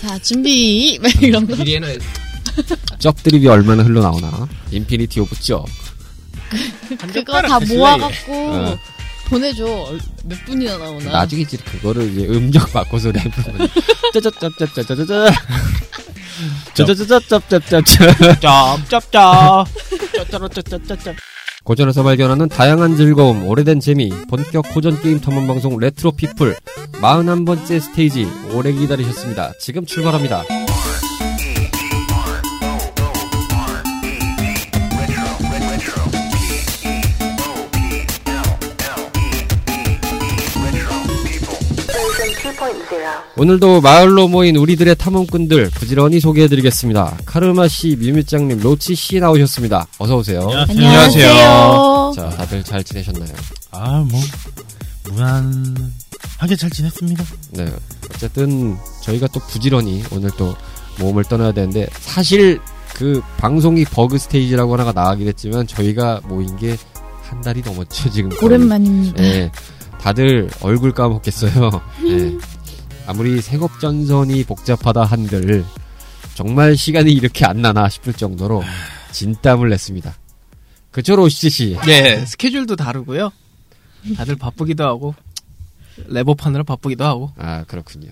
자, 0.00 0.18
준비! 0.18 0.98
막 1.02 1.10
이런 1.22 1.46
거. 1.46 1.56
미리에는 1.56 1.98
쩍 2.98 3.22
드립이 3.22 3.46
얼마나 3.48 3.82
흘러나오나. 3.82 4.48
infinity 4.70 5.20
of 5.20 5.34
쩍. 5.40 5.66
그거 7.12 7.42
다 7.42 7.58
모아갖고 7.60 8.32
어. 8.32 8.78
보내줘. 9.26 9.96
몇 10.24 10.44
분이나 10.44 10.76
나오나. 10.78 11.10
나중에 11.10 11.42
이제 11.42 11.56
그거를 11.56 12.10
이제 12.12 12.26
음정 12.28 12.64
바꿔서 12.72 13.10
랩을 13.10 13.70
짜자짭짭짭짭짭짭 14.12 15.34
짜자짭짭짭 16.74 17.48
짭짭 20.20 20.64
짭짭짭. 20.68 21.16
고전에서 21.64 22.02
발견하는 22.02 22.48
다양한 22.48 22.96
즐거움, 22.96 23.46
오래된 23.48 23.80
재미, 23.80 24.10
본격 24.28 24.66
고전 24.72 25.00
게임 25.00 25.20
탐험 25.20 25.46
방송 25.46 25.78
레트로 25.78 26.12
피플 26.12 26.54
41번째 27.00 27.80
스테이지 27.80 28.28
오래 28.54 28.72
기다리셨습니다. 28.72 29.52
지금 29.58 29.84
출발합니다. 29.84 30.63
오늘도 43.36 43.80
마을로 43.80 44.28
모인 44.28 44.56
우리들의 44.56 44.94
탐험꾼들 44.96 45.70
부지런히 45.70 46.20
소개해드리겠습니다. 46.20 47.18
카르마 47.26 47.66
씨, 47.68 47.96
뮤뮤짱님, 47.96 48.60
로치 48.60 48.94
씨 48.94 49.18
나오셨습니다. 49.20 49.86
어서 49.98 50.16
오세요. 50.16 50.48
안녕하세요. 50.68 52.12
자, 52.14 52.28
다들 52.30 52.62
잘 52.62 52.84
지내셨나요? 52.84 53.32
아, 53.72 54.04
뭐, 54.08 54.20
무난하게 55.10 56.56
잘 56.58 56.70
지냈습니다. 56.70 57.24
네. 57.52 57.66
어쨌든 58.14 58.76
저희가 59.02 59.26
또 59.28 59.40
부지런히 59.40 60.02
오늘 60.12 60.30
또 60.36 60.54
모험을 61.00 61.24
떠나야 61.24 61.52
되는데 61.52 61.88
사실 62.00 62.60
그 62.94 63.20
방송이 63.38 63.84
버그 63.84 64.18
스테이지라고 64.18 64.72
하나가 64.74 64.92
나가긴 64.92 65.26
했지만 65.26 65.66
저희가 65.66 66.20
모인 66.28 66.56
게 66.56 66.76
한 67.28 67.40
달이 67.40 67.62
넘었죠 67.64 68.10
지금. 68.10 68.30
오랜만입니다. 68.42 69.20
네. 69.20 69.50
다들 69.98 70.48
얼굴 70.60 70.92
까먹겠어요. 70.92 71.70
네. 72.04 72.36
아무리 73.06 73.40
생업 73.40 73.80
전선이 73.80 74.44
복잡하다 74.44 75.04
한들 75.04 75.64
정말 76.34 76.76
시간이 76.76 77.12
이렇게 77.12 77.44
안 77.44 77.62
나나 77.62 77.88
싶을 77.88 78.12
정도로 78.12 78.62
진땀을 79.12 79.68
냈습니다. 79.68 80.14
그쵸 80.90 81.16
로치 81.16 81.50
씨. 81.50 81.76
네, 81.86 82.24
스케줄도 82.24 82.76
다르고요. 82.76 83.30
다들 84.16 84.36
바쁘기도 84.36 84.84
하고 84.84 85.14
레버판으로 86.06 86.64
바쁘기도 86.64 87.04
하고. 87.04 87.32
아 87.36 87.64
그렇군요. 87.64 88.10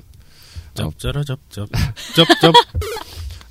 쩝쩌러쩝쩝. 0.74 1.68
쩝쩝. 2.14 2.54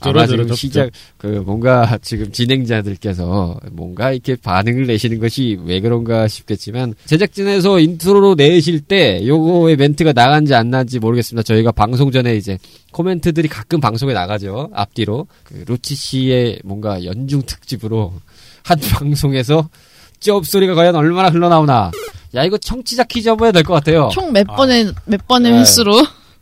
아마 0.01 0.25
지금 0.27 0.53
시작 0.55 0.89
그 1.17 1.27
뭔가 1.45 1.97
지금 2.01 2.31
진행자들께서 2.31 3.59
뭔가 3.71 4.11
이렇게 4.11 4.35
반응을 4.35 4.87
내시는 4.87 5.19
것이 5.19 5.59
왜 5.63 5.79
그런가 5.79 6.27
싶겠지만 6.27 6.95
제작진에서 7.05 7.79
intro로 7.79 8.35
내실 8.35 8.81
때 8.81 9.25
요거의 9.25 9.75
멘트가 9.75 10.13
나간지 10.13 10.53
안 10.55 10.69
나간지 10.69 10.99
모르겠습니다. 10.99 11.43
저희가 11.43 11.71
방송 11.71 12.11
전에 12.11 12.35
이제 12.35 12.57
코멘트들이 12.91 13.47
가끔 13.47 13.79
방송에 13.79 14.13
나가죠. 14.13 14.69
앞뒤로 14.73 15.27
그 15.43 15.63
루치 15.67 15.95
씨의 15.95 16.59
뭔가 16.63 17.03
연중 17.03 17.41
특집으로 17.43 18.13
한 18.63 18.79
방송에서 18.93 19.69
쩝 20.19 20.45
소리가 20.45 20.75
과연 20.75 20.95
얼마나 20.95 21.29
흘러나오나. 21.29 21.91
야 22.35 22.43
이거 22.45 22.57
청취자 22.57 23.03
퀴즈 23.05 23.27
한번 23.29 23.47
해야 23.47 23.51
될 23.51 23.63
것 23.63 23.73
같아요. 23.73 24.09
총 24.13 24.31
몇 24.31 24.45
번의, 24.47 24.93
몇 25.05 25.27
번의 25.27 25.51
네. 25.51 25.59
횟수로? 25.59 25.93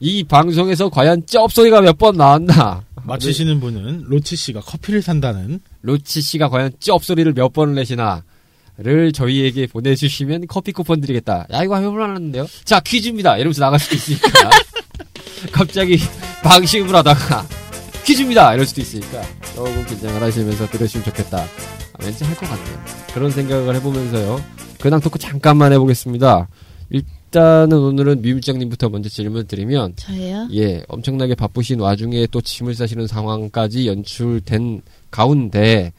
이 0.01 0.23
방송에서 0.23 0.89
과연 0.89 1.25
쩝 1.25 1.51
소리가 1.51 1.81
몇 1.81 1.97
번 1.97 2.15
나왔나. 2.17 2.83
맞히시는 3.05 3.59
분은 3.59 4.03
로치 4.07 4.35
씨가 4.35 4.61
커피를 4.61 5.01
산다는 5.01 5.59
로치 5.81 6.21
씨가 6.21 6.49
과연 6.49 6.71
쩝 6.79 7.03
소리를 7.03 7.31
몇 7.33 7.53
번을 7.53 7.75
내시나를 7.75 9.11
저희에게 9.13 9.67
보내주시면 9.67 10.47
커피 10.47 10.71
쿠폰 10.71 11.01
드리겠다. 11.01 11.45
야 11.51 11.63
이거 11.63 11.75
해볼만한데요? 11.77 12.47
자 12.65 12.79
퀴즈입니다. 12.79 13.37
이러면서 13.37 13.61
나갈 13.61 13.79
수도 13.79 13.95
있으니까 13.95 14.49
갑자기 15.51 15.97
방심을 16.43 16.93
하다가 16.95 17.45
퀴즈입니다. 18.05 18.53
이럴 18.53 18.65
수도 18.65 18.81
있으니까 18.81 19.21
조금 19.55 19.85
긴장을 19.85 20.21
하시면서 20.21 20.67
들으시면 20.69 21.05
좋겠다. 21.05 21.37
아, 21.39 22.03
왠지 22.03 22.23
할 22.23 22.35
것 22.35 22.47
같네요. 22.49 22.83
그런 23.13 23.31
생각을 23.31 23.75
해보면서요. 23.75 24.43
근황 24.79 24.99
토크 25.01 25.19
잠깐만 25.19 25.73
해보겠습니다. 25.73 26.47
일 26.91 27.03
단은 27.31 27.77
오늘은 27.77 28.21
미물장님부터 28.21 28.89
먼저 28.89 29.09
질문 29.09 29.47
드리면 29.47 29.93
저예요? 29.95 30.47
예, 30.53 30.83
엄청나게 30.87 31.35
바쁘신 31.35 31.79
와중에 31.79 32.27
또 32.27 32.41
짐을 32.41 32.75
싸시는 32.75 33.07
상황까지 33.07 33.87
연출된 33.87 34.81
가운데 35.11 35.93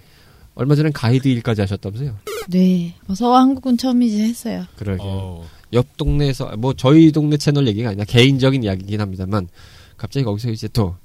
얼마 0.54 0.74
전엔 0.74 0.92
가이드 0.92 1.28
일까지 1.28 1.60
하셨다면서요? 1.62 2.16
네. 2.48 2.94
어서 3.08 3.36
한국은 3.36 3.76
처음이지 3.76 4.22
했어요. 4.22 4.64
그러게요. 4.76 5.06
어, 5.06 5.46
옆 5.72 5.96
동네에서 5.96 6.56
뭐 6.56 6.74
저희 6.74 7.12
동네 7.12 7.36
채널 7.36 7.66
얘기가 7.68 7.90
아니라 7.90 8.04
개인적인 8.04 8.62
이야기긴 8.64 9.00
합니다만 9.00 9.48
갑자기 9.96 10.24
거기서 10.24 10.50
이제 10.50 10.68
또 10.68 10.96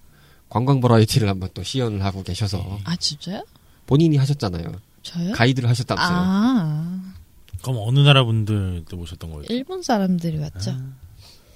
관광 0.49 0.81
버라이티를 0.81 1.27
한번 1.27 1.49
또 1.53 1.63
시연을 1.63 2.03
하고 2.03 2.23
계셔서 2.23 2.79
아, 2.83 2.95
진짜요? 2.95 3.43
본인이 3.85 4.17
하셨잖아요. 4.17 4.63
저요? 5.03 5.31
가이드를 5.33 5.69
하셨다면서요. 5.69 6.17
아, 6.17 7.13
그럼 7.65 7.79
어느 7.81 7.99
나라 7.99 8.23
분들도 8.23 8.95
모셨던 8.95 9.31
거예요? 9.31 9.45
일본 9.49 9.81
사람들이 9.81 10.37
왔죠. 10.37 10.71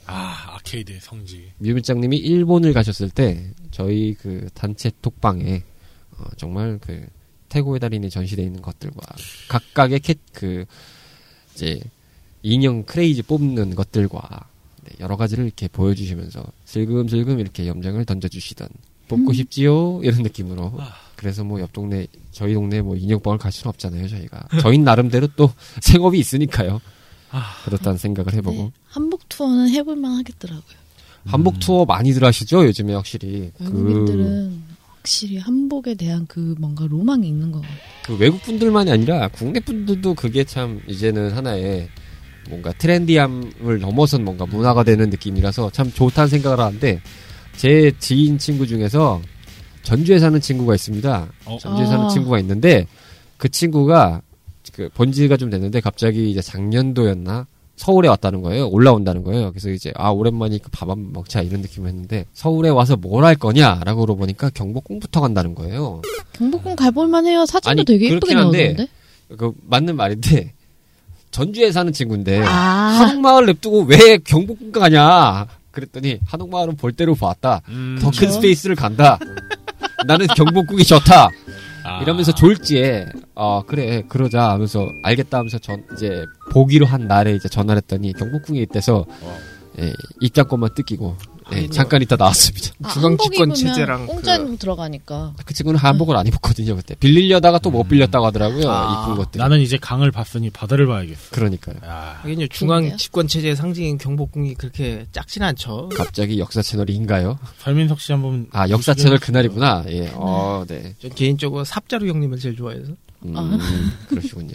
아, 0.08 0.56
아케이드의 0.56 1.00
성지. 1.02 1.52
뮤밀장님이 1.60 2.18
일본을 2.18 2.74
가셨을 2.74 3.12
때 3.12 3.52
저희 3.70 4.16
그 4.16 4.48
단체 4.56 4.90
톡방에 5.04 5.62
어, 6.18 6.24
정말 6.36 6.80
그 6.82 7.06
태고의 7.50 7.80
달인이 7.80 8.10
전시되어 8.10 8.44
있는 8.44 8.62
것들과 8.62 9.02
각각의 9.50 10.00
캣 10.00 10.18
그 10.34 10.66
이제 11.54 11.80
인형 12.42 12.84
크레이지 12.84 13.24
뽑는 13.24 13.76
것들과 13.76 14.48
네, 14.86 14.92
여러 15.02 15.16
가지를 15.16 15.46
이렇게 15.46 15.68
보여주시면서 15.68 16.44
슬금슬금 16.66 17.40
이렇게 17.40 17.68
염장을 17.68 18.04
던져주시던 18.06 18.68
뽑고 19.10 19.32
음. 19.32 19.34
싶지요 19.34 20.02
이런 20.04 20.24
느낌으로 20.24 20.74
그래서 21.20 21.44
뭐 21.44 21.60
옆 21.60 21.74
동네 21.74 22.08
저희 22.32 22.54
동네 22.54 22.82
뭐 22.82 22.96
인형방을 22.96 23.38
갈 23.38 23.52
수는 23.52 23.70
없잖아요 23.70 24.08
저희가 24.08 24.48
저희 24.62 24.78
나름대로 24.78 25.28
또 25.36 25.52
생업이 25.82 26.18
있으니까요 26.18 26.80
그렇다는 27.66 27.98
생각을 27.98 28.34
해보고 28.36 28.58
네. 28.58 28.72
한복 28.88 29.28
투어는 29.28 29.70
해볼만 29.70 30.18
하겠더라고요. 30.20 30.80
한복 31.26 31.60
투어 31.60 31.84
많이들 31.84 32.24
하시죠 32.24 32.66
요즘에 32.66 32.94
확실히 32.94 33.52
그, 33.58 33.66
외국인들은 33.66 34.64
확실히 34.96 35.38
한복에 35.38 35.96
대한 35.96 36.26
그 36.28 36.56
뭔가 36.58 36.88
로망이 36.88 37.28
있는 37.28 37.52
것 37.52 37.60
같아요. 37.62 37.78
그 38.06 38.18
외국 38.18 38.42
분들만이 38.44 38.90
아니라 38.90 39.28
국내 39.28 39.60
분들도 39.60 40.14
그게 40.14 40.46
참 40.46 40.82
이제는 40.88 41.32
하나의 41.34 41.90
뭔가 42.50 42.72
트렌디함을 42.72 43.80
넘어선 43.80 44.24
뭔가 44.24 44.46
문화가 44.46 44.84
되는 44.84 45.10
느낌이라서 45.10 45.72
참 45.72 45.92
좋다는 45.92 46.30
생각을 46.30 46.60
하는데 46.62 47.02
제 47.58 47.92
지인 48.00 48.38
친구 48.38 48.66
중에서 48.66 49.22
전주에 49.90 50.20
사는 50.20 50.40
친구가 50.40 50.76
있습니다. 50.76 51.28
어. 51.46 51.58
전주에 51.60 51.86
사는 51.88 52.06
아. 52.06 52.10
친구가 52.10 52.38
있는데 52.40 52.86
그 53.38 53.50
친구가 53.50 54.22
그 54.74 54.88
본지가 54.94 55.36
좀 55.38 55.50
됐는데 55.50 55.80
갑자기 55.82 56.30
이제 56.30 56.42
작년도였나 56.42 57.48
서울에 57.76 58.08
왔다는 58.08 58.42
거예요. 58.44 58.68
올라온다는 58.70 59.24
거예요. 59.24 59.50
그래서 59.52 59.72
이제 59.72 59.92
아 59.96 60.10
오랜만이니까 60.10 60.70
밥 60.72 60.90
한번 60.90 61.12
먹자 61.12 61.42
이런 61.42 61.62
느낌을 61.62 61.90
했는데 61.90 62.26
서울에 62.34 62.70
와서 62.70 62.98
뭘 62.98 63.24
할 63.24 63.36
거냐라고 63.36 64.02
물어보니까 64.02 64.52
경복궁부터 64.52 65.22
간다는 65.22 65.56
거예요. 65.56 66.04
경복궁 66.34 66.76
가볼만 66.76 67.26
해요. 67.26 67.46
사진도 67.48 67.70
아니, 67.72 67.84
되게 67.86 68.14
예쁘게 68.14 68.34
나오던데. 68.36 68.88
그 69.38 69.52
맞는 69.68 69.96
말인데 69.96 70.54
전주에 71.32 71.72
사는 71.72 71.92
친구인데 71.92 72.44
아, 72.44 72.50
한옥마을 72.52 73.48
냅두고 73.48 73.84
왜 73.86 74.18
경복궁 74.20 74.72
가냐 74.72 75.48
그랬더니 75.72 76.20
한옥마을은 76.26 76.76
볼 76.78 76.92
대로 76.92 77.16
봤다 77.16 77.62
음, 77.70 77.98
더큰 78.02 78.20
그쵸? 78.20 78.32
스페이스를 78.34 78.76
간다 78.76 79.18
나는 80.06 80.28
경복궁이 80.28 80.84
좋다. 80.84 81.30
아, 81.84 82.02
이러면서 82.02 82.32
졸지에 82.34 83.08
어 83.36 83.64
그래 83.66 84.04
그러자 84.08 84.52
하면서 84.52 84.90
알겠다 85.02 85.38
하면서 85.40 85.58
전 85.58 85.84
이제 85.94 86.26
보기로 86.52 86.86
한 86.86 87.08
날에 87.08 87.34
이제 87.34 87.48
전화를 87.48 87.82
했더니 87.82 88.14
경복궁에 88.14 88.60
있대서 88.62 89.06
어. 89.08 89.38
예, 89.80 89.94
입장권만 90.20 90.72
뜯기고 90.76 91.16
예, 91.54 91.58
아이고. 91.58 91.74
잠깐 91.74 92.02
있다 92.02 92.16
나왔습니다 92.16 92.70
아, 92.84 92.90
중앙 92.90 93.12
한복 93.12 93.32
집권 93.32 93.50
입으면 93.52 93.56
체제랑 93.56 94.06
공짜로 94.08 94.56
들어가니까. 94.58 95.34
그 95.46 95.54
친구는 95.54 95.80
한복을 95.80 96.16
안 96.16 96.28
입었거든요 96.28 96.76
그때 96.76 96.96
빌리려다가 96.96 97.60
또못 97.60 97.88
빌렸다고 97.90 98.26
하더라고요 98.28 98.70
아, 98.70 99.04
이쁜 99.06 99.16
것들 99.24 99.40
나는 99.40 99.60
이제 99.60 99.78
강을 99.78 100.12
봤으니 100.12 100.50
바다를 100.50 100.86
봐야겠어. 100.88 101.32
그러니까요 101.32 101.78
아, 101.84 102.20
하긴요 102.22 102.48
중앙? 102.48 102.98
집권 102.98 103.28
체제의 103.28 103.56
상징인 103.56 103.98
경복궁이 103.98 104.56
그렇게 104.56 105.06
작진 105.12 105.44
않죠. 105.44 105.90
갑자기 105.96 106.38
역사 106.40 106.62
채널인가요? 106.62 107.40
설민석 107.60 108.00
씨 108.02 108.12
한번 108.12 108.48
아 108.52 108.70
역사. 108.70 108.94
채널 108.94 109.18
그날이구나. 109.20 109.86
예. 109.90 110.12
어, 110.16 110.66
네. 110.68 110.96
전 111.02 111.12
개인적으로 111.14 111.64
삽자루 111.64 112.08
형님을 112.08 112.38
제일 112.40 112.56
좋아해서. 112.56 112.94
음, 113.26 113.34
아. 113.36 113.58
그러시군요. 114.10 114.54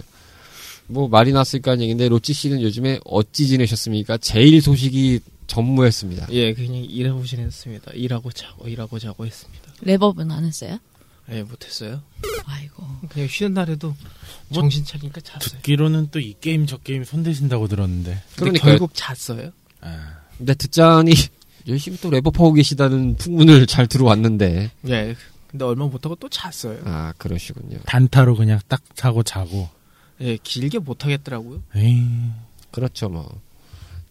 뭐 0.87 1.08
말이 1.08 1.32
났으니까 1.32 1.73
얘기인데 1.79 2.08
로치 2.08 2.32
씨는 2.35 2.61
요즘에 2.61 3.00
어찌 3.06 3.47
지내셨습니까? 3.47 4.19
제일 4.19 4.61
소식이 4.61 5.20
전무했습니다. 5.46 6.26
예, 6.31 6.55
그냥 6.55 6.76
일해보긴 6.76 7.41
했습니다. 7.41 7.93
일하고 7.93 8.32
자고 8.32 8.69
일하고 8.69 8.99
자고 8.99 9.26
했습니다. 9.26 9.73
랩업은 9.82 10.31
안 10.31 10.44
했어요? 10.44 10.79
예, 11.31 11.43
못했어요. 11.43 12.02
아이고. 12.44 12.85
그냥 13.08 13.29
쉬는 13.29 13.55
날에도 13.55 13.88
뭐, 14.49 14.61
정신 14.61 14.85
차리니까 14.85 15.20
잤어요. 15.23 15.41
듣기로는 15.41 16.11
또 16.11 16.19
이 16.20 16.35
게임 16.41 16.67
저 16.67 16.76
게임 16.79 17.05
손대신다고 17.05 17.69
들었는데. 17.69 18.11
근데 18.37 18.58
그러니까 18.58 18.67
결국 18.69 18.91
잤어요. 18.94 19.50
아, 19.81 20.19
근데 20.37 20.55
듣자니 20.55 21.12
열심히 21.69 21.97
또 21.99 22.11
랩업하고 22.11 22.55
계시다는 22.56 23.17
풍문을 23.17 23.67
잘 23.67 23.87
들어왔는데 23.87 24.70
예, 24.88 25.17
근데 25.49 25.64
얼마 25.64 25.87
못하고 25.87 26.14
또 26.17 26.29
잤어요. 26.29 26.81
아 26.85 27.12
그러시군요. 27.17 27.79
단타로 27.87 28.37
그냥 28.37 28.61
딱 28.69 28.82
사고 28.94 29.23
자고. 29.23 29.69
예, 30.20 30.37
길게 30.43 30.79
못하겠더라고요. 30.81 31.62
에이. 31.75 32.02
그렇죠 32.70 33.08
뭐. 33.08 33.40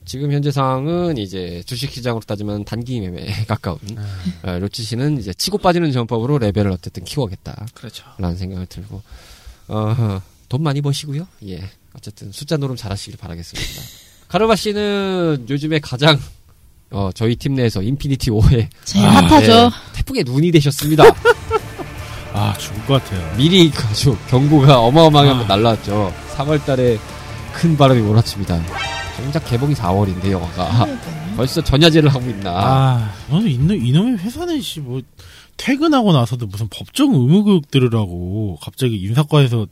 지금 0.05 0.31
현재 0.31 0.51
상황은 0.51 1.17
이제 1.17 1.63
주식시장으로 1.65 2.21
따지면 2.25 2.65
단기 2.65 2.99
매매에 2.99 3.45
가까운 3.47 3.79
아, 4.43 4.51
어, 4.51 4.59
로치 4.59 4.83
씨는 4.83 5.17
이제 5.19 5.33
치고 5.33 5.57
빠지는 5.59 5.91
전법으로 5.91 6.37
레벨을 6.39 6.71
어쨌든 6.71 7.03
키워야겠다라는 7.03 7.67
그렇죠. 7.73 8.05
생각을 8.35 8.65
들고 8.65 9.01
어, 9.69 10.21
돈 10.49 10.63
많이 10.63 10.81
버시고요. 10.81 11.27
예, 11.47 11.63
어쨌든 11.95 12.31
숫자 12.31 12.57
노름 12.57 12.75
잘하시길 12.75 13.17
바라겠습니다. 13.17 13.81
카르바 14.27 14.55
씨는 14.55 15.45
요즘에 15.49 15.79
가장 15.79 16.19
어, 16.91 17.09
저희 17.13 17.35
팀 17.35 17.55
내에서 17.55 17.81
인피니티 17.81 18.29
워에 18.29 18.67
제일 18.83 19.05
아, 19.05 19.09
핫하죠. 19.21 19.71
태풍의 19.93 20.23
눈이 20.25 20.51
되셨습니다. 20.51 21.03
아 22.33 22.55
죽을 22.57 22.85
것 22.85 23.03
같아요. 23.03 23.37
미리 23.37 23.71
아주 23.75 24.17
경고가 24.27 24.79
어마어마하게 24.79 25.29
아. 25.29 25.33
한번 25.33 25.47
날라왔죠. 25.47 26.13
3월달에 26.35 26.99
큰 27.53 27.77
바람이 27.77 28.01
몰아칩니다. 28.01 28.92
정작 29.17 29.45
개봉이 29.45 29.73
4월인데 29.75 30.31
영화가. 30.31 30.87
벌써 31.37 31.61
전야제를 31.63 32.09
하고 32.09 32.29
있나. 32.29 32.51
아, 32.55 33.13
이놈, 33.31 33.75
이놈의 33.85 34.17
회사는 34.19 34.61
씨, 34.61 34.79
뭐, 34.79 35.01
퇴근하고 35.57 36.13
나서도 36.13 36.47
무슨 36.47 36.67
법정 36.69 37.13
의무교육 37.13 37.69
들으라고 37.71 38.57
갑자기 38.61 38.97
인사과에서, 39.01 39.67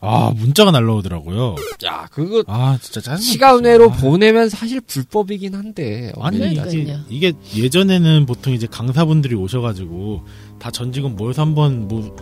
아, 0.00 0.32
문자가 0.34 0.70
날라오더라고요. 0.70 1.56
야 1.84 2.06
그거 2.10 2.42
아, 2.46 2.78
진짜 2.80 3.00
짜증나. 3.02 3.18
시간 3.18 3.64
외로 3.64 3.90
아, 3.90 3.94
보내면 3.96 4.48
사실 4.48 4.80
불법이긴 4.80 5.54
한데 5.54 6.10
아니. 6.20 6.38
이게, 6.38 6.98
이게 7.10 7.32
예전에는 7.54 8.24
보통 8.26 8.52
이제 8.54 8.66
강사분들이 8.66 9.34
오셔가지고, 9.34 10.24
다 10.58 10.70
전 10.70 10.90
직원 10.92 11.16
모여서 11.16 11.42
한번 11.42 11.86
뭐, 11.86 12.16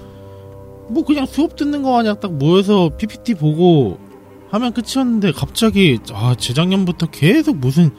뭐 0.90 1.04
그냥 1.04 1.24
수업 1.26 1.54
듣는 1.56 1.82
거 1.82 1.92
마냥 1.92 2.18
딱 2.20 2.32
모여서 2.32 2.90
PPT 2.98 3.34
보고 3.34 3.98
하면 4.50 4.72
끝이었는데, 4.72 5.32
갑자기, 5.32 5.98
아, 6.12 6.34
재작년부터 6.38 7.06
계속 7.10 7.56
무슨, 7.58 7.90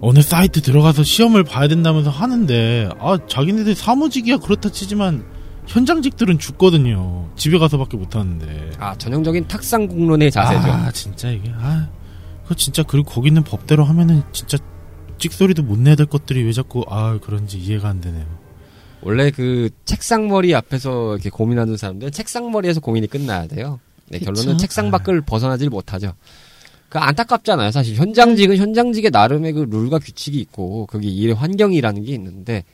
어느 0.00 0.22
사이트 0.22 0.62
들어가서 0.62 1.02
시험을 1.04 1.44
봐야 1.44 1.68
된다면서 1.68 2.10
하는데, 2.10 2.88
아, 2.98 3.18
자기네들 3.26 3.74
사무직이야 3.74 4.38
그렇다 4.38 4.70
치지만, 4.70 5.24
현장직들은 5.66 6.38
죽거든요. 6.38 7.28
집에 7.36 7.58
가서밖에 7.58 7.96
못 7.96 8.16
하는데. 8.16 8.70
아 8.78 8.96
전형적인 8.96 9.46
탁상 9.46 9.86
공론의 9.86 10.30
자세죠. 10.30 10.72
아, 10.72 10.90
진짜 10.90 11.30
이게, 11.30 11.52
아, 11.54 11.88
그거 12.42 12.54
진짜, 12.54 12.82
그리고 12.82 13.08
거기 13.10 13.28
있는 13.28 13.44
법대로 13.44 13.84
하면은 13.84 14.22
진짜 14.32 14.58
찍소리도 15.18 15.62
못 15.62 15.78
내야 15.78 15.94
될 15.94 16.06
것들이 16.06 16.42
왜 16.42 16.52
자꾸, 16.52 16.84
아, 16.88 17.18
그런지 17.22 17.58
이해가 17.58 17.88
안 17.88 18.00
되네요. 18.00 18.26
원래 19.02 19.30
그 19.30 19.70
책상 19.84 20.28
머리 20.28 20.54
앞에서 20.54 21.14
이렇게 21.14 21.30
고민하는 21.30 21.76
사람들은 21.76 22.12
책상 22.12 22.50
머리에서 22.50 22.80
고민이 22.80 23.06
끝나야 23.06 23.46
돼요. 23.46 23.80
네, 24.10 24.18
그쵸. 24.18 24.32
결론은 24.32 24.58
책상 24.58 24.90
밖을 24.90 25.22
벗어나질 25.22 25.70
못하죠. 25.70 26.12
그 26.88 26.98
안타깝잖아요. 26.98 27.70
사실 27.70 27.94
현장직은 27.94 28.56
현장직의 28.56 29.12
나름의 29.12 29.52
그 29.52 29.60
룰과 29.60 30.00
규칙이 30.00 30.38
있고 30.40 30.86
그게 30.86 31.08
일의 31.08 31.34
환경이라는 31.34 32.04
게 32.04 32.12
있는데 32.14 32.64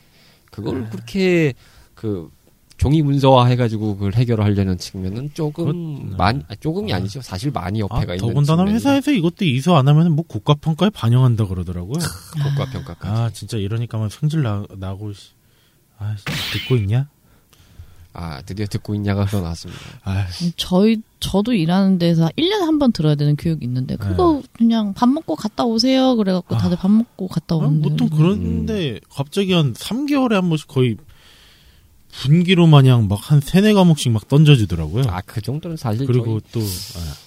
그걸 0.51 0.85
네. 0.85 0.91
그렇게 0.91 1.53
그 1.95 2.31
종이 2.79 3.03
문서화 3.03 3.47
해가지고 3.47 3.97
그걸 3.97 4.15
해결하려는 4.15 4.79
측면은 4.79 5.31
조금 5.35 6.11
네. 6.11 6.17
많이 6.17 6.43
아, 6.49 6.55
조금이 6.57 6.93
아. 6.93 6.97
아니죠. 6.97 7.21
사실 7.21 7.51
많이 7.51 7.83
아, 7.83 7.87
어폐가 7.87 8.15
있는 8.15 8.19
더군다나 8.19 8.59
측면이 8.63 8.75
회사에서 8.75 9.13
이것도 9.13 9.45
이수 9.45 9.75
안 9.75 9.87
하면 9.89 10.13
뭐 10.13 10.25
국가평가에 10.27 10.91
반영한다 10.91 11.47
그러더라고요. 11.47 11.99
국가 12.43 12.71
평가까지. 12.71 13.21
아, 13.21 13.31
진짜 13.31 13.59
이러니까만 13.59 14.09
성질 14.09 14.43
나, 14.43 14.65
나고, 14.77 15.13
씨. 15.13 15.31
아, 15.99 16.15
씨, 16.17 16.25
듣고 16.59 16.77
있냐? 16.77 17.09
아 18.19 18.41
드디어 18.43 18.65
듣고 18.67 18.95
있냐가 18.95 19.25
흘러나왔습니다. 19.29 19.81
아, 20.05 20.27
저희 20.57 21.03
저도 21.21 21.53
일하는 21.53 21.99
데서 21.99 22.31
1년에 22.39 22.61
한 22.65 22.79
번 22.79 22.93
들어야 22.93 23.15
되는 23.15 23.37
교육이 23.37 23.65
있는데 23.67 23.97
그거 23.97 24.43
그냥 24.53 24.95
밥 24.95 25.09
먹고 25.09 25.37
갔다 25.37 25.65
오세요. 25.65 26.17
그래갖고 26.17 26.55
아. 26.55 26.59
다들 26.59 26.77
밥 26.79 26.91
먹고 26.91 27.29
갔다 27.29 27.55
아, 27.57 27.59
오는데 27.59 27.89
보통 27.91 28.09
그런데 28.09 29.01
갑자기 29.11 29.53
한 29.53 29.75
3개월에 29.75 30.33
한 30.33 30.49
번씩 30.49 30.67
거의 30.69 30.97
분기로 32.13 32.67
마냥 32.67 33.09
막 33.09 33.21
한 33.31 33.41
세네 33.43 33.75
과목씩 33.75 34.11
막 34.13 34.27
던져주더라고요. 34.29 35.05
아 35.09 35.21
그 35.27 35.43
정도는 35.43 35.77
사실 35.77 36.07
그리고 36.07 36.41
또, 36.53 36.61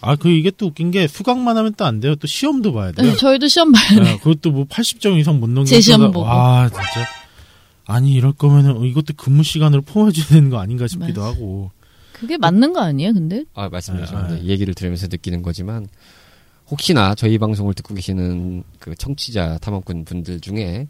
아, 0.02 0.16
그 0.16 0.30
이게 0.30 0.50
또 0.52 0.68
웃긴 0.68 0.90
게 0.90 1.08
수강만 1.08 1.58
하면 1.58 1.74
또 1.76 1.86
안 1.86 2.00
돼요. 2.00 2.16
또 2.16 2.26
시험도 2.26 2.74
봐야 2.74 2.92
돼요. 2.92 3.12
네, 3.12 3.16
저희도 3.18 3.48
시험 3.48 3.72
봐요. 3.72 4.00
아, 4.02 4.18
그것도 4.18 4.50
뭐 4.52 4.66
80점 4.66 5.20
이상 5.20 5.40
못 5.40 5.48
넘기면 5.48 5.66
제 5.66 5.80
시험 5.82 6.02
또- 6.02 6.12
보고. 6.12 6.26
와, 6.26 6.68
진짜. 6.70 7.08
아니, 7.90 8.14
이럴 8.14 8.34
거면은 8.34 8.78
어, 8.78 8.86
이것도 8.86 9.14
근무 9.18 9.44
시간으로 9.44 9.82
포함해줘야 9.82 10.28
되는 10.28 10.50
거 10.50 10.60
아닌가 10.60 10.88
싶기도 10.88 11.22
맞아. 11.22 11.34
하고. 11.34 11.72
그게 12.14 12.38
맞는 12.38 12.74
거 12.74 12.82
아니에요? 12.82 13.14
근데 13.14 13.46
아, 13.54 13.70
말씀해 13.70 14.02
아, 14.02 14.06
주셨는데 14.06 14.36
아. 14.36 14.38
이 14.38 14.50
얘기를 14.50 14.74
들으면서 14.74 15.08
느끼는 15.08 15.42
거지만 15.42 15.88
혹시나 16.70 17.16
저희 17.16 17.38
방송을 17.38 17.74
듣고 17.74 17.94
계시는 17.96 18.64
그 18.78 18.94
청취자 18.96 19.58
탐험꾼 19.60 20.06
분들 20.06 20.42
중에 20.42 20.88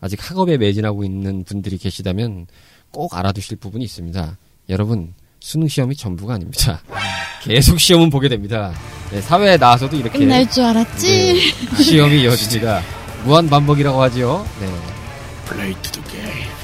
아직 0.00 0.18
학업에 0.28 0.58
매진하고 0.58 1.04
있는 1.04 1.44
분들이 1.44 1.78
계시다면 1.78 2.46
꼭 2.90 3.16
알아두실 3.16 3.56
부분이 3.56 3.84
있습니다. 3.84 4.36
여러분 4.68 5.14
수능 5.40 5.68
시험이 5.68 5.94
전부가 5.96 6.34
아닙니다. 6.34 6.82
계속 7.42 7.78
시험은 7.78 8.10
보게 8.10 8.28
됩니다. 8.28 8.74
네, 9.10 9.20
사회에 9.20 9.56
나와서도 9.56 9.96
이렇게 9.96 10.18
끝날 10.18 10.50
줄 10.50 10.64
알았지. 10.64 11.06
네, 11.76 11.82
시험이 11.82 12.22
이어집니다. 12.22 12.82
무한 13.24 13.48
반복이라고 13.48 14.02
하지요. 14.02 14.44
네, 14.60 14.68
play 15.46 15.74
two. 15.82 16.03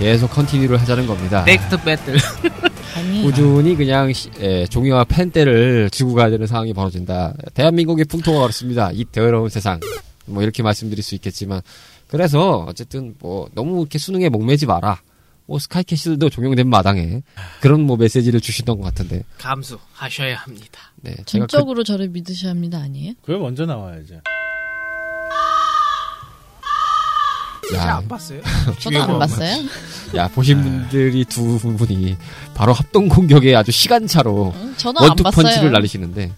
계속 0.00 0.30
continue를 0.30 0.80
하자는 0.80 1.06
겁니다. 1.06 1.44
next 1.44 1.82
battle. 1.84 2.16
꾸준히 3.22 3.76
그냥 3.76 4.10
시- 4.14 4.30
예, 4.40 4.66
종이와 4.66 5.04
펜대를 5.04 5.90
쥐고 5.90 6.14
가야 6.14 6.30
되는 6.30 6.46
상황이 6.46 6.72
벌어진다. 6.72 7.34
대한민국의 7.52 8.06
풍토가 8.06 8.40
그렇습니다. 8.40 8.90
이 8.92 9.04
더러운 9.12 9.50
세상. 9.50 9.78
뭐 10.24 10.42
이렇게 10.42 10.62
말씀드릴 10.62 11.02
수 11.04 11.14
있겠지만 11.16 11.60
그래서 12.08 12.64
어쨌든 12.68 13.14
뭐 13.20 13.48
너무 13.54 13.80
이렇게 13.80 13.98
수능에 13.98 14.30
목매지 14.30 14.64
마라. 14.66 15.00
뭐 15.44 15.58
스카이캐슬도 15.58 16.30
적용된 16.30 16.66
마당에 16.68 17.22
그런 17.60 17.82
뭐 17.82 17.96
메시지를 17.98 18.40
주시던 18.40 18.78
것 18.78 18.84
같은데. 18.84 19.22
감수하셔야 19.38 20.36
합니다. 20.36 20.80
네, 21.02 21.14
제가 21.26 21.44
그, 21.46 21.50
전적으로 21.52 21.84
저를 21.84 22.08
믿으셔야 22.08 22.52
합니다. 22.52 22.78
아니에요? 22.78 23.12
그게 23.22 23.36
먼저 23.38 23.66
나와야죠. 23.66 24.06
진짜 24.06 24.22
야, 27.76 27.96
안 27.96 28.08
봤어요? 28.08 28.40
저도 28.78 29.02
안 29.02 29.18
봤어요. 29.18 29.64
야 30.16 30.28
보신 30.28 30.62
분들이 30.62 31.24
두 31.24 31.58
분이 31.58 32.16
바로 32.54 32.72
합동 32.72 33.08
공격에 33.08 33.54
아주 33.54 33.70
시간차로 33.70 34.52
응, 34.56 34.74
안 34.96 35.08
원투. 35.08 35.22
펀치를 35.24 35.70
날리시는데 35.72 36.32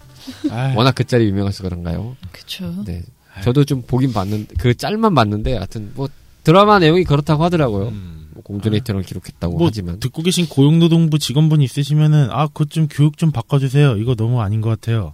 아, 0.51 0.73
워낙 0.75 0.93
그 0.95 1.03
짤이 1.03 1.25
유명해서 1.25 1.63
그런가요? 1.63 2.15
그쵸. 2.31 2.73
네. 2.85 3.01
저도 3.43 3.65
좀 3.65 3.81
보긴 3.81 4.13
봤는데 4.13 4.55
그 4.59 4.75
짤만 4.75 5.15
봤는데 5.15 5.55
하여튼 5.55 5.91
뭐 5.95 6.07
드라마 6.43 6.79
내용이 6.79 7.03
그렇다고 7.03 7.43
하더라고요. 7.43 7.87
음. 7.89 8.27
뭐 8.33 8.43
공존의 8.43 8.79
이태원을 8.79 9.05
기록했다고 9.05 9.57
뭐 9.57 9.67
하지만 9.67 9.99
듣고 9.99 10.21
계신 10.23 10.47
고용노동부 10.47 11.19
직원분 11.19 11.61
있으시면은 11.61 12.29
아, 12.31 12.47
그것 12.47 12.69
좀 12.69 12.87
교육 12.89 13.17
좀 13.17 13.31
바꿔주세요. 13.31 13.97
이거 13.97 14.15
너무 14.15 14.41
아닌 14.41 14.61
것 14.61 14.69
같아요. 14.69 15.13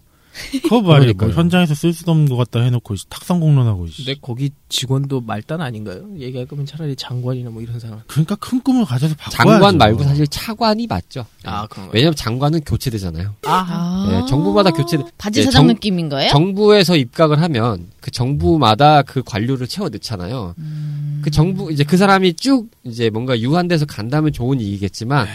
그거 0.63 0.81
말이에요. 0.81 1.13
뭐. 1.17 1.29
현장에서 1.29 1.73
쓸 1.75 1.91
수도 1.93 2.11
없는 2.11 2.29
것 2.29 2.35
같다 2.37 2.61
해놓고 2.61 2.95
탁상 3.09 3.39
공론하고. 3.39 3.87
씨. 3.87 4.05
근데 4.05 4.19
거기 4.21 4.51
직원도 4.69 5.21
말단 5.21 5.59
아닌가요? 5.61 6.05
얘기할 6.17 6.45
거면 6.47 6.65
차라리 6.65 6.95
장관이나 6.95 7.49
뭐 7.49 7.61
이런 7.61 7.79
사람. 7.79 7.99
그러니까 8.07 8.35
큰 8.35 8.61
꿈을 8.61 8.85
가져서 8.85 9.15
바꿔야죠. 9.15 9.37
장관 9.51 9.77
말고 9.77 10.03
사실 10.03 10.27
차관이 10.27 10.87
맞죠. 10.87 11.25
아, 11.43 11.67
그런가요? 11.67 11.91
왜냐면 11.93 12.15
장관은 12.15 12.61
교체되잖아요. 12.61 13.35
아, 13.45 13.51
아, 13.69 14.07
네, 14.09 14.25
정부마다 14.29 14.71
교체- 14.71 14.97
바지 15.17 15.39
네, 15.41 15.45
사장 15.45 15.61
정- 15.63 15.67
느낌인 15.67 16.09
거예요? 16.09 16.29
정부에서 16.29 16.95
입각을 16.95 17.41
하면 17.41 17.87
그 17.99 18.11
정부마다 18.11 19.01
그 19.01 19.21
관료를 19.23 19.67
채워 19.67 19.89
넣잖아요. 19.89 20.53
음. 20.57 21.21
그 21.23 21.31
정부 21.31 21.71
이제 21.71 21.83
그 21.83 21.97
사람이 21.97 22.33
쭉 22.35 22.69
이제 22.85 23.09
뭔가 23.09 23.37
유한돼서 23.39 23.85
간다면 23.85 24.31
좋은 24.31 24.61
얘기겠지만 24.61 25.27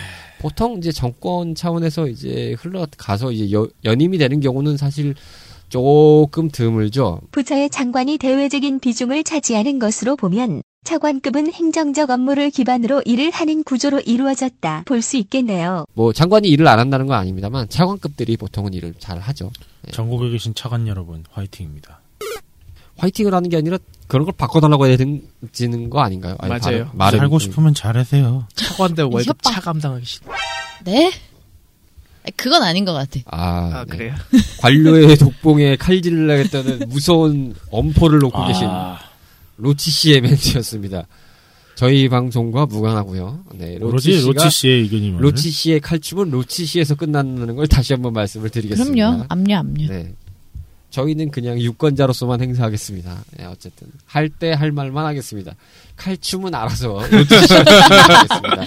보통 0.44 0.76
이제 0.76 0.92
정권 0.92 1.54
차원에서 1.54 2.06
이제 2.08 2.54
흘러가서 2.58 3.32
이제 3.32 3.50
여- 3.52 3.66
연임이 3.86 4.18
되는 4.18 4.40
경우는 4.40 4.76
사실 4.76 5.14
조금 5.70 6.50
드물죠. 6.50 7.20
부처의 7.32 7.70
장관이 7.70 8.18
대외적인 8.18 8.78
비중을 8.80 9.24
차지하는 9.24 9.78
것으로 9.78 10.16
보면 10.16 10.60
차관급은 10.84 11.50
행정적 11.50 12.10
업무를 12.10 12.50
기반으로 12.50 13.00
일을 13.06 13.30
하는 13.30 13.62
구조로 13.64 14.00
이루어졌다 14.00 14.82
볼 14.84 15.00
수 15.00 15.16
있겠네요. 15.16 15.86
뭐 15.94 16.12
장관이 16.12 16.46
일을 16.48 16.68
안 16.68 16.78
한다는 16.78 17.06
건 17.06 17.16
아닙니다만 17.18 17.70
차관급들이 17.70 18.36
보통은 18.36 18.74
일을 18.74 18.92
잘 18.98 19.18
하죠. 19.20 19.50
전국에 19.92 20.28
계신 20.28 20.54
차관 20.54 20.86
여러분 20.88 21.24
화이팅입니다. 21.30 22.00
화이팅을 22.96 23.34
하는 23.34 23.48
게 23.50 23.56
아니라 23.56 23.78
그런 24.06 24.24
걸 24.24 24.34
바꿔달라고 24.36 24.86
해야 24.86 24.96
되는 24.96 25.90
거 25.90 26.00
아닌가요? 26.00 26.36
아니, 26.38 26.50
맞아요. 26.58 26.90
말을 26.94 27.18
살고 27.18 27.38
좀- 27.38 27.50
싶으면 27.50 27.74
잘하세요. 27.74 28.46
차관대 28.54 29.02
월급 29.02 29.26
협박. 29.28 29.52
차 29.52 29.60
감당하기 29.60 30.04
싫어. 30.06 30.26
네? 30.84 31.12
그건 32.36 32.62
아닌 32.62 32.84
것 32.84 32.92
같아. 32.94 33.20
아, 33.26 33.80
아, 33.80 33.84
네. 33.84 33.96
그래요? 33.96 34.14
관료의 34.60 35.16
녹봉에 35.16 35.76
칼질을 35.76 36.30
하겠다는 36.30 36.88
무서운 36.88 37.54
엄포를 37.70 38.18
놓고 38.20 38.46
계신 38.46 38.66
아, 38.66 38.98
로치 39.58 39.90
씨의 39.90 40.20
멘트였습니다. 40.22 41.06
저희 41.74 42.08
방송과 42.08 42.66
무관하고요. 42.66 43.44
네, 43.56 43.76
로치 43.78 44.10
로치, 44.12 44.20
씨가 44.20 44.32
로치 44.44 44.50
씨의 44.50 44.80
의견이면. 44.82 45.20
로치 45.20 45.50
씨의 45.50 45.80
칼춤은 45.80 46.30
로치 46.30 46.64
씨에서 46.66 46.94
끝난다는 46.94 47.56
걸 47.56 47.66
다시 47.66 47.92
한번 47.92 48.12
말씀을 48.12 48.48
드리겠습니다. 48.48 48.94
그럼요. 48.94 49.24
압류, 49.28 49.56
압류. 49.56 49.88
네. 49.88 50.14
저희는 50.94 51.32
그냥 51.32 51.58
유권자로서만 51.60 52.40
행사하겠습니다. 52.40 53.24
네, 53.36 53.46
어쨌든 53.46 53.88
할 54.06 54.28
때 54.38 54.52
할 54.52 54.70
말만 54.70 55.04
하겠습니다. 55.06 55.52
칼춤은 55.96 56.54
알아서 56.54 56.98
하겠습니다. 57.00 58.64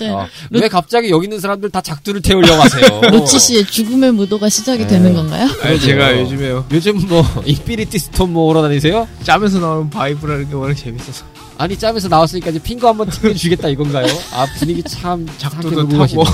네. 0.00 0.10
어, 0.10 0.28
왜 0.50 0.68
갑자기 0.68 1.08
여기 1.08 1.24
있는 1.24 1.40
사람들 1.40 1.70
다 1.70 1.80
작두를 1.80 2.20
태우려고 2.20 2.60
하세요? 2.62 3.00
로치 3.10 3.38
씨의 3.38 3.64
죽음의 3.66 4.12
무도가 4.12 4.50
시작이 4.50 4.82
네. 4.82 4.86
되는 4.86 5.14
건가요? 5.14 5.48
아니, 5.62 5.80
제가. 5.80 6.20
요즘에요. 6.20 6.66
요즘 6.72 6.98
뭐 7.08 7.24
인피니티 7.46 7.98
스톤 7.98 8.32
모으러 8.34 8.60
다니세요? 8.60 9.08
짬에서 9.22 9.58
나오는 9.58 9.88
vibe라는 9.88 10.50
게 10.50 10.54
워낙 10.54 10.74
재밌어서. 10.74 11.24
아니 11.56 11.78
짬에서 11.78 12.08
나왔으니까 12.08 12.50
이제 12.50 12.58
finger 12.58 12.88
한번 12.88 13.08
튕겨주겠다 13.08 13.68
이건가요? 13.68 14.06
아 14.32 14.46
분위기 14.58 14.82
참 14.82 15.26
작두도 15.38 15.88
타고. 15.88 16.24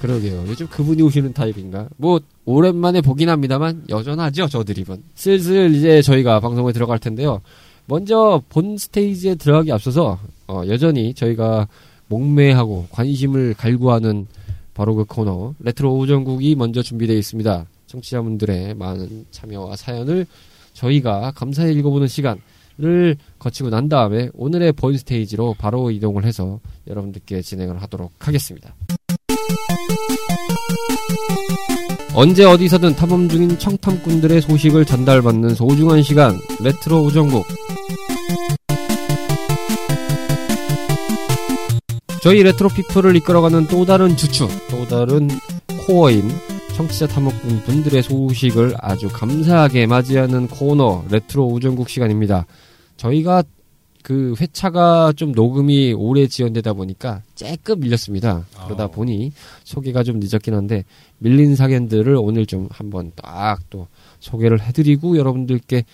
그러게요. 0.00 0.44
요즘 0.46 0.66
그분이 0.68 1.02
오시는 1.02 1.32
타입인가? 1.32 1.88
뭐 1.96 2.20
오랜만에 2.44 3.00
보긴 3.00 3.28
합니다만 3.28 3.84
여전하죠 3.88 4.48
저 4.48 4.64
드립은. 4.64 5.02
슬슬 5.14 5.74
이제 5.74 6.02
저희가 6.02 6.40
방송에 6.40 6.72
들어갈 6.72 6.98
텐데요. 6.98 7.40
먼저 7.86 8.42
본 8.48 8.76
스테이지에 8.76 9.36
들어가기 9.36 9.72
앞서서 9.72 10.18
어, 10.46 10.62
여전히 10.66 11.14
저희가 11.14 11.68
목매하고 12.08 12.86
관심을 12.90 13.54
갈구하는 13.54 14.26
바로 14.74 14.94
그 14.94 15.04
코너 15.04 15.54
레트로 15.58 15.96
우정국이 15.96 16.54
먼저 16.54 16.82
준비되어 16.82 17.16
있습니다. 17.16 17.66
청취자분들의 17.86 18.74
많은 18.74 19.26
참여와 19.30 19.76
사연을 19.76 20.26
저희가 20.74 21.32
감사히 21.34 21.74
읽어보는 21.74 22.06
시간을 22.06 23.16
거치고 23.38 23.70
난 23.70 23.88
다음에 23.88 24.28
오늘의 24.34 24.72
본 24.72 24.96
스테이지로 24.96 25.56
바로 25.58 25.90
이동을 25.90 26.24
해서 26.24 26.60
여러분들께 26.86 27.42
진행을 27.42 27.82
하도록 27.82 28.12
하겠습니다. 28.18 28.74
언제 32.14 32.44
어디서든 32.44 32.96
탐험 32.96 33.28
중인 33.28 33.58
청탐꾼들의 33.58 34.42
소식을 34.42 34.84
전달받는 34.84 35.54
소중한 35.54 36.02
시간 36.02 36.36
레트로 36.60 37.04
우정국 37.04 37.46
저희 42.20 42.42
레트로 42.42 42.68
피플을 42.70 43.14
이끌어가는 43.16 43.68
또 43.68 43.84
다른 43.84 44.16
주축 44.16 44.50
또 44.68 44.84
다른 44.88 45.28
core인 45.86 46.28
청취자 46.74 47.06
탐험꾼 47.06 47.62
분들의 47.62 48.02
소식을 48.02 48.74
아주 48.78 49.08
감사하게 49.08 49.86
맞이하는 49.86 50.48
코너 50.48 51.04
레트로 51.10 51.46
우정국 51.46 51.88
시간입니다. 51.88 52.46
저희가 52.96 53.42
그 54.08 54.34
회차가 54.40 55.12
좀 55.12 55.32
녹음이 55.32 55.92
오래 55.92 56.26
지연되다 56.26 56.72
보니까 56.72 57.20
조금 57.34 57.80
밀렸습니다. 57.80 58.46
그러다 58.64 58.86
어. 58.86 58.90
보니 58.90 59.32
소개가 59.64 60.02
좀 60.02 60.18
늦었긴 60.18 60.54
한데 60.54 60.84
밀린 61.18 61.54
사연들을 61.54 62.16
오늘 62.18 62.46
좀 62.46 62.68
한번 62.70 63.12
딱 63.14 63.58
또 63.68 63.86
소개를 64.20 64.62
해드리고 64.62 65.18
여러분들께 65.18 65.84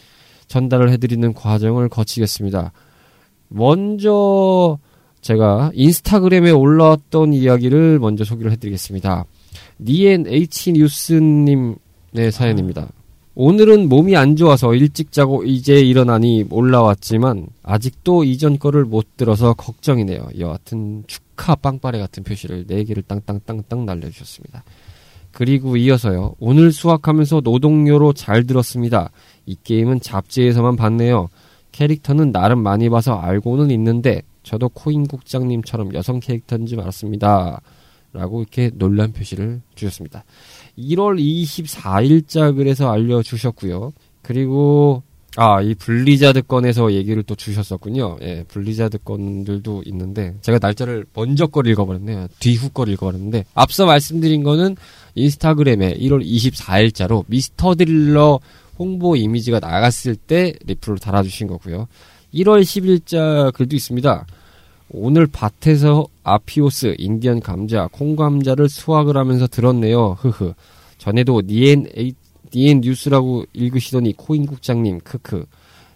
전달을 0.47 0.91
해드리는 0.91 1.35
과정을 1.35 1.89
거치겠습니다. 1.89 2.71
먼저 3.49 4.79
제가 5.21 5.73
인스타그램에 5.75 6.53
올라왔던 6.53 7.33
이야기를 7.33 7.99
먼저 7.99 8.23
소개를 8.23 8.53
해드리겠습니다. 8.53 9.25
니엔H 9.81 10.71
뉴스님의 10.71 12.31
사연입니다. 12.31 12.87
오늘은 13.37 13.89
몸이 13.89 14.17
안 14.17 14.37
좋아서 14.37 14.75
일찍 14.75 15.11
자고 15.11 15.43
이제 15.43 15.81
일어나니 15.81 16.47
올라왔지만 16.51 17.49
아직도 17.65 18.23
이전 18.23 18.61
거를 18.61 18.85
못 18.85 19.17
들어서 19.17 19.55
걱정이네요. 19.55 20.29
여하튼 20.39 21.03
축하 21.09 21.57
빵빠레 21.57 21.99
같은 21.99 22.23
표시를 22.23 22.67
4개를 22.67 23.05
땅땅땅땅 23.09 23.87
날려주셨습니다. 23.87 24.63
그리고 25.33 25.77
이어서요. 25.77 26.37
오늘 26.39 26.71
수학하면서 26.71 27.41
노동요로 27.43 28.13
잘 28.13 28.47
들었습니다. 28.47 29.11
이 29.47 29.57
게임은 29.65 30.01
잡지에서만 30.01 30.77
봤네요. 30.77 31.29
캐릭터는 31.73 32.31
나름 32.31 32.61
많이 32.61 32.89
봐서 32.89 33.19
알고는 33.19 33.73
있는데 33.73 34.23
저도 34.45 34.69
코인 34.69 35.09
국장님처럼 35.09 35.93
여성 35.95 36.21
캐릭터인 36.21 36.67
줄 36.67 36.81
알았습니다. 36.81 37.61
라고 38.13 38.43
이렇게 38.43 38.71
논란 38.75 39.13
표시를 39.13 39.61
주셨습니다. 39.75 40.23
1월 40.79 41.19
24일자 41.19 42.55
글에서 42.55 42.91
알려주셨고요. 42.91 43.93
그리고 44.23 45.03
아, 45.37 45.61
이 45.61 45.75
블리자드 45.75 46.43
건에서 46.43 46.93
얘기를 46.93 47.23
또 47.25 47.35
주셨었군요. 47.35 48.19
예, 48.23 48.45
블리자드 48.47 48.99
건들도 48.99 49.83
있는데 49.87 50.35
제가 50.43 50.59
날짜를 50.61 51.07
먼저 51.13 51.47
걸 51.47 51.67
읽어버렸네요. 51.67 52.29
뒤의 52.39 52.69
걸 52.71 52.89
읽어버렸는데 52.91 53.45
앞서 53.55 53.85
말씀드린 53.85 54.45
거는 54.45 54.77
인스타그램에 55.17 55.95
1월 55.95 56.25
24일자로 56.25 57.25
미스터 57.27 57.75
드릴러 57.75 58.39
홍보 58.79 59.17
이미지가 59.17 59.59
나갔을 59.61 60.15
때 60.15 60.53
리플을 60.67 60.99
달아주신 60.99 61.49
거고요. 61.49 61.89
1월 62.33 62.63
10일자 62.63 63.53
글도 63.55 63.75
있습니다. 63.75 64.27
오늘 64.91 65.27
밭에서 65.27 66.07
아피오스, 66.23 66.95
인디언 66.99 67.41
감자, 67.41 67.89
콩감자를 67.93 68.69
수확을 68.69 69.17
하면서 69.17 69.47
들었네요. 69.47 70.17
흐흐. 70.21 70.53
전에도 70.99 71.43
니엔 71.45 71.87
에이 71.97 72.13
니엔 72.55 72.81
뉴스라고 72.83 73.45
읽으시더니 73.53 74.13
코인 74.17 74.47
국장님 74.47 75.01
크크. 75.01 75.45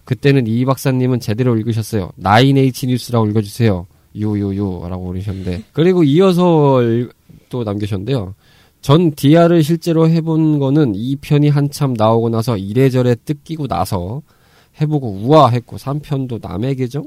그때는 0.04 0.46
이 0.46 0.64
박사님은 0.64 1.20
제대로 1.20 1.56
읽으셨어요. 1.56 2.10
9H 2.20 2.88
뉴스라고 2.88 3.28
읽어주세요. 3.28 3.86
요요요라고 4.18 5.06
그러셨는데 5.08 5.62
그리고 5.72 6.02
이어서 6.02 6.82
읽- 6.82 7.12
또 7.50 7.62
남기셨는데요. 7.62 8.34
전 8.80 9.12
DR을 9.12 9.62
실제로 9.62 10.08
해본 10.08 10.58
거는 10.58 10.94
이 10.96 11.16
편이 11.16 11.48
한참 11.48 11.94
나오고 11.96 12.28
나서 12.30 12.56
이래저래 12.56 13.14
뜯기고 13.24 13.66
나서 13.68 14.22
해보고 14.80 15.20
우아했고 15.22 15.76
3편도 15.76 16.40
남의 16.40 16.76
계정 16.76 17.04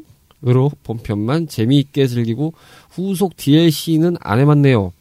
으로 0.47 0.71
본편만 0.83 1.47
재미있게 1.47 2.07
즐기고 2.07 2.53
후속 2.89 3.37
DLC는 3.37 4.17
안 4.19 4.39
해봤네요. 4.39 4.91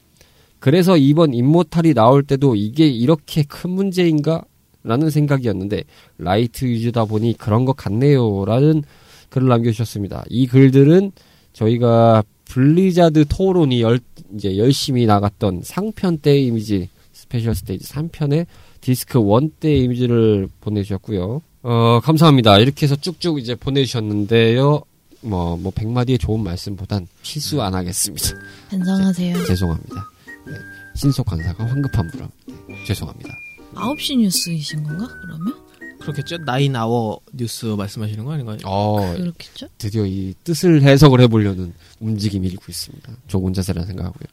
그래서 0.59 0.99
이번 0.99 1.33
임모탈이 1.33 1.95
나올 1.95 2.23
때도 2.23 2.57
이게 2.57 2.87
이렇게 2.87 3.43
큰 3.43 3.71
문제인가? 3.71 4.45
라는 4.83 5.11
생각이었는데 5.11 5.85
light 6.19 6.65
user다 6.65 7.07
보니 7.07 7.37
그런 7.39 7.65
것 7.65 7.77
같네요. 7.77 8.45
라는 8.45 8.83
글을 9.31 9.49
남겨주셨습니다. 9.49 10.25
이 10.29 10.47
글들은 10.47 11.13
저희가 11.53 12.23
블리자드 12.47 13.27
토론이 13.29 13.83
열, 13.83 14.01
이제 14.35 14.57
열심히 14.57 15.07
나갔던 15.07 15.61
상편 15.63 16.19
때 16.19 16.39
이미지 16.39 16.89
스페셜 17.13 17.55
스테이지 17.55 17.93
3편의 17.93 18.47
디스크 18.81 19.21
1 19.21 19.51
때 19.61 19.75
이미지를 19.75 20.49
보내주셨고요. 20.61 21.43
어, 21.63 22.01
감사합니다. 22.03 22.59
이렇게 22.59 22.87
해서 22.87 22.97
쭉쭉 22.97 23.39
이제 23.39 23.55
보내주셨는데요. 23.55 24.83
뭐, 25.23 25.57
뭐, 25.57 25.71
백마디의 25.75 26.19
좋은 26.19 26.43
말씀보단 26.43 27.07
실수 27.23 27.61
안 27.63 27.75
하겠습니다. 27.75 28.29
반성하세요. 28.71 29.45
죄송합니다. 29.47 30.11
네, 30.47 30.53
신속 30.97 31.27
강사가 31.27 31.67
황급함으로 31.67 32.29
네, 32.47 32.85
죄송합니다. 32.87 33.31
9시 33.75 34.19
뉴스이신 34.19 34.83
건가? 34.83 35.07
그러면? 35.23 35.55
그렇겠죠? 36.01 36.39
nine 36.39 36.75
hour 36.77 37.21
news 37.33 37.67
말씀하시는 37.67 38.25
거 38.25 38.33
아닌가요? 38.33 38.59
어, 38.65 39.13
그렇겠죠? 39.15 39.69
드디어 39.77 40.07
이 40.07 40.35
뜻을 40.45 40.83
해석을 40.83 41.21
해보려는 41.21 41.75
움직임이 42.01 42.49
일고 42.49 42.65
있습니다. 42.69 43.13
좋은 43.29 43.53
자세라 43.53 43.85
생각하고요. 43.85 44.27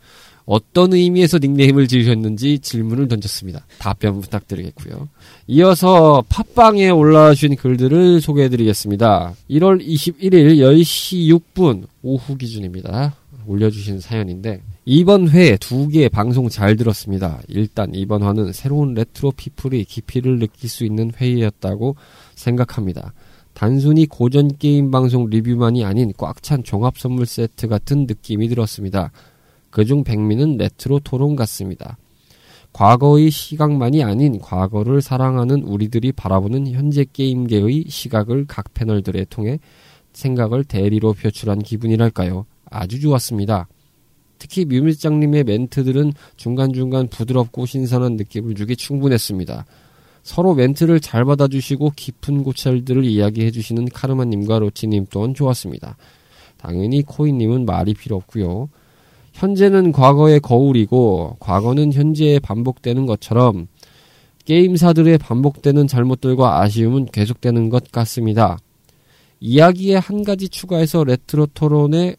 어떤 0.45 0.93
의미에서 0.93 1.39
닉네임을 1.39 1.89
지으셨는지 1.89 2.59
질문을 2.59 3.09
던졌습니다. 3.09 3.65
답변 3.79 4.21
부탁드리겠고요. 4.21 5.09
이어서 5.49 6.23
팟빵에 6.27 6.89
올라주신 6.89 7.55
글들을 7.55 8.19
소개해드리겠습니다. 8.19 9.33
1월 9.49 9.81
21일 9.81 10.57
10시 10.57 11.39
6분 11.55 11.87
오후 12.03 12.37
기준입니다. 12.37 13.15
올려주신 13.45 14.01
사연인데 14.01 14.61
이번 14.83 15.29
회 15.29 15.55
두 15.55 15.87
개 15.87 16.09
방송 16.09 16.49
잘 16.49 16.75
들었습니다. 16.75 17.39
일단 17.47 17.91
이번 17.93 18.23
화는 18.23 18.51
새로운 18.51 18.93
레트로 18.93 19.31
피플이 19.31 19.85
깊이를 19.85 20.39
느낄 20.39 20.69
수 20.69 20.83
있는 20.83 21.11
회의였다고 21.15 21.95
생각합니다. 22.35 23.13
단순히 23.53 24.05
고전 24.05 24.57
게임 24.57 24.91
방송 24.91 25.29
리뷰만이 25.29 25.85
아닌 25.85 26.11
꽉 26.17 26.41
찬 26.43 26.61
종합 26.63 26.97
선물 26.99 27.25
세트 27.25 27.69
같은 27.69 28.05
느낌이 28.05 28.49
들었습니다. 28.49 29.11
그중 29.69 30.03
백미는 30.03 30.57
레트로 30.57 30.99
토론 31.05 31.37
같습니다. 31.37 31.97
과거의 32.73 33.31
시각만이 33.31 34.03
아닌 34.03 34.39
과거를 34.39 35.01
사랑하는 35.01 35.63
우리들이 35.63 36.11
바라보는 36.11 36.67
현재 36.67 37.05
게임계의 37.11 37.85
시각을 37.87 38.45
각 38.47 38.73
패널들에 38.73 39.25
통해 39.29 39.59
생각을 40.13 40.63
대리로 40.63 41.13
표출한 41.13 41.59
기분이랄까요. 41.59 42.45
아주 42.65 42.99
좋았습니다. 42.99 43.67
특히 44.39 44.65
뮤밀장님의 44.65 45.43
멘트들은 45.43 46.13
중간중간 46.35 47.07
부드럽고 47.07 47.65
신선한 47.65 48.17
느낌을 48.17 48.55
주기 48.55 48.75
충분했습니다. 48.75 49.65
서로 50.23 50.53
멘트를 50.53 50.99
잘 50.99 51.25
받아주시고 51.25 51.93
깊은 51.95 52.43
고찰들을 52.43 53.05
이야기해주시는 53.05 53.85
카르마님과 53.89 54.59
로치님 54.59 55.07
또한 55.09 55.33
좋았습니다. 55.33 55.95
당연히 56.57 57.01
코인님은 57.03 57.65
말이 57.65 57.93
필요 57.93 58.17
없고요. 58.17 58.69
현재는 59.37 59.91
과거의 59.91 60.39
거울이고 60.39 61.37
과거는 61.39 61.93
현재에 61.93 62.39
반복되는 62.39 63.05
것처럼 63.05 63.67
게임사들의 64.45 65.19
반복되는 65.19 65.85
잘못들과 65.85 66.61
아쉬움은 66.61 67.05
계속되는 67.05 67.69
것 67.69 67.91
같습니다. 67.91 68.57
이야기에 69.39 69.97
한 69.97 70.23
가지 70.23 70.49
추가해서 70.49 71.03
레트로 71.03 71.49
토론에 71.53 72.15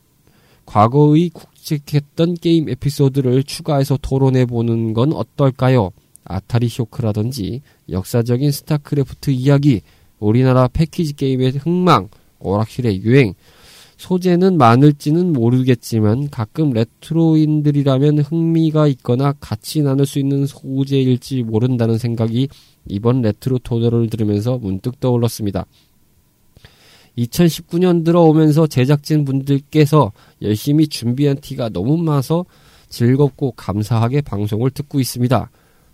과거의 0.64 1.30
굵직했던 1.30 2.34
게임 2.34 2.68
에피소드를 2.68 3.42
추가해서 3.42 3.98
토론해 4.00 4.46
보는 4.46 4.94
건 4.94 5.12
어떨까요? 5.12 5.90
아타리 6.22 6.68
쇼크라든지 6.68 7.62
역사적인 7.90 8.52
스타크래프트 8.52 9.30
이야기, 9.30 9.80
우리나라 10.20 10.68
패키지 10.68 11.14
게임의 11.14 11.52
흥망, 11.52 12.08
오락실의 12.38 13.02
유행, 13.02 13.34
소재는 13.98 14.58
많을지는 14.58 15.32
모르겠지만 15.32 16.30
가끔 16.30 16.70
레트로인들이라면 16.70 18.20
흥미가 18.20 18.86
있거나 18.88 19.32
같이 19.40 19.82
나눌 19.82 20.06
수 20.06 20.20
있는 20.20 20.46
소재일지 20.46 21.42
모른다는 21.42 21.98
생각이 21.98 22.48
이번 22.86 23.22
레트로 23.22 23.58
토론을 23.58 24.08
들으면서 24.08 24.56
문득 24.56 25.00
떠올랐습니다. 25.00 25.66
2019년 27.18 28.04
들어오면서 28.04 28.68
제작진 28.68 29.24
분들께서 29.24 30.12
열심히 30.42 30.86
준비한 30.86 31.36
티가 31.36 31.70
너무 31.70 31.96
많아서 31.96 32.44
즐겁고 32.88 33.50
감사하게 33.52 34.20
방송을 34.20 34.70
듣고 34.70 35.00
있습니다. 35.00 35.50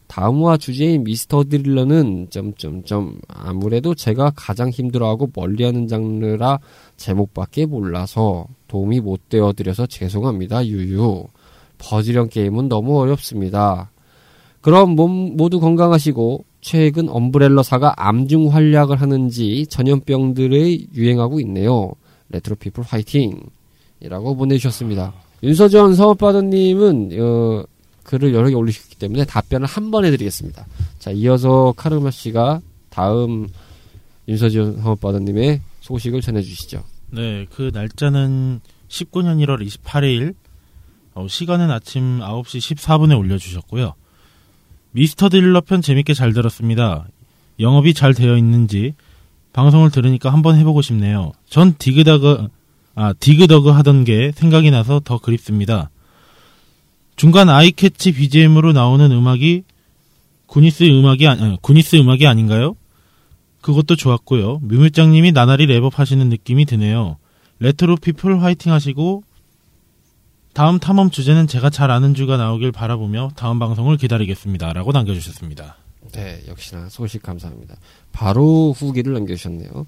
다음화 0.06 0.58
주제인 0.58 1.04
미스터 1.04 1.44
드릴러는 1.44 2.28
점점점 2.30 3.18
아무래도 3.28 3.94
제가 3.94 4.32
가장 4.36 4.70
힘들어하고 4.70 5.30
멀리하는 5.34 5.88
장르라 5.88 6.60
제목밖에 6.96 7.66
몰라서 7.66 8.46
도움이 8.68 9.00
못 9.00 9.28
되어 9.28 9.52
드려서 9.52 9.86
죄송합니다. 9.86 10.66
유유. 10.66 11.24
버즈령 11.78 12.28
게임은 12.28 12.68
너무 12.68 13.00
어렵습니다. 13.00 13.90
그럼 14.60 14.90
몸 14.96 15.36
모두 15.36 15.60
건강하시고 15.60 16.44
최근 16.60 17.08
엄브렐러사가 17.10 17.94
암중 17.96 18.54
활약을 18.54 19.00
하는지 19.00 19.66
전염병들의 19.66 20.88
유행하고 20.94 21.40
있네요. 21.40 21.92
레트로피플 22.30 22.84
화이팅! 22.84 23.40
이라고 24.00 24.34
보내주셨습니다. 24.36 25.12
윤서전 25.42 25.94
서업바더님은 25.94 27.10
어, 27.20 27.64
글을 28.04 28.32
여러 28.34 28.48
개 28.48 28.54
올리셨기 28.54 28.96
때문에 28.96 29.24
답변을 29.24 29.66
한 29.66 29.90
번 29.90 30.04
해드리겠습니다. 30.04 30.66
자, 30.98 31.10
이어서 31.10 31.74
카르마 31.76 32.10
씨가 32.10 32.60
다음 32.90 33.48
윤서지원 34.28 34.80
사업바다님의 34.80 35.60
소식을 35.80 36.20
전해주시죠. 36.20 36.82
네, 37.10 37.46
그 37.54 37.70
날짜는 37.74 38.60
19년 38.88 39.44
1월 39.44 39.66
28일, 39.66 40.34
어, 41.14 41.26
시간은 41.28 41.70
아침 41.70 42.20
9시 42.20 42.76
14분에 42.76 43.18
올려주셨고요. 43.18 43.94
미스터 44.92 45.28
딜러 45.28 45.60
편 45.60 45.82
재밌게 45.82 46.14
잘 46.14 46.32
들었습니다. 46.32 47.06
영업이 47.60 47.94
잘 47.94 48.14
되어 48.14 48.36
있는지 48.36 48.94
방송을 49.52 49.90
들으니까 49.90 50.32
한번 50.32 50.56
해보고 50.56 50.82
싶네요. 50.82 51.32
전 51.48 51.74
디그다그, 51.78 52.48
아, 52.96 53.12
디그더그 53.12 53.68
하던 53.70 54.04
게 54.04 54.32
생각이 54.34 54.70
나서 54.70 55.00
더 55.00 55.18
그립습니다. 55.18 55.90
중간 57.16 57.48
eye 57.48 57.72
catch 57.72 58.12
BGM으로 58.12 58.72
나오는 58.72 59.10
음악이 59.10 59.64
구니스 60.46 60.84
음악이 60.84 61.26
아니, 61.26 61.58
구니스 61.60 61.96
음악이 61.96 62.26
아닌가요? 62.26 62.76
그것도 63.60 63.96
좋았고요. 63.96 64.58
뮤물장님이 64.62 65.32
나날이 65.32 65.66
렙업 65.66 65.94
하시는 65.94 66.28
느낌이 66.28 66.66
드네요. 66.66 67.16
레트로 67.60 67.96
피플 67.96 68.42
화이팅 68.42 68.72
하시고 68.72 69.22
다음 70.52 70.78
탐험 70.78 71.10
주제는 71.10 71.46
제가 71.46 71.70
잘 71.70 71.90
아는 71.90 72.14
주가 72.14 72.36
나오길 72.36 72.72
바라보며 72.72 73.30
다음 73.36 73.58
방송을 73.58 73.96
기다리겠습니다. 73.96 74.72
라고 74.72 74.92
남겨주셨습니다. 74.92 75.76
네, 76.12 76.42
역시나 76.46 76.88
소식 76.90 77.22
감사합니다. 77.22 77.76
바로 78.12 78.72
후기를 78.72 79.14
남겨주셨네요. 79.14 79.86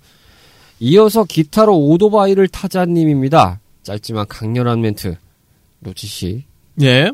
이어서 0.81 1.25
기타로 1.25 1.77
오토바이를 1.77 2.49
타자님입니다. 2.49 3.61
짧지만 3.83 4.27
강렬한 4.29 4.81
멘트. 4.81 5.17
로치 5.83 6.07
씨. 6.07 6.45
예. 6.83 7.11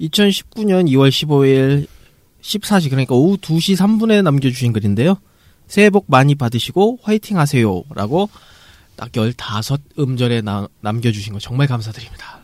2019년 0.00 0.88
2월 0.90 1.08
15일 1.08 1.86
14시 2.42 2.90
그러니까 2.90 3.14
오후 3.14 3.36
2시 3.36 3.76
3분에 3.76 4.22
남겨주신 4.22 4.72
글인데요. 4.72 5.18
새해 5.66 5.90
복 5.90 6.06
많이 6.08 6.34
받으시고 6.34 7.00
화이팅 7.02 7.38
하세요 7.38 7.82
라고 7.94 8.30
딱 8.96 9.12
15음절에 9.12 10.42
나, 10.42 10.66
남겨주신 10.80 11.34
거 11.34 11.38
정말 11.38 11.66
감사드립니다. 11.66 12.40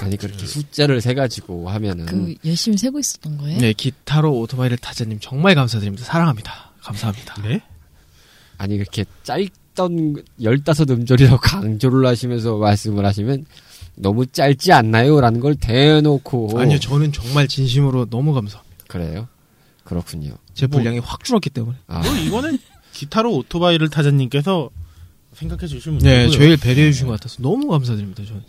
아니 0.00 0.16
그렇게 0.16 0.46
숫자를 0.46 1.00
세 1.00 1.14
가지고 1.14 1.68
하면은 1.70 2.06
그 2.06 2.34
열심히 2.44 2.76
세고 2.76 2.98
있었던 2.98 3.38
거예요? 3.38 3.58
네, 3.58 3.72
기타로 3.72 4.36
오토바이를 4.40 4.78
타자님 4.78 5.18
정말 5.20 5.54
감사드립니다. 5.54 6.04
사랑합니다. 6.04 6.72
감사합니다. 6.80 7.42
네? 7.42 7.60
아니 8.58 8.78
그렇게 8.78 9.04
짧던 9.22 10.24
15음절이라고 10.40 11.38
강조를 11.40 12.06
하시면서 12.06 12.56
말씀을 12.56 13.04
하시면 13.04 13.46
너무 13.94 14.26
짧지 14.26 14.72
않나요? 14.72 15.20
라는 15.20 15.40
걸 15.40 15.54
대놓고 15.54 16.58
아니요, 16.58 16.78
저는 16.80 17.12
정말 17.12 17.46
진심으로 17.48 18.06
너무 18.06 18.32
감사합니다. 18.32 18.84
그래요? 18.88 19.28
그렇군요. 19.84 20.34
제 20.54 20.66
뭐- 20.66 20.78
분량이 20.78 20.98
확 21.00 21.24
줄었기 21.24 21.50
때문에. 21.50 21.76
아, 21.86 22.00
뭐 22.02 22.16
이거는 22.16 22.58
기타로 22.92 23.32
오토바이를 23.36 23.88
타자님께서 23.88 24.70
생각해 25.34 25.66
주시면 25.66 25.98
네, 26.00 26.20
되고요. 26.22 26.36
저희를 26.36 26.56
배려해 26.58 26.92
주신 26.92 27.06
것 27.06 27.14
같아서 27.14 27.36
너무 27.42 27.68
감사드립니다. 27.68 28.24
저는. 28.24 28.42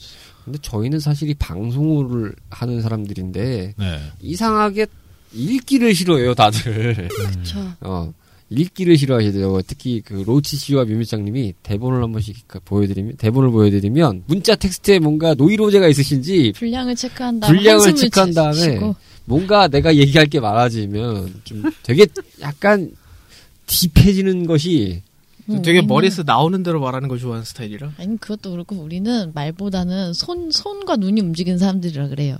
근데 0.45 0.59
저희는 0.61 0.99
사실 0.99 1.29
이 1.29 1.33
방송을 1.33 2.33
하는 2.49 2.81
사람들인데 2.81 3.73
네. 3.77 3.99
이상하게 4.21 4.87
읽기를 5.33 5.95
싫어해요, 5.95 6.33
다들. 6.35 7.07
그쵸. 7.07 7.59
어, 7.81 8.13
읽기를 8.55 8.97
싫어하시더라고요. 8.97 9.61
특히 9.67 10.01
그 10.01 10.23
로치 10.25 10.57
씨와 10.57 10.85
뮤밀장님이 10.85 11.53
대본을 11.63 12.03
한 12.03 12.11
번씩 12.11 12.47
그 12.47 12.59
보여드리면 12.59 13.17
대본을 13.17 13.51
보여드리면 13.51 14.23
문자 14.27 14.55
텍스트에 14.55 14.99
뭔가 14.99 15.33
노이로제가 15.33 15.87
있으신지 15.87 16.53
분량을 16.55 16.95
체크한 16.95 17.39
다음에 17.39 17.57
분량을 17.57 17.95
체크한 17.95 18.33
다음에 18.33 18.53
쉬고. 18.59 18.95
뭔가 19.25 19.67
내가 19.67 19.95
얘기할 19.95 20.27
게 20.27 20.39
많아지면 20.39 21.41
좀 21.45 21.63
되게 21.83 22.05
약간 22.41 22.91
딥해지는 23.65 24.45
것이 24.45 25.01
음, 25.49 25.61
되게 25.61 25.81
우리는- 25.81 25.87
머리에서 25.87 26.23
나오는 26.23 26.61
대로 26.63 26.79
말하는 26.79 27.07
걸 27.09 27.19
좋아하는 27.19 27.43
스타일이라. 27.45 27.93
아니 27.97 28.17
그것도 28.17 28.51
그렇고 28.51 28.75
우리는 28.75 29.31
말보다는 29.33 30.13
손 30.13 30.51
손과 30.51 30.97
눈이 30.97 31.21
움직이는 31.21 31.57
사람들이라 31.57 32.09
그래요. 32.09 32.37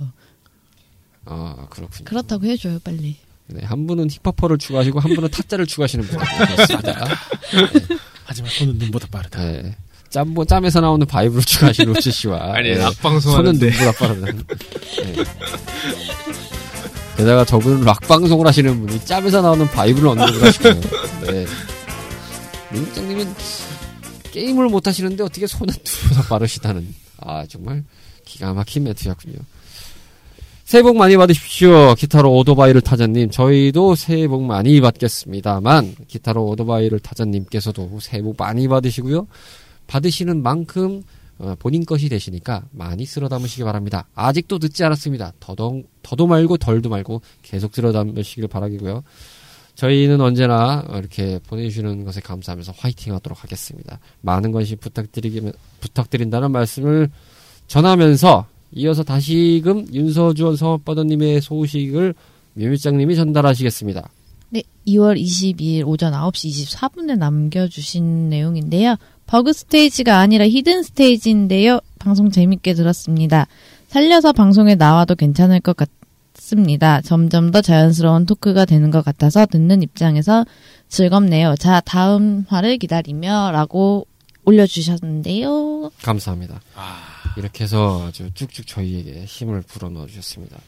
아 1.26 1.66
그렇군요. 1.70 2.04
그렇다고 2.04 2.46
해줘요 2.46 2.78
빨리. 2.84 3.16
네, 3.46 3.64
한 3.64 3.86
분은 3.86 4.08
힙합퍼를 4.10 4.58
추구하시고 4.58 5.00
한 5.00 5.14
분은 5.14 5.30
타짜를 5.30 5.66
추구하시는 5.66 6.06
분 6.06 6.18
같습니다. 6.18 7.06
하지만 8.24 8.50
손은 8.50 8.78
눈보다 8.78 9.06
빠르다. 9.10 9.42
네. 9.44 9.76
짬보 10.08 10.44
짬에서 10.44 10.80
나오는 10.80 11.04
vibe를 11.06 11.42
추구하신 11.42 11.86
로치 11.86 12.10
씨와 12.10 12.54
아니, 12.54 12.70
네. 12.70 12.78
락방송 12.78 13.32
손은. 13.32 13.52
눈보다 13.58 13.92
빠르다. 13.92 14.32
네. 14.32 15.24
게다가 17.16 17.44
저분은 17.44 17.82
락 17.84 18.00
방송을 18.00 18.46
하시는 18.46 18.80
분이 18.86 19.04
짬에서 19.04 19.42
나오는 19.42 19.66
vibe를 19.68 20.08
언급을 20.08 20.42
하시고요. 20.42 20.80
네. 21.26 21.46
민장님은 22.72 23.34
게임을 24.32 24.68
못 24.68 24.86
하시는데 24.86 25.22
어떻게 25.22 25.46
손은 25.46 25.74
눈보다 26.02 26.28
빠르시다는 26.28 26.94
아 27.18 27.44
정말 27.48 27.84
기가 28.24 28.52
막힌 28.54 28.84
멘트였군요. 28.84 29.36
새해 30.64 30.82
복 30.82 30.96
많이 30.96 31.14
받으십시오. 31.16 31.94
기타로 31.94 32.34
오토바이를 32.38 32.80
타자님. 32.80 33.30
저희도 33.30 33.94
새해 33.96 34.26
복 34.26 34.42
많이 34.44 34.80
받겠습니다만, 34.80 35.94
기타로 36.08 36.46
오토바이를 36.46 37.00
타자님께서도 37.00 37.98
새해 38.00 38.22
복 38.22 38.36
많이 38.38 38.66
받으시고요. 38.66 39.26
받으시는 39.86 40.42
만큼 40.42 41.02
어, 41.36 41.54
본인 41.58 41.84
것이 41.84 42.08
되시니까 42.08 42.62
많이 42.70 43.04
쓸어 43.04 43.28
담으시기 43.28 43.64
바랍니다. 43.64 44.06
아직도 44.14 44.58
늦지 44.62 44.84
않았습니다. 44.84 45.32
더더, 45.40 45.82
더도 46.02 46.28
말고 46.28 46.58
덜도 46.58 46.88
말고 46.88 47.22
계속 47.42 47.74
쓸어 47.74 47.92
담으시길 47.92 48.46
바라기고요. 48.46 49.02
저희는 49.74 50.20
언제나 50.20 50.84
이렇게 50.94 51.40
보내주시는 51.48 52.04
것에 52.04 52.20
감사하면서 52.20 52.74
화이팅 52.76 53.12
하도록 53.14 53.42
하겠습니다. 53.42 53.98
많은 54.20 54.52
관심 54.52 54.78
부탁드리기, 54.78 55.50
부탁드린다는 55.80 56.52
말씀을 56.52 57.10
전하면서 57.66 58.46
이어서 58.74 59.02
다시금 59.02 59.86
윤서주원 59.92 60.56
사업바다님의 60.56 61.40
소식을 61.40 62.14
묘밀장님이 62.54 63.16
전달하시겠습니다. 63.16 64.08
네, 64.50 64.62
2월 64.86 65.20
22일 65.20 65.86
오전 65.86 66.12
9시 66.12 66.66
24분에 66.66 67.16
남겨주신 67.16 68.28
내용인데요. 68.28 68.96
버그 69.26 69.52
스테이지가 69.52 70.18
아니라 70.18 70.46
히든 70.46 70.82
스테이지인데요. 70.82 71.80
방송 71.98 72.30
재밌게 72.30 72.74
들었습니다. 72.74 73.46
살려서 73.88 74.32
방송에 74.32 74.74
나와도 74.74 75.14
괜찮을 75.14 75.60
것 75.60 75.76
같습니다. 76.34 77.00
점점 77.00 77.50
더 77.50 77.62
자연스러운 77.62 78.26
토크가 78.26 78.64
되는 78.64 78.90
것 78.90 79.04
같아서 79.04 79.46
듣는 79.46 79.82
입장에서 79.82 80.44
즐겁네요. 80.88 81.54
자, 81.58 81.80
다음 81.80 82.44
화를 82.48 82.78
기다리며 82.78 83.50
라고 83.52 84.06
올려주셨는데요. 84.44 85.90
감사합니다. 86.02 86.60
이렇게 87.36 87.64
해서 87.64 88.06
아주 88.06 88.30
쭉쭉 88.34 88.66
저희에게 88.66 89.24
힘을 89.24 89.62
불어넣어 89.62 90.06
주셨습니다. 90.06 90.58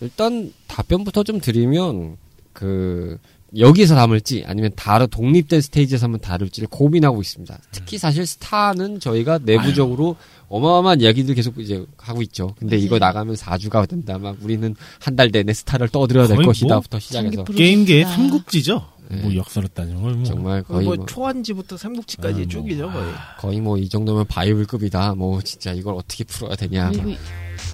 일단 0.00 0.52
답변부터 0.66 1.22
좀 1.24 1.40
드리면 1.40 2.16
그 2.52 3.18
여기서 3.56 3.94
담을지 3.94 4.44
아니면 4.46 4.72
다른 4.76 5.06
독립된 5.08 5.60
스테이지에서 5.60 6.04
한번 6.06 6.20
다룰지를 6.20 6.68
고민하고 6.70 7.20
있습니다. 7.20 7.58
특히 7.70 7.98
사실 7.98 8.24
스타는 8.26 8.98
저희가 8.98 9.40
내부적으로 9.42 10.16
어마어마한 10.48 11.00
이야기들 11.02 11.34
계속 11.34 11.58
이제 11.58 11.84
하고 11.98 12.22
있죠. 12.22 12.54
근데 12.58 12.76
이거 12.78 12.98
나가면 12.98 13.34
4주가 13.36 13.86
된다. 13.88 14.18
막 14.18 14.36
우리는 14.42 14.74
한 15.00 15.16
달 15.16 15.30
내내 15.30 15.52
스타를 15.52 15.88
떠들어야 15.88 16.26
될 16.28 16.38
것이다부터 16.42 16.98
시작해서 16.98 17.44
장기 17.44 17.54
게임계의. 17.54 18.04
삼국지죠. 18.04 18.88
네. 19.16 19.22
뭐 19.22 19.34
역사로 19.34 19.68
따지면 19.68 20.00
뭐. 20.16 20.24
정말 20.24 20.62
거의 20.62 20.84
뭐 20.86 20.96
뭐 20.96 21.06
초한지부터 21.06 21.76
삼국지까지 21.76 22.34
아, 22.34 22.38
뭐. 22.38 22.46
쭉이죠 22.48 22.90
거의. 22.90 23.12
거의 23.38 23.60
뭐 23.60 23.78
이 23.78 23.88
정도면 23.88 24.26
바이블급이다. 24.26 25.14
뭐 25.16 25.40
진짜 25.42 25.72
이걸 25.72 25.94
어떻게 25.94 26.24
풀어야 26.24 26.56
되냐. 26.56 26.90
그리고 26.90 27.10
이- 27.10 27.18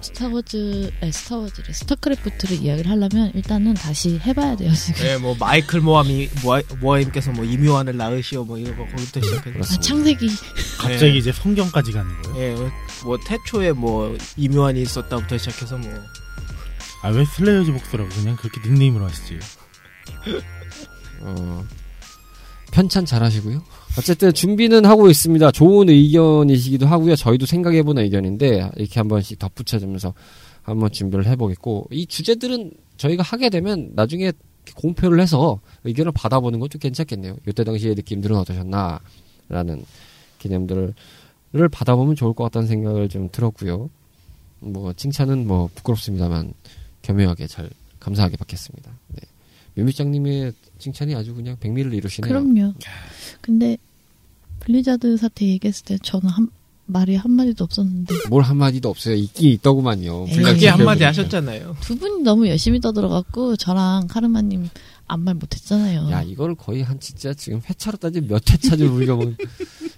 스타워즈, 0.02 0.90
에 1.00 1.10
스타워즈래. 1.10 1.72
스타크래프트를 1.72 2.58
이야기를 2.62 2.90
하려면 2.90 3.32
일단은 3.34 3.72
다시 3.74 4.18
해봐야 4.18 4.54
돼요, 4.56 4.72
지금. 4.74 5.02
네, 5.02 5.16
뭐 5.16 5.34
마이클 5.38 5.80
모하임 5.80 6.28
모하임께서 6.80 7.32
뭐 7.32 7.44
이묘한을 7.44 7.96
낳으시오 7.96 8.44
뭐 8.44 8.58
이런 8.58 8.76
거 8.76 8.84
거기부터 8.86 9.20
시작해서. 9.22 9.74
아. 9.74 9.80
창세기. 9.80 10.28
갑자기 10.78 11.12
네. 11.12 11.16
이제 11.18 11.32
성경까지 11.32 11.92
가는 11.92 12.22
거예요. 12.22 12.38
예, 12.64 12.70
뭐 13.04 13.16
태초에 13.26 13.72
뭐 13.72 14.16
이묘한이 14.36 14.82
있었다부터 14.82 15.38
시작해서 15.38 15.78
뭐 15.78 15.90
아 17.02 17.10
왜 17.10 17.24
슬레이어즈 17.24 17.72
복수라고 17.72 18.10
그냥 18.10 18.34
그렇게 18.36 18.60
닉네임으로 18.68 19.04
하시지? 19.06 19.38
어, 21.22 21.64
편찬 22.72 23.04
잘 23.04 23.22
하시고요. 23.22 23.62
어쨌든 23.98 24.32
준비는 24.32 24.84
하고 24.84 25.08
있습니다. 25.08 25.50
좋은 25.52 25.88
의견이시기도 25.88 26.86
하고요. 26.86 27.16
저희도 27.16 27.46
생각해보는 27.46 28.02
의견인데 28.04 28.70
이렇게 28.76 29.00
한 29.00 29.08
번씩 29.08 29.38
덧붙여주면서 29.38 30.14
한번 30.62 30.90
준비를 30.90 31.26
해보겠고 31.26 31.88
이 31.90 32.06
주제들은 32.06 32.72
저희가 32.96 33.22
하게 33.22 33.48
되면 33.48 33.90
나중에 33.94 34.32
공표를 34.74 35.20
해서 35.20 35.60
의견을 35.84 36.12
받아보는 36.12 36.60
것도 36.60 36.78
괜찮겠네요. 36.78 37.36
이때 37.46 37.64
당시의 37.64 37.94
느낌들은 37.94 38.36
어떠셨나라는 38.36 39.84
개념들을 40.38 40.94
를 41.50 41.68
받아보면 41.70 42.14
좋을 42.14 42.34
것 42.34 42.44
같다는 42.44 42.68
생각을 42.68 43.08
좀 43.08 43.30
들었고요. 43.32 43.88
뭐 44.60 44.92
칭찬은 44.92 45.46
뭐 45.46 45.70
부끄럽습니다만 45.74 46.52
겸허하게 47.00 47.46
잘 47.46 47.70
감사하게 48.00 48.36
받겠습니다. 48.36 48.92
네. 49.08 49.20
묘미장님의 49.78 50.52
칭찬이 50.78 51.14
아주 51.14 51.34
그냥 51.34 51.56
백미를 51.58 51.94
이루시네요. 51.94 52.28
그럼요. 52.28 52.74
근데 53.40 53.78
블리자드 54.60 55.16
사태 55.16 55.46
얘기했을 55.46 55.84
때 55.84 55.98
저는 56.02 56.28
한, 56.28 56.48
말이 56.90 57.16
한마디도 57.16 57.64
없었는데 57.64 58.14
뭘 58.30 58.42
한마디도 58.42 58.88
없어요. 58.88 59.14
있긴 59.14 59.50
있더구만요. 59.52 60.24
그게. 60.26 60.68
한마디 60.68 61.04
하셨잖아요. 61.04 61.76
두 61.80 61.98
분이 61.98 62.22
너무 62.22 62.48
열심히 62.48 62.80
떠들어갖고 62.80 63.56
저랑 63.56 64.06
카르마님 64.08 64.68
아무 65.06 65.24
말 65.24 65.34
못했잖아요. 65.34 66.10
야, 66.10 66.22
이걸 66.22 66.54
거의 66.54 66.82
한 66.82 66.98
진짜 66.98 67.34
지금 67.34 67.60
회차로 67.68 67.98
따지면 67.98 68.28
몇 68.28 68.50
회차를 68.50 68.86
우리가 68.88 69.16
뭐, 69.16 69.34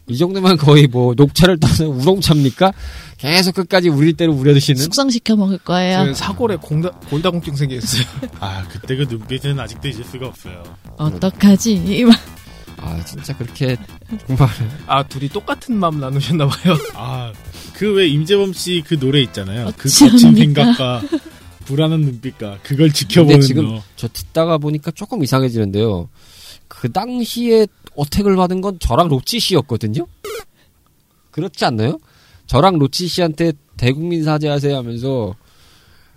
이 0.08 0.16
정도면 0.16 0.56
거의 0.56 0.86
뭐 0.88 1.14
녹차를 1.14 1.58
따서 1.60 1.88
우롱차입니까? 1.88 2.72
계속 3.20 3.54
끝까지 3.54 3.88
우리 3.90 4.12
때로 4.14 4.32
우려드시는? 4.32 4.80
숙성시켜 4.82 5.36
먹을 5.36 5.58
거예요. 5.58 6.04
그 6.06 6.14
사골에 6.14 6.56
공다, 6.56 6.90
골다공증 7.10 7.54
생겼어요. 7.54 8.02
아 8.40 8.66
그때 8.68 8.96
그 8.96 9.02
눈빛은 9.08 9.58
아직도 9.60 9.88
잊을 9.88 10.04
수가 10.04 10.26
없어요. 10.28 10.62
어떡하지? 10.96 12.04
아, 12.78 13.04
진짜 13.04 13.36
그렇게 13.36 13.76
정말 14.26 14.48
아 14.86 15.02
둘이 15.02 15.28
똑같은 15.28 15.76
마음 15.76 16.00
나누셨나 16.00 16.46
봐요. 16.46 16.76
아 16.94 17.32
그 17.74 17.94
왜 17.94 18.08
임재범 18.08 18.52
씨 18.52 18.82
그 18.86 18.98
노래 18.98 19.20
있잖아요. 19.22 19.72
그? 19.78 19.88
거친 19.88 20.34
생각과 20.34 21.02
불안한 21.64 22.00
눈빛과 22.00 22.58
그걸 22.62 22.92
지켜보는 22.92 23.36
근데 23.36 23.46
지금 23.46 23.64
너. 23.68 23.82
저 23.96 24.06
듣다가 24.08 24.58
보니까 24.58 24.90
조금 24.90 25.22
이상해지는데요. 25.22 26.08
그 26.68 26.90
당시에 26.92 27.66
attack을 27.96 28.36
받은 28.36 28.60
건 28.60 28.78
저랑 28.80 29.08
로치 29.08 29.40
씨였거든요? 29.40 30.06
그렇지 31.30 31.64
않나요? 31.64 31.98
저랑 32.50 32.80
로치 32.80 33.06
씨한테 33.06 33.52
대국민 33.76 34.24
사죄하세요 34.24 34.76
하면서 34.76 35.36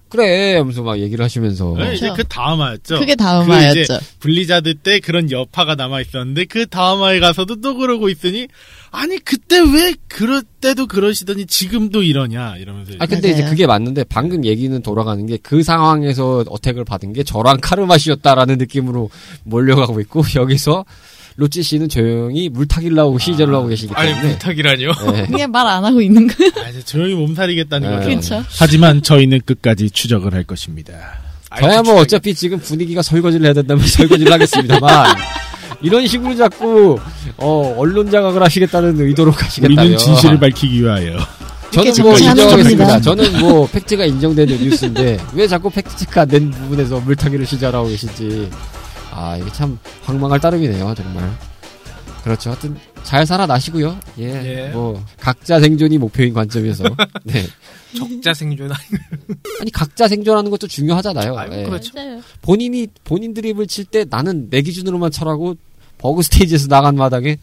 그래 0.10 0.58
하면서 0.58 0.82
막 0.82 1.00
얘기를 1.00 1.24
하시면서 1.24 1.76
네, 1.78 1.94
이제 1.94 2.08
그렇죠. 2.08 2.16
그 2.16 2.24
다음화였죠. 2.28 3.00
그게 3.00 3.14
그 3.14 3.18
다음화였죠. 3.18 3.80
이제 3.82 4.00
블리자드 4.20 4.76
때 4.76 5.00
그런 5.00 5.30
여파가 5.32 5.76
남아 5.76 6.02
있었는데 6.02 6.46
그 6.46 6.66
다음화에 6.66 7.20
가서도 7.20 7.62
또 7.62 7.76
그러고 7.76 8.10
있으니 8.10 8.48
아니 8.90 9.18
그때 9.20 9.60
왜 9.60 9.94
그럴 10.08 10.42
때도 10.62 10.88
그러시더니 10.88 11.46
지금도 11.46 12.02
이러냐 12.02 12.58
이러면서 12.58 12.94
아 12.98 13.06
근데 13.06 13.30
이제 13.30 13.42
맞아요. 13.42 13.52
그게 13.52 13.68
맞는데 13.68 14.04
방금 14.06 14.44
얘기는 14.44 14.82
돌아가는 14.82 15.24
게 15.28 15.38
그 15.38 15.62
상황에서 15.62 16.46
어택을 16.48 16.84
받은 16.84 17.14
게 17.14 17.22
저랑 17.24 17.58
카르마 17.62 18.00
씨였다라는 18.00 18.58
느낌으로 18.58 19.12
몰려가고 19.44 20.00
있고 20.02 20.24
여기서 20.36 20.84
로치 21.36 21.64
씨는 21.64 21.90
조용히 21.90 22.50
물타기를 22.50 22.98
하고 23.00 23.18
시절을 23.18 23.54
하고 23.56 23.68
계시기 23.68 23.94
아니 23.96 24.12
때문에 24.14 24.34
부탁이라뇨. 24.34 24.92
네. 25.14 25.26
그냥 25.32 25.52
말 25.52 25.66
안 25.68 25.84
하고 25.84 26.02
있는 26.02 26.28
거예요. 26.28 26.52
아, 26.64 26.70
이제 26.70 26.82
조용히 26.84 27.16
몸살이겠다는 27.16 27.90
네. 27.90 27.96
거죠. 27.96 28.08
그렇죠. 28.10 28.44
하지만 28.60 29.02
저희는 29.02 29.42
끝까지 29.46 29.90
추적을 29.90 30.34
할 30.34 30.44
것입니다. 30.44 30.94
저야 31.60 31.82
뭐 31.84 32.00
어차피 32.02 32.34
지금 32.34 32.60
분위기가 32.60 33.02
설거지를 33.02 33.46
해야 33.46 33.54
된다면 33.54 33.86
설거지를 33.88 34.32
하겠습니다만 34.34 35.16
이런 35.82 36.08
식으로 36.08 36.36
자꾸 36.36 36.98
어 37.38 37.76
언론 37.78 38.10
자각을 38.10 38.42
하시겠다는 38.42 39.00
의도로 39.00 39.32
가시겠다면 39.32 39.80
우리는 39.80 39.98
진실을 39.98 40.40
밝히기 40.40 40.82
위하여 40.82 41.18
저는 41.72 41.92
뭐 42.02 42.18
인정하겠습니다. 42.18 43.02
저는 43.02 43.40
뭐 43.40 43.68
팩트가 43.68 44.06
인정되는 44.06 44.58
뉴스인데 44.64 45.20
왜 45.34 45.48
자꾸 45.48 45.70
팩트 45.70 45.96
체크 45.98 46.20
안 46.20 46.28
된 46.28 46.50
부분에서 46.52 47.00
물타기를 47.02 47.46
시작하고 47.46 47.88
계신지 47.88 48.50
아 49.16 49.38
이게 49.38 49.52
참 49.52 49.78
황망할 50.04 50.40
따름이네요 50.40 50.94
정말. 50.96 51.32
그렇죠. 52.24 52.52
하여튼 52.52 52.78
잘 53.04 53.26
살아나시고요. 53.26 54.00
예. 54.20 54.24
예. 54.24 54.70
뭐 54.72 55.04
각자 55.20 55.60
생존이 55.60 55.98
목표인 55.98 56.34
관점에서 56.34 56.86
네. 57.26 57.46
적자 57.98 58.34
생존 58.34 58.72
아니 58.72 58.82
아니 59.60 59.72
각자 59.72 60.08
생존하는 60.08 60.50
것도 60.50 60.68
중요하잖아요. 60.68 61.38
아이고, 61.38 61.56
예. 61.56 61.64
그렇죠. 61.66 61.92
본인이 62.42 62.88
본인 63.04 63.34
드립을 63.34 63.68
칠 63.68 63.84
때 63.86 64.06
나는 64.10 64.50
내 64.50 64.62
기준으로만 64.62 65.12
쳐라고 65.12 65.56
버그 65.98 66.22
스테이지에서 66.24 66.68
나간 66.70 66.96
마당에 66.96 67.38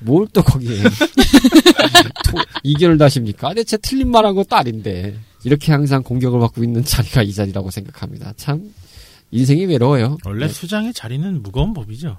뭘 0.00 0.26
또 0.32 0.42
거기에 0.42 0.82
토- 2.26 2.38
이견을 2.64 2.98
다십니까? 2.98 3.54
대체 3.54 3.76
틀린 3.76 4.10
말한 4.10 4.34
것도 4.34 4.56
아닌데 4.56 5.14
이렇게 5.44 5.72
항상 5.72 6.02
공격을 6.02 6.40
받고 6.40 6.64
있는 6.64 6.84
자리가 6.84 7.22
이 7.22 7.32
자리라고 7.32 7.70
생각합니다. 7.70 8.32
참 8.36 8.62
인생이 9.34 9.66
외로워요. 9.66 10.18
원래 10.24 10.46
네. 10.46 10.52
수장의 10.52 10.94
자리는 10.94 11.42
무거운 11.42 11.74
법이죠. 11.74 12.16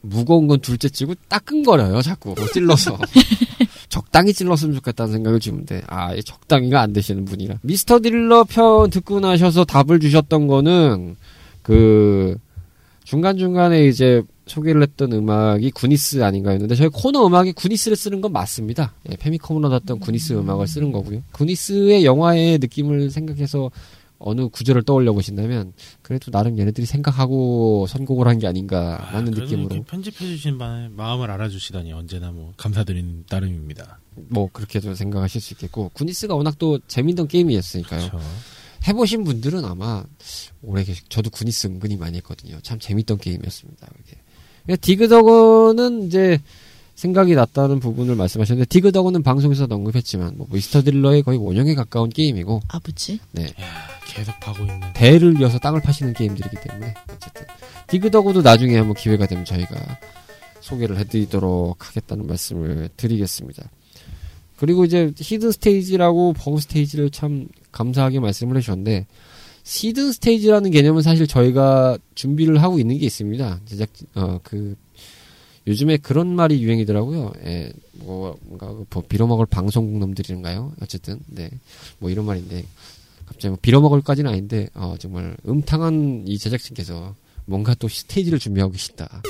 무거운 0.00 0.46
건 0.46 0.60
둘째치고 0.60 1.14
따끔거려요 1.28 2.00
자꾸 2.00 2.34
찔러서 2.52 2.98
적당히 3.88 4.32
찔렀으면 4.32 4.74
좋겠다는 4.76 5.12
생각을 5.12 5.38
주는데 5.38 5.82
아이 5.86 6.22
적당히가 6.22 6.80
안 6.80 6.92
되시는 6.92 7.24
분이라 7.26 7.58
미스터 7.62 8.00
딜러 8.00 8.44
편 8.44 8.88
듣고 8.90 9.20
나셔서 9.20 9.64
답을 9.64 10.00
주셨던 10.00 10.46
거는 10.48 11.16
그 11.62 12.36
중간 13.04 13.36
중간에 13.36 13.86
이제 13.86 14.22
소개를 14.46 14.82
했던 14.82 15.12
음악이 15.12 15.70
구니스 15.70 16.24
아닌가였는데 16.24 16.74
저희 16.74 16.88
코너 16.88 17.26
음악이 17.26 17.52
구니스를 17.52 17.96
쓰는 17.96 18.20
건 18.20 18.32
맞습니다 18.32 18.94
예, 19.10 19.16
페미컴으로 19.16 19.68
나왔던 19.68 20.00
구니스 20.00 20.32
음악을 20.32 20.66
쓰는 20.66 20.90
거고요 20.90 21.22
구니스의 21.32 22.04
영화의 22.04 22.58
느낌을 22.58 23.10
생각해서 23.10 23.70
어느 24.20 24.48
구절을 24.48 24.82
떠올려 24.84 25.12
보신다면 25.12 25.72
그래도 26.02 26.30
나름 26.30 26.58
얘네들이 26.58 26.86
생각하고 26.86 27.86
선곡을 27.88 28.28
한 28.28 28.38
게 28.38 28.46
아닌가라는 28.46 29.34
아, 29.34 29.40
느낌으로 29.40 29.74
이렇게 29.74 29.84
편집해 29.90 30.26
주신 30.26 30.56
바에 30.58 30.88
마음을 30.88 31.30
알아주시다니 31.30 31.92
언제나 31.92 32.30
뭐 32.30 32.52
감사드리는 32.56 33.24
따름입니다. 33.28 33.98
뭐 34.28 34.48
그렇게도 34.52 34.94
생각하실 34.94 35.40
수 35.40 35.54
있겠고 35.54 35.90
구니스가 35.94 36.34
워낙 36.34 36.56
또 36.58 36.78
재밌던 36.86 37.28
게임이었으니까요. 37.28 38.08
그렇죠. 38.10 38.20
해보신 38.88 39.24
분들은 39.24 39.64
아마 39.64 40.04
오래 40.62 40.84
계시. 40.84 41.02
저도 41.08 41.28
구니스 41.30 41.66
은근히 41.66 41.96
많이 41.96 42.16
했거든요. 42.18 42.58
참 42.62 42.78
재밌던 42.78 43.18
게임이었습니다. 43.18 43.86
그게. 43.96 44.76
디그더거는 44.76 46.06
이제 46.06 46.40
생각이 47.00 47.34
났다는 47.34 47.80
부분을 47.80 48.14
말씀하셨는데 48.14 48.68
디그더그는 48.68 49.22
방송에서 49.22 49.66
언급했지만 49.70 50.34
뭐 50.36 50.46
미스터 50.52 50.82
딜러의 50.82 51.22
거의 51.22 51.38
원형에 51.38 51.74
가까운 51.74 52.10
게임이고 52.10 52.60
아버지? 52.68 53.18
계속 54.06 54.38
파고 54.38 54.64
있는. 54.64 54.80
대를 54.92 55.40
이어서 55.40 55.58
땅을 55.58 55.80
파시는 55.80 56.12
게임들이기 56.12 56.56
때문에 56.62 56.94
어쨌든 57.10 57.46
디그더그도 57.86 58.42
나중에 58.42 58.76
한번 58.76 58.94
기회가 58.94 59.24
되면 59.24 59.46
저희가 59.46 59.98
소개를 60.60 60.98
해드리도록 60.98 61.88
하겠다는 61.88 62.26
말씀을 62.26 62.90
드리겠습니다. 62.98 63.70
그리고 64.58 64.84
이제 64.84 65.10
hidden 65.16 65.52
스테이지라고 65.52 66.34
버그 66.34 66.60
스테이지를 66.60 67.08
참 67.08 67.48
감사하게 67.72 68.20
말씀을 68.20 68.58
해주셨는데 68.58 69.06
hidden 69.64 70.12
스테이지라는 70.12 70.70
개념은 70.70 71.00
사실 71.00 71.26
저희가 71.26 71.96
준비를 72.14 72.62
하고 72.62 72.78
있는 72.78 72.98
게 72.98 73.06
있습니다. 73.06 73.60
제작 73.64 73.88
어그 74.14 74.76
요즘에 75.70 75.96
그런 75.98 76.34
말이 76.34 76.62
유행이더라고요. 76.62 77.32
예, 77.44 77.72
뭐 77.94 78.36
뭔가 78.42 78.66
뭐 78.90 79.02
빌어먹을 79.08 79.46
방송국 79.46 79.98
놈들인가요? 79.98 80.72
어쨌든 80.82 81.20
네, 81.26 81.48
뭐 81.98 82.10
이런 82.10 82.26
말인데 82.26 82.64
갑자기 83.24 83.48
뭐 83.48 83.58
빌어먹을까지는 83.62 84.30
아닌데 84.30 84.68
어 84.74 84.96
정말 84.98 85.36
음탕한 85.48 86.24
이 86.26 86.36
제작진께서 86.38 87.14
뭔가 87.46 87.74
또 87.74 87.88
스테이지를 87.88 88.38
준비하고 88.38 88.72
계시다. 88.72 89.22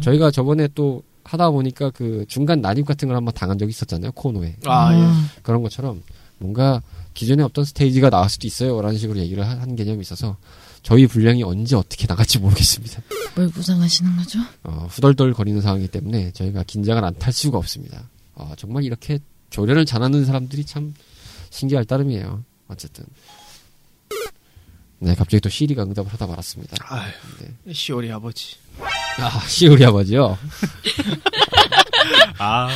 저희가 0.00 0.30
저번에 0.30 0.68
또 0.74 1.02
하다 1.24 1.50
보니까 1.50 1.90
그 1.90 2.24
중간 2.28 2.60
난입 2.60 2.84
같은 2.86 3.08
걸 3.08 3.16
한번 3.16 3.32
당한 3.34 3.56
적이 3.56 3.70
있었잖아요 3.70 4.12
코너에 4.12 4.56
아, 4.66 4.92
예. 4.94 5.40
그런 5.42 5.62
것처럼 5.62 6.02
뭔가 6.38 6.82
기존에 7.14 7.42
없던 7.44 7.64
스테이지가 7.64 8.10
나올 8.10 8.28
수도 8.28 8.46
있어요 8.46 8.80
라는 8.82 8.98
식으로 8.98 9.18
얘기를 9.20 9.46
하- 9.46 9.58
한 9.60 9.74
개념이 9.74 10.00
있어서 10.02 10.36
저희 10.84 11.06
분량이 11.06 11.42
언제 11.42 11.74
어떻게 11.76 12.06
나갈지 12.06 12.38
모르겠습니다. 12.38 13.02
뭘 13.34 13.50
구상하시는 13.50 14.16
거죠? 14.16 14.38
어, 14.64 14.86
후덜덜 14.90 15.32
거리는 15.32 15.60
상황이기 15.60 15.88
때문에 15.88 16.30
저희가 16.32 16.62
긴장을 16.64 17.02
안 17.02 17.14
탈 17.18 17.32
수가 17.32 17.58
없습니다. 17.58 18.08
어, 18.34 18.52
정말 18.56 18.84
이렇게 18.84 19.18
조련을 19.50 19.86
잘하는 19.86 20.24
사람들이 20.26 20.64
참 20.66 20.94
신기할 21.50 21.84
따름이에요. 21.86 22.44
어쨌든. 22.68 23.04
네, 24.98 25.14
갑자기 25.14 25.40
또 25.40 25.48
시리가 25.48 25.82
응답을 25.84 26.12
하다 26.12 26.26
말았습니다. 26.26 26.76
아유, 26.88 27.10
네. 27.64 27.72
시오리 27.72 28.10
아버지. 28.12 28.56
아, 29.18 29.40
시우리 29.48 29.84
아버지요. 29.84 30.38
아, 32.38 32.68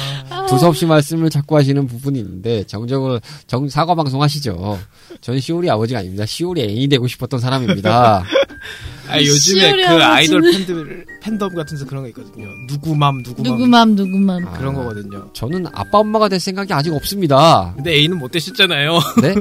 두서없이 0.49 0.87
말씀을 0.87 1.31
자꾸 1.31 1.57
하시는 1.57 1.87
부분이 1.87 2.19
있는데, 2.21 2.65
정정을, 2.65 3.21
정, 3.47 3.69
사과 3.69 3.95
방송 3.95 4.23
하시죠. 4.23 4.79
저는 5.21 5.41
시우리 5.41 5.69
아버지가 5.71 6.01
아닙니다. 6.01 6.25
시우리 6.27 6.63
애인이 6.63 6.89
되고 6.89 7.07
싶었던 7.07 7.41
사람입니다. 7.41 8.25
아, 9.09 9.19
요즘에 9.21 9.61
시오리 9.61 9.87
그 9.87 10.05
아이돌 10.05 10.43
팬들, 10.43 11.07
팬덤 11.23 11.55
같은 11.55 11.77
데서 11.77 11.87
그런 11.87 12.03
거 12.03 12.09
있거든요. 12.09 12.47
누구맘, 12.69 13.23
누구맘. 13.23 13.45
누구 13.53 13.67
맘 13.67 13.97
누구 13.97 14.19
맘. 14.19 14.47
아. 14.47 14.53
그런 14.53 14.75
거거든요. 14.75 15.31
저는 15.33 15.67
아빠 15.73 15.99
엄마가 15.99 16.29
될 16.29 16.39
생각이 16.41 16.73
아직 16.73 16.93
없습니다. 16.93 17.73
근데 17.77 17.95
A는 17.95 18.19
못 18.19 18.31
되셨잖아요. 18.31 18.99
네? 19.23 19.35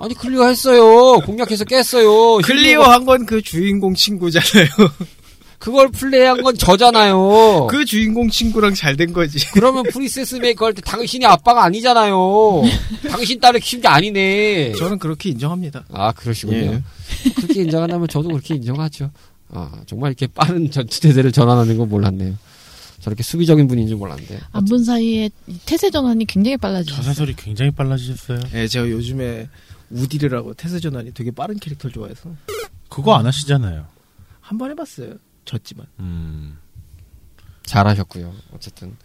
아니, 0.00 0.14
clear 0.14 0.46
했어요. 0.46 1.18
공략해서 1.20 1.64
깼어요. 1.64 2.38
clear 2.44 2.82
한 2.82 3.04
건 3.06 3.24
그 3.26 3.40
주인공 3.42 3.94
친구잖아요. 3.94 4.68
그걸 5.64 5.88
플레이한 5.88 6.42
건 6.42 6.54
저잖아요. 6.58 7.68
그 7.72 7.86
주인공 7.86 8.28
친구랑 8.28 8.74
잘 8.74 8.98
된 8.98 9.14
거지. 9.14 9.38
그러면 9.52 9.82
프린세스 9.90 10.34
메이커 10.36 10.66
할 10.66 10.74
때 10.74 10.82
당신이 10.82 11.24
아빠가 11.24 11.64
아니잖아요. 11.64 12.62
당신 13.08 13.40
딸을 13.40 13.60
키운 13.60 13.80
게 13.80 13.88
아니네. 13.88 14.74
저는 14.74 14.98
그렇게 14.98 15.30
인정합니다. 15.30 15.86
아, 15.90 16.12
그러시군요. 16.12 16.56
예. 16.58 16.82
그렇게 17.36 17.62
인정한다면 17.62 18.08
저도 18.08 18.28
그렇게 18.28 18.56
인정하죠. 18.56 19.10
아, 19.52 19.70
정말 19.86 20.10
이렇게 20.10 20.26
빠른 20.26 20.70
전투태세를 20.70 21.32
전환하는 21.32 21.78
건 21.78 21.88
몰랐네요. 21.88 22.34
저렇게 23.00 23.22
수비적인 23.22 23.66
분인 23.66 23.88
줄 23.88 23.96
몰랐는데. 23.96 24.40
안 24.52 24.66
본 24.66 24.84
사이에 24.84 25.30
이 25.46 25.58
태세 25.64 25.88
전환이 25.90 26.26
굉장히 26.26 26.58
빨라졌어요. 26.58 26.96
저사설이 27.02 27.36
굉장히 27.36 27.70
빨라지셨어요. 27.70 28.40
예, 28.52 28.68
제가 28.68 28.90
요즘에 28.90 29.48
우디를 29.88 30.36
하고 30.36 30.52
태세 30.52 30.78
전환이 30.78 31.12
되게 31.14 31.30
빠른 31.30 31.58
캐릭터를 31.58 31.94
좋아해서 31.94 32.28
그거 32.90 33.14
안 33.14 33.24
하시잖아요. 33.24 33.86
한 34.42 34.58
번 34.58 34.70
해봤어요. 34.72 35.14
졌지만. 35.44 35.86
음. 36.00 36.58
잘하셨고요. 37.64 38.32
어쨌든 38.54 38.96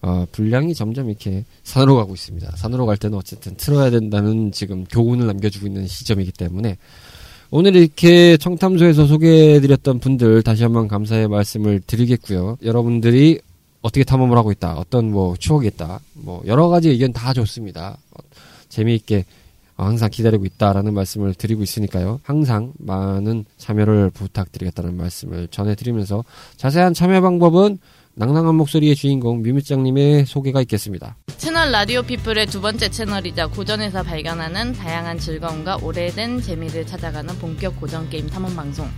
어, 0.00 0.26
분량이 0.30 0.74
점점 0.74 1.08
이렇게 1.08 1.44
산으로 1.64 1.96
가고 1.96 2.14
있습니다. 2.14 2.56
산으로 2.56 2.86
갈 2.86 2.96
때는 2.96 3.18
어쨌든 3.18 3.56
틀어야 3.56 3.90
된다는 3.90 4.52
지금 4.52 4.84
교훈을 4.84 5.26
남겨주고 5.26 5.66
있는 5.66 5.86
시점이기 5.86 6.32
때문에 6.32 6.76
오늘 7.50 7.76
이렇게 7.76 8.36
청탐소에서 8.36 9.06
소개해드렸던 9.06 10.00
분들 10.00 10.42
다시 10.42 10.62
한번 10.62 10.86
감사의 10.86 11.28
말씀을 11.28 11.80
드리겠고요. 11.80 12.58
여러분들이 12.62 13.40
어떻게 13.80 14.04
탐험을 14.04 14.36
하고 14.36 14.52
있다, 14.52 14.74
어떤 14.74 15.10
뭐 15.10 15.34
추억이 15.36 15.66
있다, 15.68 16.00
뭐 16.14 16.42
여러 16.46 16.68
가지 16.68 16.90
의견 16.90 17.12
다 17.12 17.32
좋습니다. 17.32 17.96
어, 18.10 18.22
재미있게 18.68 19.18
어, 19.20 19.37
항상 19.84 20.10
기다리고 20.10 20.44
있다라는 20.44 20.92
말씀을 20.92 21.34
드리고 21.34 21.62
있으니까요. 21.62 22.20
항상 22.22 22.72
많은 22.78 23.44
참여를 23.56 24.10
부탁드리겠다는 24.10 24.96
말씀을 24.96 25.48
전해드리면서 25.48 26.24
자세한 26.56 26.94
참여 26.94 27.20
방법은 27.20 27.78
낭낭한 28.14 28.56
목소리의 28.56 28.96
주인공 28.96 29.42
뮤뮤짱님의 29.42 30.26
소개가 30.26 30.60
있겠습니다. 30.62 31.16
채널 31.36 31.70
라디오 31.70 32.02
피플의 32.02 32.46
두 32.46 32.60
번째 32.60 32.88
채널이자 32.88 33.46
고전에서 33.46 34.02
발견하는 34.02 34.72
다양한 34.72 35.18
즐거움과 35.18 35.76
오래된 35.76 36.42
재미를 36.42 36.84
찾아가는 36.84 37.32
본격 37.38 37.78
고전 37.78 38.10
게임 38.10 38.28
탐험 38.28 38.56
방송. 38.56 38.88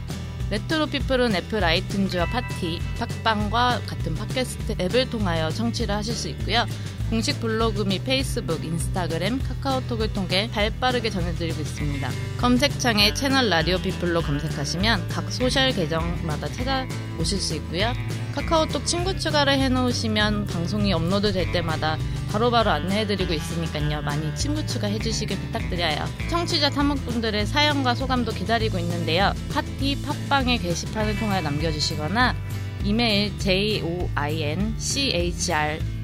레트로 0.51 0.87
피플은 0.87 1.37
애플 1.37 1.61
아이튠즈와 1.61 2.27
팟티, 2.27 2.81
팟빵과 2.99 3.83
같은 3.87 4.15
팟캐스트 4.15 4.77
앱을 4.81 5.11
통하여 5.11 5.51
청취를 5.51 5.95
하실 5.95 6.15
수 6.15 6.29
있고요. 6.31 6.65
공식 7.11 7.41
블로그 7.41 7.83
및 7.83 8.05
페이스북, 8.05 8.65
인스타그램, 8.65 9.41
카카오톡을 9.43 10.13
통해 10.13 10.49
발빠르게 10.53 11.11
전해드리고 11.11 11.61
있습니다. 11.61 12.09
검색창에 12.39 13.15
채널 13.15 13.51
레트로 13.51 13.79
피플로 13.79 14.23
검색하시면 14.23 15.09
각 15.09 15.33
소셜 15.33 15.73
계정마다 15.73 16.47
찾아오실 16.47 17.39
수 17.39 17.57
있고요. 17.57 17.93
카카오톡 18.35 18.87
친구 18.87 19.19
추가를 19.19 19.55
해놓으시면 19.55 20.47
방송이 20.47 20.93
업로드 20.93 21.33
될 21.33 21.51
때마다 21.51 21.99
바로바로 22.31 22.71
안내해드리고 22.71 23.35
있으니까요. 23.35 24.03
많이 24.03 24.33
친구 24.37 24.65
추가해주시길 24.65 25.37
부탁드려요. 25.37 26.05
청취자 26.31 26.71
탐험분들의 26.71 27.45
사연과 27.45 27.97
소감도 27.97 28.31
기다리고 28.31 28.79
있는데요. 28.79 29.33
파티 29.53 30.01
팟빵의 30.03 30.59
게시판을 30.59 31.19
통해 31.19 31.41
남겨주시거나 31.41 32.37
이메일 32.85 33.37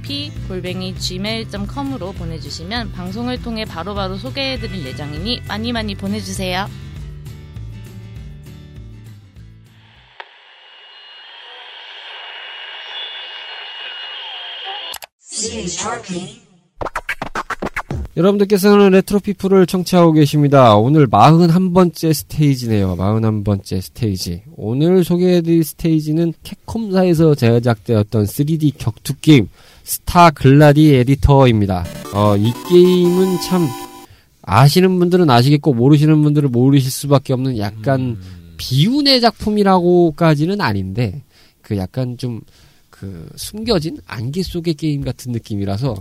joinchrp 0.07 0.31
골뱅이 0.49 0.95
gmail.com으로 0.95 2.13
보내주시면 2.13 2.93
방송을 2.93 3.43
통해 3.43 3.65
바로 3.65 3.95
바로 3.95 4.17
소개해드릴 4.17 4.87
예정이니 4.87 5.43
많이 5.49 5.73
많이 5.73 5.95
보내주세요. 5.95 6.69
여러분들께서는 18.17 18.91
레트로피플을 18.93 19.67
청취하고 19.67 20.13
계십니다. 20.13 20.75
오늘 20.77 21.07
41번째 21.07 22.15
스테이지네요. 22.15 22.97
41번째 22.97 23.83
스테이지. 23.83 24.45
오늘 24.57 25.05
소개해드릴 25.05 25.65
스테이지는 25.65 26.33
캡콤사에서 26.43 27.35
제작되었던 27.35 28.25
3D 28.25 28.79
격투 28.79 29.17
게임 29.21 29.51
스타 29.87 30.31
글래디에이터입니다. 30.31 31.85
어, 32.13 32.37
이 32.37 32.53
게임은 32.69 33.41
참 33.41 33.69
아시는 34.43 34.99
분들은 34.99 35.31
아시겠고 35.31 35.75
모르시는 35.75 36.23
분들은 36.23 36.51
모르실 36.51 36.91
수밖에 36.91 37.33
없는 37.33 37.57
약간 37.59 38.19
비운의 38.57 39.21
작품이라고까지는 39.21 40.61
아닌데 40.61 41.23
그 41.63 41.77
약간 41.77 42.19
좀그 42.19 43.31
숨겨진 43.37 43.99
안개 44.07 44.43
속의 44.43 44.75
게임 44.75 45.03
같은 45.03 45.33
느낌이라서 45.33 45.95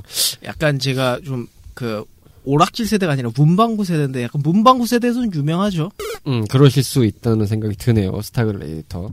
약간 0.44 0.80
제가 0.80 1.20
좀 1.24 1.48
그 1.76 2.04
오락실 2.46 2.88
세대가 2.88 3.12
아니라 3.14 3.30
문방구 3.36 3.84
세대인데 3.84 4.24
약간 4.24 4.42
문방구 4.44 4.88
세대에서는 4.88 5.34
유명하죠. 5.34 5.92
음, 6.28 6.46
그러실 6.46 6.84
수 6.84 7.06
있다는 7.06 7.46
생각이 7.46 7.76
드네요. 7.76 8.20
스타글래디에이터. 8.22 9.12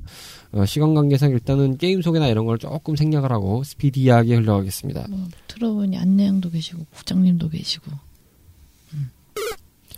어, 0.52 0.66
시간 0.66 0.94
관계상 0.94 1.30
일단은 1.30 1.78
게임 1.78 2.02
소개나 2.02 2.28
이런 2.28 2.44
걸 2.44 2.58
조금 2.58 2.94
생략을 2.94 3.32
하고 3.32 3.64
스피디하게 3.64 4.36
흘러가겠습니다. 4.36 5.06
뭐 5.08 5.26
들어보니 5.48 5.96
안내양도 5.96 6.50
계시고 6.50 6.86
국장님도 6.94 7.48
계시고 7.48 7.90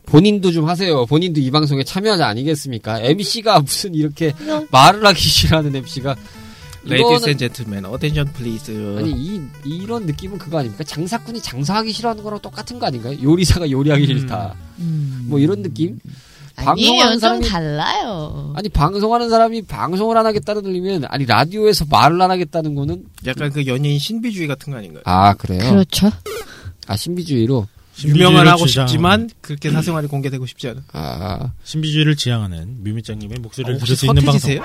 본인도 0.06 0.52
좀 0.52 0.68
하세요. 0.68 1.06
본인도 1.06 1.40
이 1.40 1.50
방송에 1.50 1.82
참여자 1.82 2.26
아니겠습니까? 2.26 3.00
MC가 3.00 3.60
무슨 3.60 3.94
이렇게 3.94 4.32
말을 4.70 5.04
하기 5.06 5.20
싫어하는 5.20 5.74
MC가 5.74 6.14
Ladies 6.86 7.24
and 7.26 7.38
gentlemen, 7.38 7.86
attention 7.86 8.30
please. 8.34 8.70
아니 8.98 9.10
이 9.10 9.40
이런 9.64 10.04
느낌은 10.04 10.36
그거 10.36 10.58
아닙니까? 10.58 10.84
장사꾼이 10.84 11.40
장사하기 11.40 11.90
싫어하는 11.92 12.22
거랑 12.22 12.40
똑같은 12.42 12.78
거 12.78 12.86
아닌가요? 12.86 13.16
요리사가 13.22 13.70
요리하기 13.70 14.02
음. 14.02 14.18
싫다. 14.18 14.54
음. 14.80 15.24
뭐 15.28 15.38
이런 15.38 15.62
느낌? 15.62 15.98
아니에요, 16.56 16.90
방송하는 17.02 17.12
좀 17.12 17.20
사람이 17.20 17.48
달라요. 17.48 18.52
아니 18.56 18.68
방송하는 18.68 19.28
사람이 19.30 19.62
방송을 19.62 20.16
안 20.16 20.26
하겠다는 20.26 20.62
들리면 20.62 21.04
아니 21.08 21.24
라디오에서 21.26 21.86
말을 21.90 22.20
안 22.22 22.30
하겠다는 22.30 22.74
거는 22.74 23.04
약간 23.26 23.50
그 23.50 23.66
연예인 23.66 23.98
신비주의 23.98 24.46
같은 24.46 24.72
거 24.72 24.78
아닌가요? 24.78 25.02
아 25.04 25.34
그래요? 25.34 25.68
그렇죠. 25.70 26.10
아 26.86 26.96
신비주의로 26.96 27.66
유명은 28.04 28.46
하고 28.48 28.66
주장- 28.66 28.86
싶지만 28.86 29.30
그렇게 29.40 29.70
사생활이 29.70 30.06
공개되고 30.08 30.46
싶지 30.46 30.68
않아. 30.68 30.80
아 30.92 31.52
신비주의를 31.64 32.16
지향하는 32.16 32.82
뮤미짱님의 32.84 33.38
목소리를 33.40 33.74
어, 33.74 33.78
들을 33.78 33.96
수 33.96 34.06
있는 34.06 34.22
방송. 34.24 34.38
서태지세요? 34.38 34.62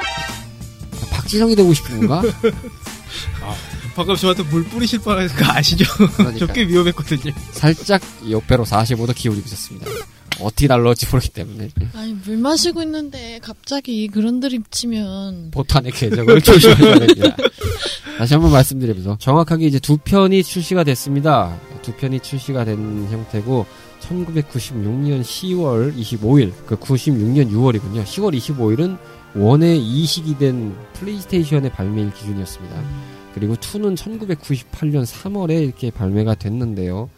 박지성이 1.11 1.55
되고 1.55 1.73
싶은 1.73 2.07
건가? 2.07 2.21
방금 3.95 4.15
저한테 4.15 4.43
물 4.43 4.63
뿌리실 4.65 4.99
뻔해서 4.99 5.33
아시죠? 5.39 5.85
그러니까. 6.15 6.37
저 6.45 6.47
꽤 6.53 6.63
위험했거든요. 6.67 7.33
살짝 7.51 8.01
옆배로 8.29 8.63
45도 8.65 9.13
기울이고 9.15 9.45
있었습니다. 9.45 9.87
어떻게 10.41 10.67
날라올지 10.67 11.07
모르기 11.07 11.29
때문에 11.29 11.69
아니 11.93 12.13
물 12.13 12.37
마시고 12.37 12.81
있는데 12.83 13.39
갑자기 13.41 14.07
그런 14.07 14.39
드립 14.39 14.71
치면 14.71 15.51
보탄의 15.51 15.91
궤적을 15.91 16.41
조심하셔야 16.41 16.99
됩니다. 16.99 17.35
다시 18.17 18.33
한번 18.33 18.51
말씀드리면서 18.51 19.17
정확하게 19.19 19.65
이제 19.67 19.79
두 19.79 19.97
편이 19.97 20.43
출시가 20.43 20.83
됐습니다. 20.83 21.57
두 21.81 21.93
편이 21.93 22.19
출시가 22.19 22.65
된 22.65 23.07
형태고 23.09 23.65
1996년 24.01 25.21
10월 25.21 25.95
25일 25.95 26.51
그 26.65 26.75
96년 26.77 27.51
6월이군요. 27.51 28.03
10월 28.03 28.37
25일은 28.37 28.97
one의 29.35 29.79
이식이 29.79 30.37
된 30.37 30.75
플레이스테이션의 30.93 31.71
발매일 31.71 32.11
기준이었습니다. 32.13 32.75
그리고 33.33 33.55
2는 33.55 33.95
1998년 33.95 35.05
3월에 35.05 35.63
이렇게 35.63 35.91
발매가 35.91 36.35
됐는데요. 36.35 37.09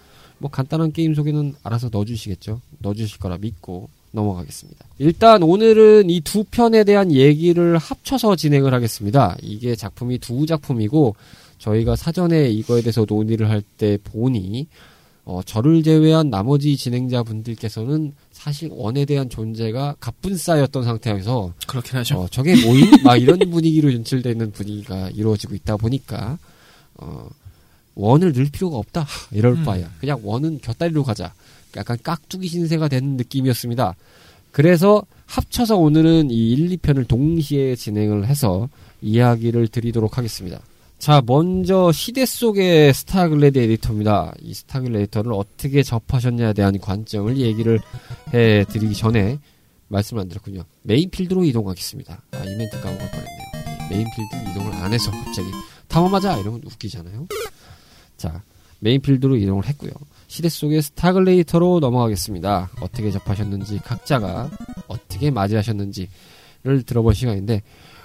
뭐 0.41 0.49
간단한 0.49 0.91
게임 0.91 1.13
소개는 1.13 1.53
알아서 1.63 1.89
넣어주시겠죠. 1.91 2.59
넣어주실 2.79 3.19
거라 3.19 3.37
믿고 3.37 3.89
넘어가겠습니다. 4.11 4.85
일단 4.97 5.43
오늘은 5.43 6.09
이 6.09 6.19
두 6.21 6.43
편에 6.43 6.83
대한 6.83 7.11
얘기를 7.13 7.77
합쳐서 7.77 8.35
진행을 8.35 8.73
하겠습니다. 8.73 9.37
이게 9.41 9.75
작품이 9.75 10.17
두 10.17 10.45
작품이고 10.45 11.15
저희가 11.59 11.95
사전에 11.95 12.49
이거에 12.49 12.81
대해서 12.81 13.05
논의를 13.07 13.49
할 13.49 13.61
때 13.77 13.97
보니 14.03 14.67
어, 15.23 15.41
저를 15.45 15.83
제외한 15.83 16.31
나머지 16.31 16.75
진행자분들께서는 16.75 18.13
사실 18.31 18.69
one에 18.73 19.05
대한 19.05 19.29
존재가 19.29 19.95
갑분싸였던 19.99 20.83
상태여서 20.83 21.53
그렇긴 21.67 21.99
하죠. 21.99 22.21
어, 22.21 22.27
저게 22.29 22.59
뭐임? 22.65 22.89
막 23.03 23.15
이런 23.17 23.37
분위기로 23.39 23.93
연출되는 23.93 24.51
분위기가 24.51 25.09
이루어지고 25.11 25.53
있다 25.55 25.77
보니까 25.77 26.39
어, 26.95 27.29
one을 27.95 28.33
넣을 28.33 28.47
필요가 28.51 28.77
없다. 28.77 29.01
하, 29.01 29.07
이럴 29.31 29.53
음. 29.53 29.63
바야. 29.63 29.89
그냥 29.99 30.19
one은 30.23 30.59
곁다리로 30.61 31.03
가자. 31.03 31.33
약간 31.75 31.97
깍두기 32.01 32.47
신세가 32.47 32.87
된 32.87 33.17
느낌이었습니다. 33.17 33.95
그래서 34.51 35.03
합쳐서 35.25 35.77
오늘은 35.77 36.29
이 36.29 36.51
1, 36.51 36.77
2편을 36.77 37.07
동시에 37.07 37.75
진행을 37.75 38.27
해서 38.27 38.67
이야기를 39.01 39.69
드리도록 39.69 40.17
하겠습니다. 40.17 40.59
자, 40.99 41.21
먼저 41.25 41.91
시대 41.91 42.25
속의 42.25 42.93
스타글래디에이터입니다. 42.93 44.35
이 44.41 44.53
스타글래디에이터를 44.53 45.33
어떻게 45.33 45.81
접하셨냐에 45.81 46.53
대한 46.53 46.77
관점을 46.79 47.37
얘기를 47.37 47.79
해 48.33 48.65
드리기 48.65 48.93
전에 48.93 49.39
말씀을 49.87 50.21
안 50.21 50.29
드렸군요. 50.29 50.63
main 50.83 51.05
field로 51.05 51.43
이동하겠습니다. 51.45 52.21
아, 52.31 52.37
이 52.37 52.43
멘트 52.43 52.79
까먹을 52.81 53.09
뻔했네요. 53.09 53.89
main 53.89 54.17
field 54.17 54.51
이동을 54.51 54.73
안 54.73 54.93
해서 54.93 55.11
갑자기 55.11 55.49
탐험하자 55.87 56.37
이러면 56.37 56.61
웃기잖아요. 56.65 57.27
자, 58.21 58.43
main 58.81 59.01
field로 59.01 59.35
이동을 59.37 59.65
했고요. 59.65 59.91
시대 60.27 60.47
속의 60.47 60.83
스타글래디에이터로 60.83 61.79
넘어가겠습니다. 61.79 62.69
어떻게 62.79 63.09
접하셨는지 63.09 63.79
각자가 63.79 64.51
어떻게 64.87 65.31
맞이하셨는지를 65.31 66.83
들어볼 66.85 67.15
시간인데 67.15 67.63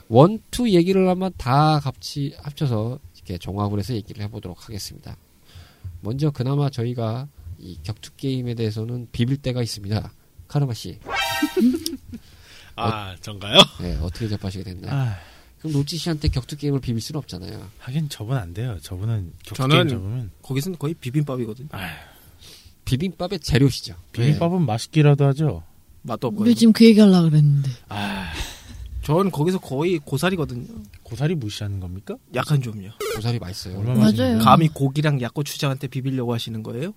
one, 0.08 0.40
two 0.50 0.70
얘기를 0.70 1.06
하면 1.10 1.32
다 1.36 1.80
같이 1.80 2.34
합쳐서 2.40 2.98
이렇게 3.14 3.36
종합을 3.36 3.78
해서 3.78 3.92
얘기를 3.92 4.22
해보도록 4.24 4.64
하겠습니다. 4.64 5.18
먼저 6.00 6.30
그나마 6.30 6.70
저희가 6.70 7.28
이 7.58 7.78
격투 7.82 8.12
게임에 8.16 8.54
대해서는 8.54 9.08
비빌 9.12 9.36
데가 9.36 9.62
있습니다. 9.62 10.12
카르마 10.48 10.72
씨, 10.72 10.98
아, 12.76 13.14
전가요? 13.20 13.58
네, 13.80 13.98
어떻게 14.00 14.28
접하시게 14.28 14.64
됐나요? 14.64 14.92
아, 14.94 15.16
그럼 15.66 15.72
노치 15.80 15.96
씨한테 15.96 16.28
격투 16.28 16.56
게임을 16.56 16.80
비빌 16.80 17.00
수는 17.00 17.18
없잖아요. 17.18 17.68
하긴 17.78 18.08
저분 18.08 18.36
안 18.36 18.52
돼요. 18.54 18.76
저분은 18.82 19.32
저는- 19.44 19.56
격투 19.56 19.68
게임 19.68 19.88
접으면 19.88 20.30
거기서는 20.42 20.78
거의 20.78 20.94
비빔밥이거든요. 20.94 21.68
비빔밥의 22.84 23.40
재료시죠. 23.40 23.94
비빔밥은 24.12 24.64
맛있기라도 24.64 25.24
하죠. 25.26 25.62
맛도 26.02 26.28
없고. 26.28 26.42
우리 26.42 26.54
지금 26.54 26.72
그 26.72 26.84
얘기 26.84 27.00
하려고 27.00 27.28
그랬는데. 27.30 27.68
아, 27.88 28.30
전 29.02 29.30
거기서 29.30 29.58
거의 29.58 29.98
고사리거든요. 29.98 30.66
고사리 31.02 31.34
무시하는 31.34 31.80
겁니까? 31.80 32.16
약간 32.34 32.60
좀요. 32.62 32.90
고사리 33.16 33.38
맛있어요. 33.40 33.78
얼마나 33.78 33.94
맞아요. 33.98 34.04
맛있는데? 34.10 34.44
감히 34.44 34.68
고기랑 34.68 35.20
약고추장한테 35.20 35.88
비비려고 35.88 36.32
하시는 36.32 36.62
거예요? 36.62 36.92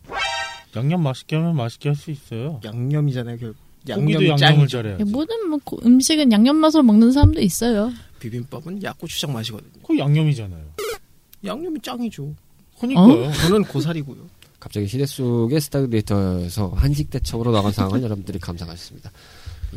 양념 0.76 1.02
맛있게 1.02 1.36
하면 1.38 1.56
맛있게 1.56 1.90
할 1.90 1.96
수 1.96 2.12
있어요. 2.12 2.60
양념이잖아요. 2.64 3.38
결 3.38 3.54
고기도 3.96 4.26
양념이 4.28 4.42
양념을. 4.42 4.68
잘해야지. 4.68 5.04
모든 5.06 5.50
뭐 5.50 5.58
고- 5.64 5.80
음식은 5.84 6.32
양념 6.32 6.58
맛으로 6.58 6.84
먹는 6.84 7.12
사람도 7.12 7.42
있어요. 7.42 7.92
비빔밥은 8.20 8.84
약고추장 8.84 9.34
맛이거든요. 9.34 9.72
그거 9.82 9.98
양념이잖아요. 9.98 10.64
양념이 11.46 11.80
짱이죠. 11.82 12.34
그러니까요. 12.78 13.32
저는 13.34 13.64
고사리고요. 13.64 14.28
갑자기 14.60 14.88
시대 14.88 15.06
속의 15.06 15.62
스타글래디에이터에서 15.62 16.70
한식 16.70 17.10
대첩으로 17.10 17.52
나간 17.52 17.72
상황을 17.72 18.04
여러분들이 18.04 18.40
감상하셨습니다. 18.40 19.12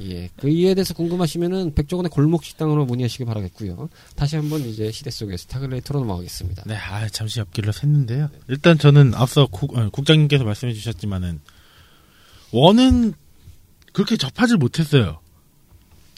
예, 0.01 0.29
그 0.37 0.49
이에 0.49 0.75
대해서 0.75 0.95
궁금하시면은 0.95 1.75
백종원의 1.75 2.11
골목 2.11 2.45
식당으로 2.45 2.87
문의하시기 2.87 3.25
바라겠고요. 3.25 3.91
다시 4.17 4.37
한번 4.37 4.63
이제 4.63 4.91
시대 4.91 5.11
속의 5.11 5.39
스타글래디에이터로 5.39 6.01
넘어가겠습니다. 6.01 6.65
네, 6.67 6.75
아, 6.75 7.07
잠시 7.09 7.41
옆길로 7.41 7.73
샜는데요. 7.73 8.31
일단 8.49 8.79
저는 8.79 9.15
앞서 9.15 9.47
국, 9.47 9.77
어, 9.77 9.91
국장님께서 9.91 10.45
말씀해 10.45 10.73
주셨지만은 10.73 11.41
one은 12.53 13.15
그렇게 13.93 14.17
접하지 14.17 14.57
못했어요. 14.57 15.21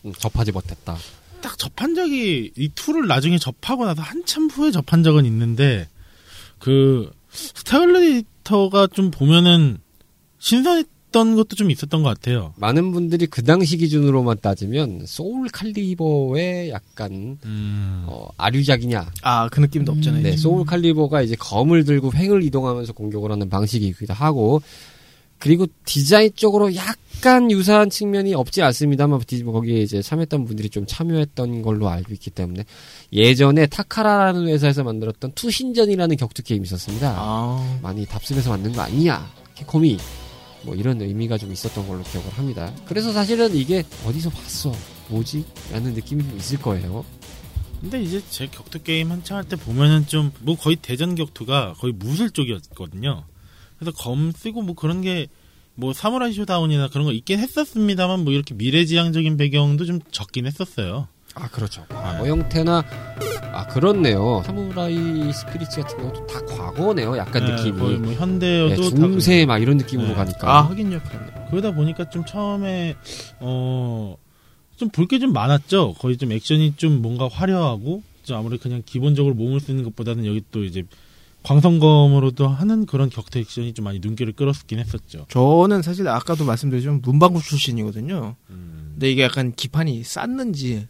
음, 0.04 0.12
접하지 0.12 0.52
못했다. 0.52 0.96
딱 1.44 1.59
접한 1.59 1.94
적이 1.94 2.52
이 2.57 2.70
two를 2.74 3.06
나중에 3.07 3.37
접하고 3.37 3.85
나서 3.85 4.00
한참 4.00 4.48
후에 4.48 4.70
접한 4.70 5.02
적은 5.02 5.26
있는데 5.26 5.87
그 6.59 7.12
스타글래디에이터가 7.28 8.87
좀 8.87 9.11
보면은 9.11 9.76
신선했던 10.38 11.37
것도 11.37 11.54
좀 11.54 11.70
있었던 11.70 12.02
것 12.02 12.09
같아요. 12.09 12.54
많은 12.57 12.92
분들이 12.92 13.26
그 13.26 13.42
당시 13.44 13.76
기준으로만 13.76 14.38
따지면 14.40 15.04
소울 15.04 15.50
칼리버의 15.50 16.70
약간 16.70 17.37
음, 17.44 18.07
어, 18.07 18.28
아류작이냐. 18.38 19.12
아, 19.20 19.48
그 19.50 19.61
느낌도 19.61 19.92
없잖아요. 19.92 20.22
네, 20.22 20.38
소울 20.38 20.64
칼리버가 20.64 21.20
이제 21.20 21.37
검을 21.38 21.85
들고 21.85 22.12
횡을 22.14 22.42
이동하면서 22.42 22.94
공격을 22.94 23.30
하는 23.30 23.50
방식이기도 23.50 24.14
하고 24.14 24.62
그리고 25.38 25.66
디자인 25.84 26.30
쪽으로 26.34 26.74
약간 26.74 27.50
유사한 27.50 27.90
측면이 27.90 28.34
없지 28.34 28.62
않습니다만 28.62 29.20
디- 29.26 29.42
거기에 29.42 29.80
이제 29.82 30.00
참여했던 30.02 30.44
분들이 30.46 30.70
좀 30.70 30.86
참여했던 30.86 31.62
걸로 31.62 31.88
알고 31.88 32.12
있기 32.14 32.30
때문에 32.30 32.64
예전에 33.12 33.66
타카라라는 33.66 34.48
회사에서 34.48 34.84
만들었던 34.84 35.32
투신전이라는 35.32 36.16
격투 36.16 36.42
게임이 36.42 36.64
있었습니다. 36.64 37.14
아, 37.18 37.78
많이 37.82 38.06
답습해서 38.06 38.50
만든 38.50 38.72
거 38.72 38.80
아니냐 38.82 39.30
캡콤이 39.56 39.98
뭐 40.62 40.74
이런 40.74 41.00
의미가 41.02 41.36
좀 41.38 41.52
있었던 41.52 41.86
걸로 41.86 42.02
기억을 42.04 42.30
합니다. 42.32 42.72
그래서 42.86 43.12
사실은 43.12 43.54
이게 43.54 43.84
어디서 44.06 44.30
봤어 44.30 44.72
뭐지? 45.08 45.44
라는 45.72 45.92
느낌이 45.92 46.22
좀 46.26 46.36
있을 46.38 46.58
거예요. 46.62 47.04
근데 47.82 48.02
이제 48.02 48.22
제 48.30 48.46
격투 48.46 48.82
게임 48.82 49.10
한창 49.10 49.36
할 49.36 49.44
때 49.44 49.56
보면은 49.56 50.06
좀 50.06 50.32
뭐 50.40 50.56
거의 50.56 50.76
대전 50.76 51.14
격투가 51.14 51.74
거의 51.78 51.92
무술 51.92 52.30
쪽이었거든요. 52.30 53.24
그래서 53.84 53.96
검 53.96 54.32
쓰고 54.32 54.62
뭐 54.62 54.74
그런 54.74 55.00
게 55.02 55.28
뭐 55.76 55.92
사무라이 55.92 56.32
쇼다운이나 56.32 56.88
그런 56.88 57.04
거 57.04 57.12
있긴 57.12 57.40
했었습니다만 57.40 58.22
뭐 58.22 58.32
이렇게 58.32 58.54
미래지향적인 58.54 59.36
배경도 59.36 59.84
좀 59.86 59.98
적긴 60.10 60.46
했었어요. 60.46 61.08
아 61.34 61.48
그렇죠. 61.48 61.84
네. 61.90 61.96
과거 61.96 62.28
형태나 62.28 62.84
아 63.52 63.66
그렇네요. 63.66 64.42
사무라이 64.46 65.32
스피릿 65.32 65.68
같은 65.70 65.98
경우도 65.98 66.26
다 66.28 66.40
과거네요. 66.46 67.16
약간 67.16 67.44
네, 67.44 67.56
느낌이 67.56 67.78
거의 67.80 67.96
뭐 67.98 68.10
네, 68.12 68.16
현대여도 68.16 68.90
다 68.90 68.96
중세 68.96 69.44
막 69.46 69.58
이런 69.58 69.76
느낌으로 69.78 70.10
네. 70.10 70.14
가니까 70.14 70.48
아, 70.58 70.62
하긴요. 70.68 71.00
그렇네. 71.00 71.32
그러다 71.50 71.72
보니까 71.74 72.08
좀 72.08 72.24
처음에 72.24 72.94
어 73.40 74.16
좀 74.76 74.90
볼 74.90 75.06
게 75.08 75.18
좀 75.18 75.32
많았죠. 75.32 75.94
거의 75.94 76.16
좀 76.16 76.30
액션이 76.30 76.74
좀 76.76 77.02
뭔가 77.02 77.26
화려하고 77.28 78.02
좀 78.22 78.37
아무래도 78.37 78.62
그냥 78.62 78.82
기본적으로 78.87 79.35
몸을 79.35 79.58
쓰는 79.60 79.82
것보다는 79.85 80.24
여기 80.26 80.42
또 80.52 80.62
이제 80.64 80.85
광선검으로도 81.44 82.48
하는 82.48 82.86
그런 82.86 83.10
격투 83.10 83.38
액션이 83.38 83.74
좀 83.74 83.84
많이 83.84 84.00
눈길을 84.00 84.32
끌었긴 84.32 84.78
했었죠. 84.78 85.26
저는 85.28 85.82
사실 85.82 86.08
아까도 86.08 86.44
말씀드렸지만 86.44 87.02
문방구 87.02 87.42
출신이거든요. 87.42 88.34
음. 88.50 88.90
근데 88.94 89.10
이게 89.10 89.22
약간 89.22 89.52
기판이 89.54 90.02
쌌는지 90.02 90.88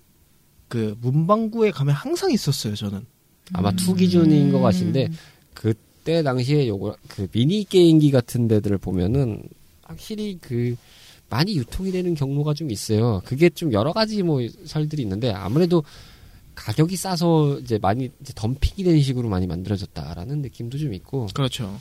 그 0.69 0.97
문방구에 1.01 1.73
가면 1.73 1.95
항상 1.95 2.31
있었어요. 2.31 2.75
저는. 2.75 3.05
아마 3.53 3.73
two 3.73 3.95
기준인 3.95 4.53
것 4.53 4.61
같은데 4.61 5.09
그때 5.53 6.23
당시에 6.23 6.67
요거 6.67 6.97
그 7.09 7.27
미니 7.29 7.65
게임기 7.65 8.11
같은 8.11 8.49
데들을 8.49 8.79
보면은 8.79 9.43
확실히 9.83 10.39
그 10.41 10.77
많이 11.29 11.57
유통이 11.57 11.91
되는 11.91 12.15
경로가 12.15 12.55
좀 12.55 12.71
있어요. 12.71 13.21
그게 13.25 13.51
좀 13.51 13.73
여러 13.73 13.93
가지 13.93 14.23
뭐 14.23 14.41
설들이 14.65 15.03
있는데 15.03 15.31
아무래도 15.31 15.83
가격이 16.55 16.97
싸서 16.97 17.59
이제 17.61 17.79
많이 17.81 18.11
이제 18.21 18.33
덤핑이 18.35 18.85
되는 18.85 19.01
식으로 19.01 19.29
많이 19.29 19.47
만들어졌다라는 19.47 20.43
느낌도 20.43 20.79
좀 20.79 20.95
있고 20.95 21.27
그렇죠. 21.35 21.79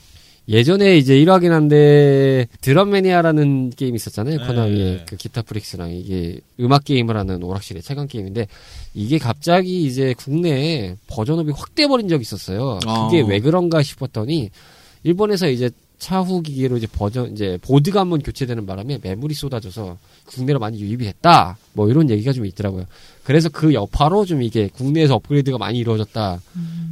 예전에 0.50 0.98
이제 0.98 1.16
일화긴 1.16 1.50
한데 1.50 2.48
드럼매니아라는 2.62 3.70
게임이 3.72 3.96
있었잖아요. 3.96 4.40
네. 4.40 4.46
코나미의 4.46 5.06
그 5.08 5.16
기타 5.16 5.42
프릭스랑 5.42 5.92
이게 5.92 6.42
음악 6.60 6.84
게임을 6.84 7.16
하는 7.16 7.42
오락실의 7.42 7.82
최강 7.82 8.08
게임인데 8.08 8.48
이게 8.94 9.18
갑자기 9.20 9.86
이제 9.86 10.14
국내에 10.18 10.98
version 11.08 11.38
up이 11.38 11.52
확 11.56 11.76
돼버린 11.76 12.10
적이 12.10 12.24
있었어요. 12.24 12.80
그게 12.80 13.22
아. 13.22 13.26
왜 13.26 13.40
그런가 13.40 13.82
싶었더니 13.82 14.50
일본에서 15.04 15.48
이제 15.48 15.70
차후 15.98 16.42
기기로 16.42 16.76
이제 16.76 16.88
버전 16.88 17.32
이제 17.32 17.58
보드가 17.62 18.02
한번 18.02 18.22
교체되는 18.22 18.66
바람에 18.66 19.00
매물이 19.02 19.34
쏟아져서 19.36 19.98
국내로 20.26 20.60
많이 20.60 20.78
유입이 20.82 21.06
됐다. 21.06 21.58
뭐 21.72 21.90
이런 21.90 22.10
얘기가 22.10 22.34
좀 22.34 22.46
있더라고요. 22.46 22.86
그래서 23.24 23.50
그 23.50 23.74
여파로 23.74 24.26
좀 24.26 24.42
이게 24.42 24.68
국내에서 24.68 25.16
업그레이드가 25.16 25.58
많이 25.58 25.80
이루어졌다. 25.80 26.42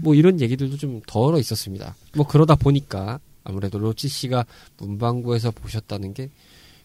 뭐 0.02 0.16
이런 0.16 0.40
얘기들도 0.40 0.78
좀 0.78 1.02
더러 1.06 1.40
있었습니다. 1.40 1.96
뭐 2.16 2.26
그러다 2.26 2.56
보니까 2.56 3.20
아무래도 3.44 3.80
로치 3.80 4.08
씨가 4.08 4.46
문방구에서 4.78 5.52
보셨다는 5.52 6.14
게 6.14 6.30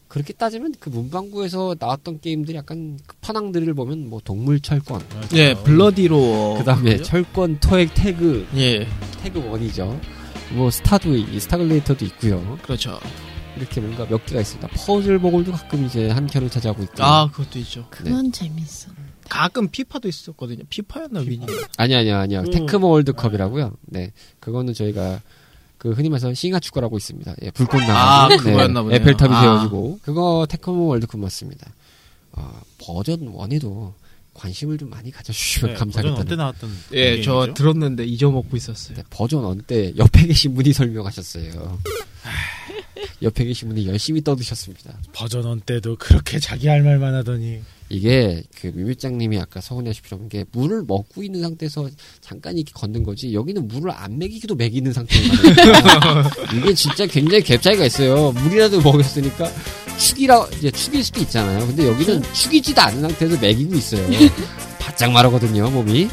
그렇게 0.09 0.32
따지면 0.32 0.74
그 0.78 0.88
문방구에서 0.88 1.76
나왔던 1.78 2.20
게임들이 2.20 2.57
약간 2.57 2.99
끝판왕들을 3.07 3.74
보면 3.74 4.09
뭐 4.09 4.20
동물 4.24 4.61
철권, 4.61 5.03
예, 5.34 5.55
블러디 5.55 6.20
로어. 6.20 6.57
그 6.59 6.64
다음에 6.64 7.03
철권 7.03 7.59
토액 7.59 7.92
태그, 7.94 8.47
예, 8.57 8.86
태그 9.22 9.44
one이죠. 9.45 10.01
뭐 10.55 10.70
스타도이, 10.70 11.40
스타 11.41 11.56
글래디에이터도 11.56 12.05
있고요. 12.05 12.57
그렇죠. 12.62 13.01
이렇게 13.57 13.80
뭔가 13.80 14.07
몇 14.07 14.24
개가 14.26 14.42
있습니다. 14.42 14.68
퍼즐 14.76 15.18
보블도 15.18 15.51
가끔 15.51 15.84
이제 15.86 16.09
한 16.09 16.26
켠을 16.26 16.51
차지하고 16.51 16.84
있고. 16.84 17.03
아, 17.03 17.28
그것도 17.30 17.59
있죠. 17.59 17.86
그건 17.90 18.30
재밌어. 18.30 18.90
가끔 19.29 19.68
피파도 19.68 20.09
있었거든요. 20.09 20.64
피파였나 20.68 21.20
위닝? 21.20 21.47
아니 21.77 21.95
아니 21.95 22.12
아니요. 22.12 22.41
음. 22.41 22.51
테크모 22.51 22.89
월드컵이라고요. 22.89 23.77
네. 23.87 24.12
그거는 24.41 24.74
저희가 24.74 25.20
그 25.79 25.93
흔히 25.93 26.09
말해서 26.09 26.33
싱하 26.35 26.59
축구라고 26.59 26.97
있습니다. 26.97 27.35
예, 27.43 27.51
불꽃 27.51 27.79
나가고 27.79 28.35
아, 28.35 28.37
그거였나 28.37 28.83
보네요. 28.83 28.97
에펠탑이 28.97 29.35
아. 29.35 29.41
세워지고 29.41 30.01
그거 30.03 30.47
테크모 30.49 30.87
월드컵 30.87 31.20
맞습니다. 31.20 31.70
어, 32.33 32.61
버전 32.79 33.33
1에도 33.33 33.93
관심을 34.35 34.77
좀 34.79 34.91
많이 34.91 35.11
가져주시면 35.11 35.74
네, 35.74 35.79
버전 35.79 35.87
1때 35.89 35.99
감사하겠다는. 36.03 36.37
나왔던 36.37 36.70
예, 36.93 37.22
저? 37.22 37.53
들었는데 37.55 38.05
잊어먹고 38.05 38.57
있었어요. 38.57 38.97
네, 38.99 39.03
버전 39.11 39.43
1때 39.43 39.97
옆에 39.97 40.27
계신 40.27 40.55
분이 40.55 40.72
설명하셨어요. 40.72 41.79
옆에 43.22 43.45
계신 43.45 43.68
분이 43.68 43.87
열심히 43.87 44.22
떠드셨습니다. 44.22 44.99
버전 45.12 45.45
원 45.45 45.61
때도 45.61 45.97
그렇게 45.97 46.39
자기 46.39 46.68
할 46.68 46.83
말만 46.83 47.14
하더니 47.14 47.61
이게 47.89 48.43
그 48.61 48.68
뮤뮤장님이 48.68 49.39
아까 49.39 49.61
서운해하십시오. 49.61 50.28
게 50.28 50.45
물을 50.53 50.82
먹고 50.87 51.22
있는 51.22 51.41
상태에서 51.43 51.89
잠깐 52.20 52.57
이렇게 52.57 52.72
걷는 52.72 53.05
거지 53.05 53.32
여기는 53.32 53.68
물을 53.68 53.91
안 53.93 54.18
먹이기도 54.18 54.57
먹이는 54.57 54.93
상태인 54.93 55.28
거예요. 55.28 55.55
이게 56.57 56.74
진짜 56.74 57.07
굉장히 57.07 57.45
갭 57.45 57.62
차이가 57.62 57.84
있어요. 57.84 58.32
물이라도 58.32 58.80
먹였으니까 58.80 59.49
축이라 59.99 60.49
이제 60.59 60.70
축일 60.70 61.05
수도 61.05 61.20
있잖아요. 61.20 61.66
근데 61.66 61.87
여기는 61.87 62.22
축이지도 62.32 62.80
않은 62.80 63.03
상태에서 63.03 63.41
먹이고 63.41 63.74
있어요. 63.74 64.09
바짝 64.80 65.12
마르거든요 65.12 65.70
몸이. 65.70 66.09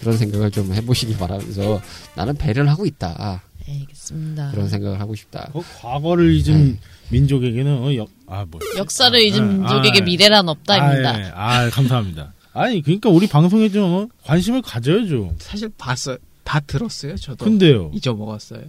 그런 0.00 0.18
생각을 0.18 0.50
좀 0.50 0.74
해보시기 0.74 1.16
바라면서 1.16 1.80
나는 2.14 2.34
배려를 2.34 2.68
하고 2.68 2.84
있다. 2.84 3.42
알겠습니다. 3.66 4.50
그런 4.50 4.68
생각을 4.68 5.00
하고 5.00 5.14
싶다. 5.14 5.48
그 5.54 5.62
과거를 5.80 6.34
잊은 6.34 6.78
민족에게는 7.14 7.78
어, 7.78 7.94
역, 7.94 8.08
아 8.26 8.44
뭐. 8.50 8.60
역사를 8.76 9.18
잊은 9.20 9.40
아, 9.42 9.46
민족에게 9.46 10.00
아, 10.00 10.04
미래란 10.04 10.48
없다입니다. 10.48 11.10
아, 11.10 11.20
예. 11.20 11.32
아, 11.34 11.70
감사합니다. 11.70 12.32
아니 12.52 12.82
그러니까 12.82 13.08
우리 13.10 13.26
방송에 13.26 13.68
좀 13.68 14.08
관심을 14.24 14.62
가져야죠. 14.62 15.34
사실 15.38 15.70
봤어요. 15.76 16.18
다 16.44 16.60
들었어요. 16.60 17.16
저도 17.16 17.44
근데요. 17.44 17.90
잊어먹었어요. 17.94 18.62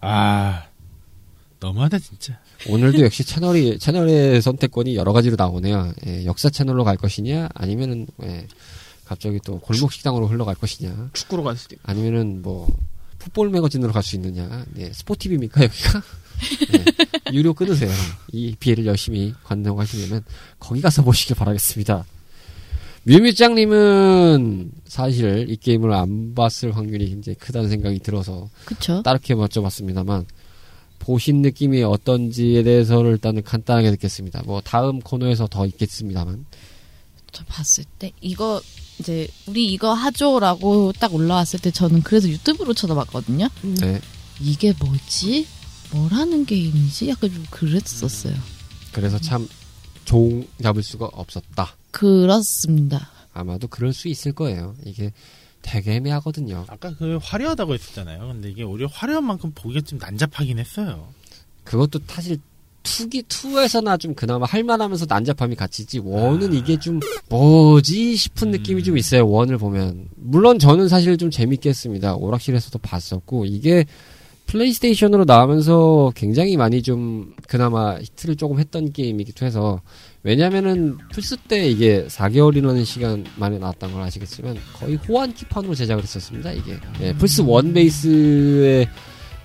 아 0.00 0.64
너무하다 1.60 1.98
진짜. 1.98 2.38
오늘도 2.68 3.02
역시 3.02 3.24
채널이 3.24 3.78
채널의 3.78 4.42
선택권이 4.42 4.96
여러 4.96 5.12
가지로 5.12 5.36
나오네요. 5.38 5.92
예, 6.06 6.24
역사 6.24 6.50
채널로 6.50 6.84
갈 6.84 6.96
것이냐, 6.96 7.48
아니면은 7.54 8.06
예, 8.24 8.46
갑자기 9.04 9.38
또 9.44 9.58
골목 9.60 9.92
식당으로 9.92 10.26
흘러갈 10.28 10.54
것이냐, 10.54 11.10
축구로 11.12 11.42
갈 11.42 11.56
수도 11.56 11.74
있고. 11.74 11.82
아니면은 11.90 12.42
뭐 12.42 12.68
풋볼 13.18 13.50
매거진으로 13.50 13.92
갈 13.92 14.02
수 14.02 14.16
있느냐. 14.16 14.64
네, 14.74 14.92
스포티비입니까 14.92 15.64
여기가? 15.64 16.02
네, 16.72 16.84
유료 17.32 17.54
끊으세요. 17.54 17.90
이 18.32 18.54
기회를 18.58 18.86
열심히 18.86 19.32
관통하시려면 19.44 20.24
거기 20.58 20.80
가서 20.80 21.02
보시길 21.02 21.36
바라겠습니다. 21.36 22.04
뮤뮤짱님은 23.04 24.70
사실 24.86 25.46
이 25.48 25.56
게임을 25.56 25.92
안 25.92 26.34
봤을 26.34 26.76
확률이 26.76 27.08
굉장히 27.08 27.36
크다는 27.36 27.68
생각이 27.68 27.98
들어서 27.98 28.48
그쵸? 28.64 29.02
따르게 29.02 29.34
여쭤봤습니다만 29.34 30.24
보신 31.00 31.42
느낌이 31.42 31.82
어떤지에 31.82 32.62
대해서를 32.62 33.12
일단은 33.12 33.42
간단하게 33.42 33.90
듣겠습니다. 33.92 34.42
뭐 34.46 34.60
다음 34.60 35.00
코너에서 35.00 35.48
더 35.48 35.66
있겠습니다만 35.66 36.46
저 37.32 37.44
봤을 37.44 37.84
때 37.98 38.12
이거 38.20 38.60
이제 39.00 39.26
우리 39.46 39.72
이거 39.72 39.92
하죠라고 39.94 40.92
딱 40.92 41.12
올라왔을 41.12 41.58
때 41.58 41.72
저는 41.72 42.02
그래서 42.02 42.28
유튜브로 42.28 42.72
쳐다봤거든요. 42.72 43.48
네 43.80 44.00
이게 44.40 44.72
뭐지? 44.78 45.46
뭘 45.92 46.10
하는 46.12 46.44
게임이지? 46.46 47.08
약간 47.08 47.32
좀 47.32 47.44
그랬었어요. 47.50 48.34
그래서 48.92 49.18
참 49.18 49.46
종 50.04 50.46
잡을 50.62 50.82
수가 50.82 51.06
없었다. 51.12 51.76
그렇습니다. 51.90 53.08
아마도 53.32 53.68
그럴 53.68 53.92
수 53.92 54.08
있을 54.08 54.32
거예요. 54.32 54.74
이게 54.84 55.12
되게 55.62 55.92
애매하거든요. 55.94 56.64
아까 56.68 56.94
그 56.96 57.18
화려하다고 57.22 57.74
했었잖아요. 57.74 58.26
근데 58.26 58.50
이게 58.50 58.62
오히려 58.64 58.88
화려한 58.88 59.24
만큼 59.24 59.52
보기가 59.54 59.82
좀 59.82 59.98
난잡하긴 59.98 60.58
했어요. 60.58 61.08
그것도 61.64 62.00
사실 62.08 62.38
투기 62.82 63.22
투에서나 63.22 63.96
좀 63.96 64.14
그나마 64.14 64.44
할만하면서 64.44 65.06
난잡함이 65.08 65.54
같이지 65.54 66.00
원은 66.00 66.52
이게 66.52 66.76
좀 66.80 66.98
뭐지 67.28 68.16
싶은 68.16 68.50
느낌이 68.50 68.82
좀 68.82 68.98
있어요. 68.98 69.26
one을 69.28 69.56
보면 69.56 70.08
물론 70.16 70.58
저는 70.58 70.88
사실 70.88 71.16
좀 71.16 71.30
재밌게 71.30 71.68
했습니다. 71.68 72.16
오락실에서도 72.16 72.76
봤었고 72.80 73.44
이게 73.44 73.84
플레이스테이션으로 74.46 75.24
나오면서 75.24 76.12
굉장히 76.14 76.56
많이 76.56 76.82
좀 76.82 77.34
그나마 77.48 77.98
히트를 77.98 78.36
조금 78.36 78.58
했던 78.58 78.92
게임이기도 78.92 79.46
해서 79.46 79.80
왜냐면은 80.22 80.98
플스 81.12 81.36
때 81.36 81.66
이게 81.66 82.06
4개월이라는 82.06 82.84
시간 82.84 83.24
만에 83.36 83.58
나왔던 83.58 83.92
걸 83.92 84.02
아시겠지만 84.02 84.56
거의 84.74 84.96
호환기판으로 84.96 85.74
제작을 85.74 86.02
했었습니다. 86.02 86.52
이게 86.52 86.76
예, 87.00 87.12
플스 87.14 87.42
1 87.42 87.72
베이스의 87.72 88.88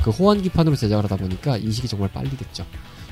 그 0.04 0.10
호환기판으로 0.10 0.76
제작을 0.76 1.06
하다 1.06 1.16
보니까 1.18 1.58
이식이 1.58 1.88
정말 1.88 2.12
빨리 2.12 2.30
됐죠. 2.30 2.66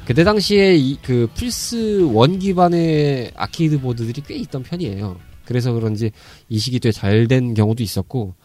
그때 0.06 0.24
당시에 0.24 0.76
이, 0.76 0.98
그 1.02 1.28
플스 1.34 2.04
one 2.14 2.38
기반의 2.38 3.32
아케이드 3.36 3.82
보드들이 3.82 4.22
꽤 4.28 4.36
있던 4.36 4.62
편이에요. 4.62 5.18
그래서 5.46 5.74
그런지 5.74 6.12
이식이 6.50 6.80
꽤잘된 6.80 7.56
경우도 7.56 7.82
있었고, 7.82 8.36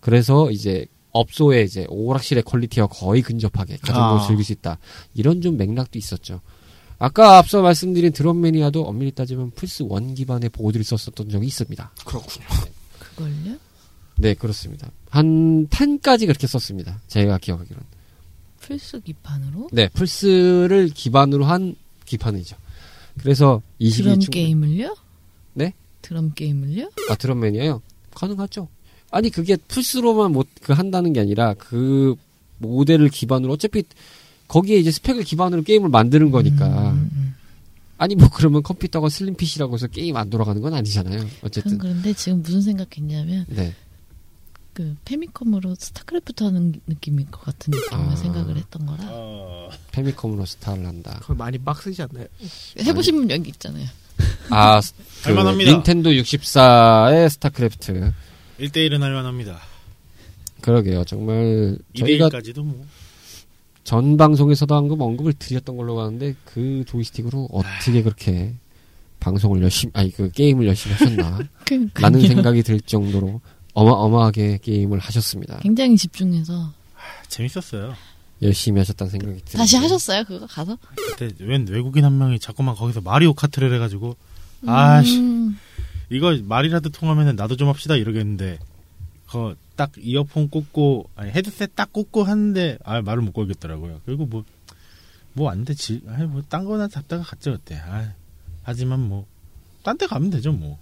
그래서 0.00 0.50
이제 0.50 0.86
업소의 1.12 1.64
이제 1.64 1.86
오락실의 1.88 2.42
퀄리티와 2.44 2.86
거의 2.88 3.22
근접하게 3.22 3.78
가정으로 3.78 4.20
아. 4.20 4.26
즐길 4.26 4.44
수 4.44 4.52
있다. 4.52 4.78
이런 5.14 5.40
좀 5.40 5.56
맥락도 5.56 5.98
있었죠. 5.98 6.40
아까 6.98 7.38
앞서 7.38 7.62
말씀드린 7.62 8.12
드럼 8.12 8.40
매니아도 8.40 8.84
엄밀히 8.84 9.12
따지면 9.12 9.52
플스 9.52 9.84
one 9.88 10.14
기반의 10.14 10.50
보드를 10.50 10.84
썼었던 10.84 11.30
적이 11.30 11.46
있습니다. 11.46 11.92
그렇군요. 12.04 12.46
그걸요? 12.98 13.56
네, 14.16 14.34
그렇습니다. 14.34 14.90
한 15.10 15.68
10까지 15.68 16.26
그렇게 16.26 16.46
썼습니다. 16.48 17.00
제가 17.06 17.38
기억하기로는. 17.38 17.86
플스 18.60 19.00
기판으로? 19.00 19.68
네, 19.72 19.88
플스를 19.88 20.88
기반으로 20.88 21.44
한 21.44 21.76
기판이죠. 22.04 22.56
그래서 23.20 23.62
이 23.78 23.90
시기에 23.90 24.04
드럼 24.04 24.20
충분- 24.20 24.30
게임을요? 24.32 24.96
네? 25.54 25.72
드럼 26.02 26.32
게임을요? 26.34 26.90
아 27.10 27.14
드럼매니아요? 27.14 27.80
가능하죠. 28.14 28.68
아니 29.10 29.30
그게 29.30 29.56
플스로만 29.56 30.32
못 30.32 30.46
그 30.62 30.72
한다는 30.72 31.12
게 31.12 31.20
아니라 31.20 31.54
그 31.54 32.14
모델을 32.58 33.08
기반으로 33.08 33.54
어차피 33.54 33.82
거기에 34.48 34.78
이제 34.78 34.90
스펙을 34.90 35.24
기반으로 35.24 35.62
게임을 35.62 35.88
만드는 35.88 36.30
거니까 36.30 36.90
음, 36.92 37.10
음. 37.12 37.34
아니 37.96 38.14
뭐 38.14 38.28
그러면 38.32 38.62
컴퓨터가 38.62 39.08
slim 39.08 39.34
PC라고 39.34 39.74
해서 39.74 39.86
게임 39.86 40.16
안 40.16 40.28
돌아가는 40.30 40.60
건 40.60 40.74
아니잖아요. 40.74 41.20
전 41.20 41.30
어쨌든 41.42 41.78
그런데 41.78 42.12
지금 42.12 42.42
무슨 42.42 42.62
생각했냐면 42.62 43.46
네 43.48 43.74
그 44.78 44.94
패미컴으로 45.06 45.74
스타크래프트 45.76 46.44
하는 46.44 46.80
느낌일 46.86 47.32
것 47.32 47.40
같은 47.40 47.72
느낌을 47.72 48.04
아. 48.12 48.14
생각을 48.14 48.56
했던 48.56 48.86
거라 48.86 49.08
어, 49.10 49.70
패미컴으로 49.90 50.46
스타를 50.46 50.86
한다. 50.86 51.18
그거 51.20 51.34
많이 51.34 51.58
빡세지 51.58 52.00
않나요? 52.02 52.26
해보신 52.78 53.16
분 53.16 53.30
여기 53.30 53.48
있잖아요. 53.48 53.88
아 54.50 54.80
그. 55.24 55.32
닌텐도 55.66 56.10
64의 56.10 57.28
스타크래프트 57.28 58.12
1대1은 58.60 59.00
할만합니다. 59.00 59.58
그러게요. 60.60 61.04
정말 61.04 61.78
저희가 61.96 62.28
2대1까지도 62.28 62.62
뭐. 62.64 62.84
전 63.84 64.16
방송에서도 64.16 64.74
한 64.74 64.85
번 64.85 65.00
언급을 65.00 65.32
드렸던 65.34 65.76
걸로 65.76 66.00
아는데 66.00 66.34
그 66.44 66.84
조이스틱으로 66.86 67.48
어떻게 67.52 68.02
그렇게 68.02 68.54
방송을 69.20 69.62
열심히 69.62 69.92
아니 69.94 70.10
그 70.12 70.30
게임을 70.30 70.66
열심히 70.66 70.94
하셨나 70.94 71.38
그러니까요. 71.64 72.02
라는 72.02 72.20
생각이 72.20 72.62
들 72.62 72.80
정도로 72.80 73.40
어마어마하게 73.74 74.58
게임을 74.62 74.98
하셨습니다. 74.98 75.58
굉장히 75.60 75.96
집중해서 75.96 76.72
재밌었어요. 77.28 77.94
열심히 78.42 78.78
하셨다는 78.80 79.10
생각이 79.10 79.32
듭니다. 79.38 79.58
다시 79.58 79.76
하셨어요 79.76 80.24
그거 80.24 80.46
가서? 80.46 80.76
그때 80.94 81.30
웬 81.44 81.66
외국인 81.68 82.04
한 82.04 82.18
명이 82.18 82.38
자꾸만 82.38 82.74
거기서 82.74 83.00
마리오 83.00 83.32
카트를 83.32 83.72
해가지고 83.74 84.16
아씨 84.66 85.18
음, 85.18 85.58
이거 86.10 86.36
말이라도 86.42 86.90
통하면은 86.90 87.36
나도 87.36 87.56
좀 87.56 87.68
합시다 87.68 87.96
이러겠는데 87.96 88.58
그 89.30 89.54
딱 89.78 89.92
이어폰 89.96 90.50
꽂고 90.50 91.08
아니 91.14 91.30
헤드셋 91.30 91.76
딱 91.76 91.92
꽂고 91.92 92.24
하는데 92.24 92.78
아 92.82 93.00
말을 93.00 93.22
못 93.22 93.32
걸겠더라고요. 93.32 94.00
그리고 94.04 94.26
뭐 94.26 94.44
뭐 95.34 95.48
안 95.50 95.64
되지. 95.64 96.02
아이 96.08 96.26
뭐딴 96.26 96.64
거나 96.64 96.88
잡다가 96.88 97.22
갔죠 97.22 97.52
그때. 97.52 97.76
아 97.76 98.12
하지만 98.64 99.00
뭐 99.08 99.24
딴 99.84 99.96
데 99.96 100.06
가면 100.06 100.30
되죠 100.30 100.50
뭐. 100.52 100.80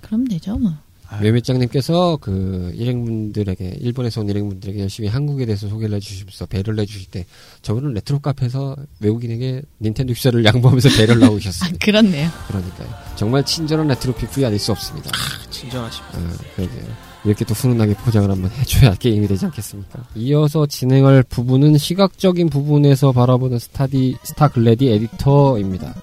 그럼 0.00 0.28
되죠 0.28 0.56
뭐. 0.58 0.72
아, 1.10 1.20
묘매장님께서 1.20 2.18
그 2.20 2.70
일행분들에게 2.74 3.78
일본에서 3.80 4.20
온 4.20 4.28
일행분들에게 4.28 4.80
열심히 4.80 5.08
한국에 5.08 5.44
대해서 5.44 5.68
소개를 5.68 5.96
해주시면서 5.96 6.46
배려를 6.46 6.78
해주실 6.80 7.10
때 7.10 7.26
저분은 7.62 7.94
레트로 7.94 8.20
카페에서 8.20 8.76
외국인에게 9.00 9.62
닌텐도 9.82 10.12
의자를 10.12 10.44
양보하면서 10.44 10.88
배려를 10.96 11.24
하고 11.24 11.36
아. 11.44 11.78
그렇네요. 11.80 12.30
그러니까요. 12.46 12.88
정말 13.16 13.44
친절한 13.44 13.88
retro 13.88 14.14
people이 14.14 14.46
아닐 14.46 14.58
수 14.58 14.70
없습니다. 14.70 15.10
친절하십니다. 15.50 16.18
아, 16.18 16.54
그러게요. 16.54 17.10
이렇게 17.24 17.44
또 17.44 17.54
훈훈하게 17.54 17.94
포장을 17.94 18.30
한번 18.30 18.50
해줘야 18.52 18.94
게임이 18.94 19.26
되지 19.26 19.44
않겠습니까? 19.46 20.06
이어서 20.14 20.66
진행할 20.66 21.24
부분은 21.24 21.76
시각적인 21.76 22.48
부분에서 22.48 23.12
바라보는 23.12 23.58
스타디, 23.58 24.16
스타 24.22 24.48
글래디에이터입니다. 24.48 25.94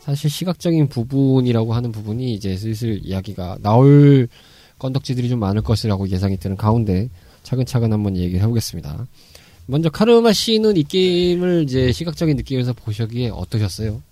사실 0.00 0.30
시각적인 0.30 0.88
부분이라고 0.88 1.74
하는 1.74 1.92
부분이 1.92 2.32
이제 2.34 2.56
슬슬 2.56 3.00
이야기가 3.02 3.58
나올 3.62 4.28
건덕지들이 4.80 5.28
좀 5.28 5.38
많을 5.38 5.62
것이라고 5.62 6.08
예상이 6.08 6.36
되는 6.36 6.56
가운데 6.56 7.08
차근차근 7.44 7.92
한번 7.92 8.16
얘기를 8.16 8.40
해보겠습니다. 8.40 9.06
먼저 9.66 9.88
카르마 9.88 10.32
씨는 10.32 10.76
이 10.76 10.82
게임을 10.82 11.62
이제 11.62 11.92
시각적인 11.92 12.36
느낌에서 12.36 12.72
보시기에 12.72 13.28
어떠셨어요? 13.28 14.02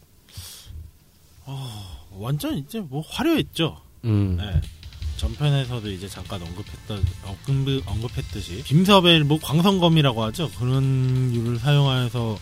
완전 2.18 2.58
이제 2.58 2.80
뭐 2.80 3.02
화려했죠. 3.08 3.80
음, 4.04 4.36
네. 4.36 4.60
전편에서도 5.16 5.90
이제 5.90 6.08
잠깐 6.08 6.40
언급했다 6.42 6.96
언급, 7.26 7.82
언급했듯이 7.86 8.62
빔섭의 8.62 9.24
뭐 9.24 9.38
광선검이라고 9.40 10.22
하죠. 10.24 10.50
그런 10.58 11.32
류를 11.32 11.58
사용하여서 11.58 12.38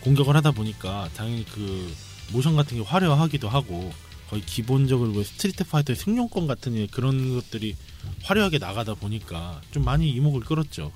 공격을 0.00 0.36
하다 0.36 0.52
보니까 0.52 1.08
당연히 1.16 1.44
그 1.46 1.92
모션 2.32 2.56
같은 2.56 2.78
게 2.78 2.82
화려하기도 2.82 3.48
하고 3.48 3.90
거의 4.30 4.42
기본적으로 4.42 5.12
왜 5.12 5.24
스트리트 5.24 5.64
파이터의 5.64 5.96
승룡권 5.96 6.46
같은 6.46 6.86
그런 6.90 7.34
것들이 7.34 7.76
화려하게 8.22 8.58
나가다 8.58 8.94
보니까 8.94 9.60
좀 9.70 9.84
많이 9.84 10.10
이목을 10.10 10.40
끌었죠. 10.40 10.92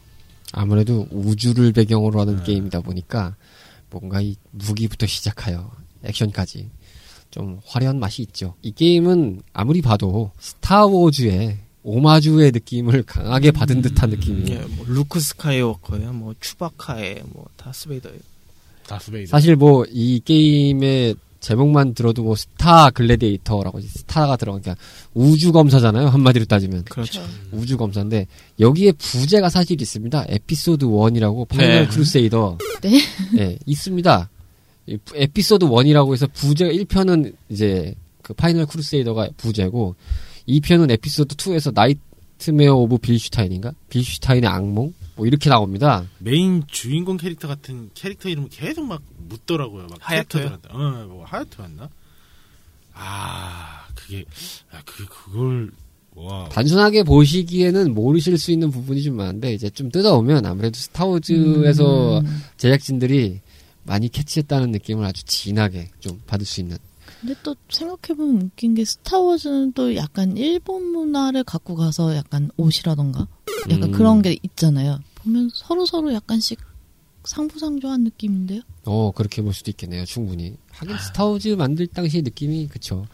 아무래도 0.52 1.06
우주를 1.10 1.72
배경으로 1.72 2.20
하는 2.20 2.36
네. 2.38 2.44
게임이다 2.44 2.80
보니까 2.80 3.36
뭔가 3.90 4.20
이 4.20 4.36
무기부터 4.50 5.06
시작하여 5.06 5.70
액션까지 6.04 6.70
좀 7.30 7.60
화려한 7.66 7.98
맛이 8.00 8.22
있죠. 8.22 8.54
이 8.62 8.72
게임은 8.72 9.42
아무리 9.52 9.82
봐도 9.82 10.32
스타워즈의 10.40 11.58
오마주의 11.82 12.50
느낌을 12.50 13.02
강하게 13.04 13.50
받은 13.50 13.82
듯한 13.82 14.10
느낌이에요. 14.10 14.60
예, 14.60 14.64
뭐 14.64 14.84
루크 14.88 15.20
스카이워커야, 15.20 16.12
뭐 16.12 16.34
추바카에, 16.40 17.22
뭐 17.32 17.46
다스베이더. 17.56 18.10
다스베이더. 18.86 19.30
사실 19.30 19.56
뭐 19.56 19.84
이 19.90 20.20
게임의 20.24 21.14
제목만 21.40 21.94
들어도 21.94 22.22
뭐 22.22 22.34
스타 22.34 22.90
글래디에이터라고 22.90 23.80
스타가 23.80 24.36
들어가니까 24.36 24.76
우주 25.14 25.52
검사잖아요. 25.52 26.08
한마디로 26.08 26.46
따지면 26.46 26.84
그렇죠. 26.84 27.22
우주 27.52 27.76
검사인데 27.76 28.26
여기에 28.58 28.92
부제가 28.92 29.48
사실 29.48 29.80
있습니다. 29.80 30.26
에피소드 30.28 30.86
1이라고 30.86 31.46
파이널 31.48 31.82
네. 31.82 31.88
크루세이더 31.88 32.58
네? 32.82 33.00
네, 33.34 33.58
있습니다. 33.66 34.28
에피소드 35.14 35.66
1이라고 35.66 36.12
해서 36.12 36.26
부제가 36.32 36.72
1편은 36.72 37.34
이제 37.50 37.94
그 38.22 38.34
파이널 38.34 38.66
크루세이더가 38.66 39.30
부제고 39.36 39.94
2편은 40.48 40.90
에피소드 40.90 41.36
2에서 41.36 41.72
Nightmare 41.72 42.74
of 42.74 42.98
Bilstein인가? 42.98 43.72
빌슈타인의 43.90 44.48
악몽? 44.48 44.94
뭐 45.16 45.26
이렇게 45.26 45.50
나옵니다. 45.50 46.06
메인 46.18 46.62
주인공 46.68 47.16
캐릭터 47.16 47.48
같은 47.48 47.90
캐릭터 47.94 48.28
이름을 48.28 48.48
계속 48.50 48.86
막 48.86 49.02
묻더라고요. 49.28 49.88
막 49.88 49.98
하야토요? 50.00 50.58
어, 50.70 50.78
뭐 51.08 51.24
하야토였나? 51.24 51.90
아, 52.94 53.86
그게 53.94 54.24
아, 54.70 54.80
그 54.84 55.06
그걸 55.06 55.70
와. 56.14 56.48
단순하게 56.48 57.04
보시기에는 57.04 57.94
모르실 57.94 58.38
수 58.38 58.50
있는 58.50 58.70
부분이 58.70 59.02
좀 59.02 59.16
많은데 59.16 59.54
이제 59.54 59.70
좀 59.70 59.90
뜯어오면 59.90 60.46
아무래도 60.46 60.76
스타워즈에서 60.76 62.20
음, 62.20 62.42
제작진들이 62.56 63.40
많이 63.84 64.08
캐치했다는 64.08 64.72
느낌을 64.72 65.04
아주 65.04 65.24
진하게 65.24 65.90
좀 66.00 66.20
받을 66.26 66.44
수 66.44 66.60
있는 66.60 66.76
근데 67.20 67.34
또 67.42 67.54
생각해보면 67.68 68.42
웃긴 68.42 68.74
게 68.74 68.84
스타워즈는 68.84 69.72
또 69.72 69.94
약간 69.96 70.36
일본 70.36 70.84
문화를 70.92 71.44
갖고 71.44 71.74
가서 71.74 72.14
약간 72.16 72.50
옷이라던가 72.56 73.26
약간 73.70 73.84
음. 73.84 73.92
그런 73.92 74.22
게 74.22 74.36
있잖아요. 74.42 75.00
보면 75.16 75.50
서로 75.52 75.84
서로 75.84 76.12
약간씩 76.12 76.60
상부상조한 77.24 78.04
느낌인데요. 78.04 78.62
어 78.84 79.10
그렇게 79.10 79.42
볼 79.42 79.52
수도 79.52 79.70
있겠네요 79.70 80.04
충분히 80.04 80.56
하긴 80.70 80.96
스타워즈 80.96 81.48
만들 81.48 81.86
당시 81.88 82.22
느낌이 82.22 82.68
그쵸 82.68 83.06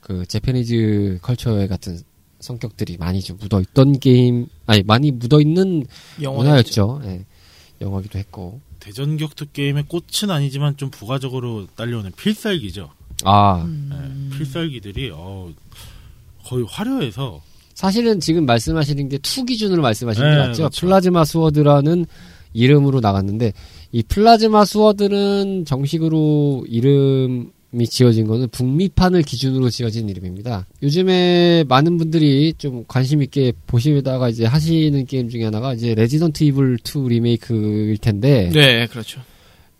그 0.00 0.26
제페니즈 0.26 1.20
컬처의 1.22 1.68
같은 1.68 2.00
성격들이 2.40 2.98
많이 2.98 3.22
좀 3.22 3.38
묻어있던 3.38 4.00
게임 4.00 4.48
아니 4.66 4.82
많이 4.82 5.10
묻어있는 5.12 5.86
문화였죠 6.18 7.00
예. 7.04 7.24
영화기도 7.80 8.18
했고 8.18 8.60
대전 8.82 9.16
격투 9.16 9.52
게임의 9.52 9.84
꽃은 9.86 10.30
아니지만 10.30 10.76
좀 10.76 10.90
부가적으로 10.90 11.68
딸려오는 11.76 12.10
필살기죠. 12.16 12.90
아 13.24 13.62
음, 13.64 13.88
네, 14.30 14.36
필살기들이 14.38 15.10
어, 15.14 15.50
거의 16.44 16.64
화려해서 16.68 17.40
사실은 17.74 18.20
지금 18.20 18.44
말씀하시는 18.46 19.08
게 19.08 19.18
two 19.18 19.44
기준으로 19.44 19.82
말씀하시는 19.82 20.28
네, 20.28 20.34
게 20.34 20.40
맞죠 20.48 20.62
그렇죠. 20.62 20.80
Plasma 20.80 21.24
Sword라는 21.24 22.06
이름으로 22.54 23.00
나갔는데 23.00 23.52
이 23.92 24.02
Plasma 24.02 24.64
Sword는 24.64 25.64
정식으로 25.64 26.66
이름이 26.68 27.86
지어진 27.88 28.26
거는 28.26 28.48
북미판을 28.50 29.22
기준으로 29.22 29.70
지어진 29.70 30.08
이름입니다. 30.10 30.66
요즘에 30.82 31.64
많은 31.68 31.96
분들이 31.96 32.52
좀 32.58 32.84
관심 32.86 33.22
있게 33.22 33.52
보시다가 33.66 34.28
이제 34.28 34.44
하시는 34.44 35.04
게임 35.06 35.28
중에 35.30 35.44
하나가 35.44 35.72
이제 35.72 35.94
Resident 35.94 36.44
Evil 36.44 36.78
2 36.84 37.08
리메이크일 37.08 37.96
텐데 37.98 38.50
네, 38.52 38.86
그렇죠. 38.86 39.20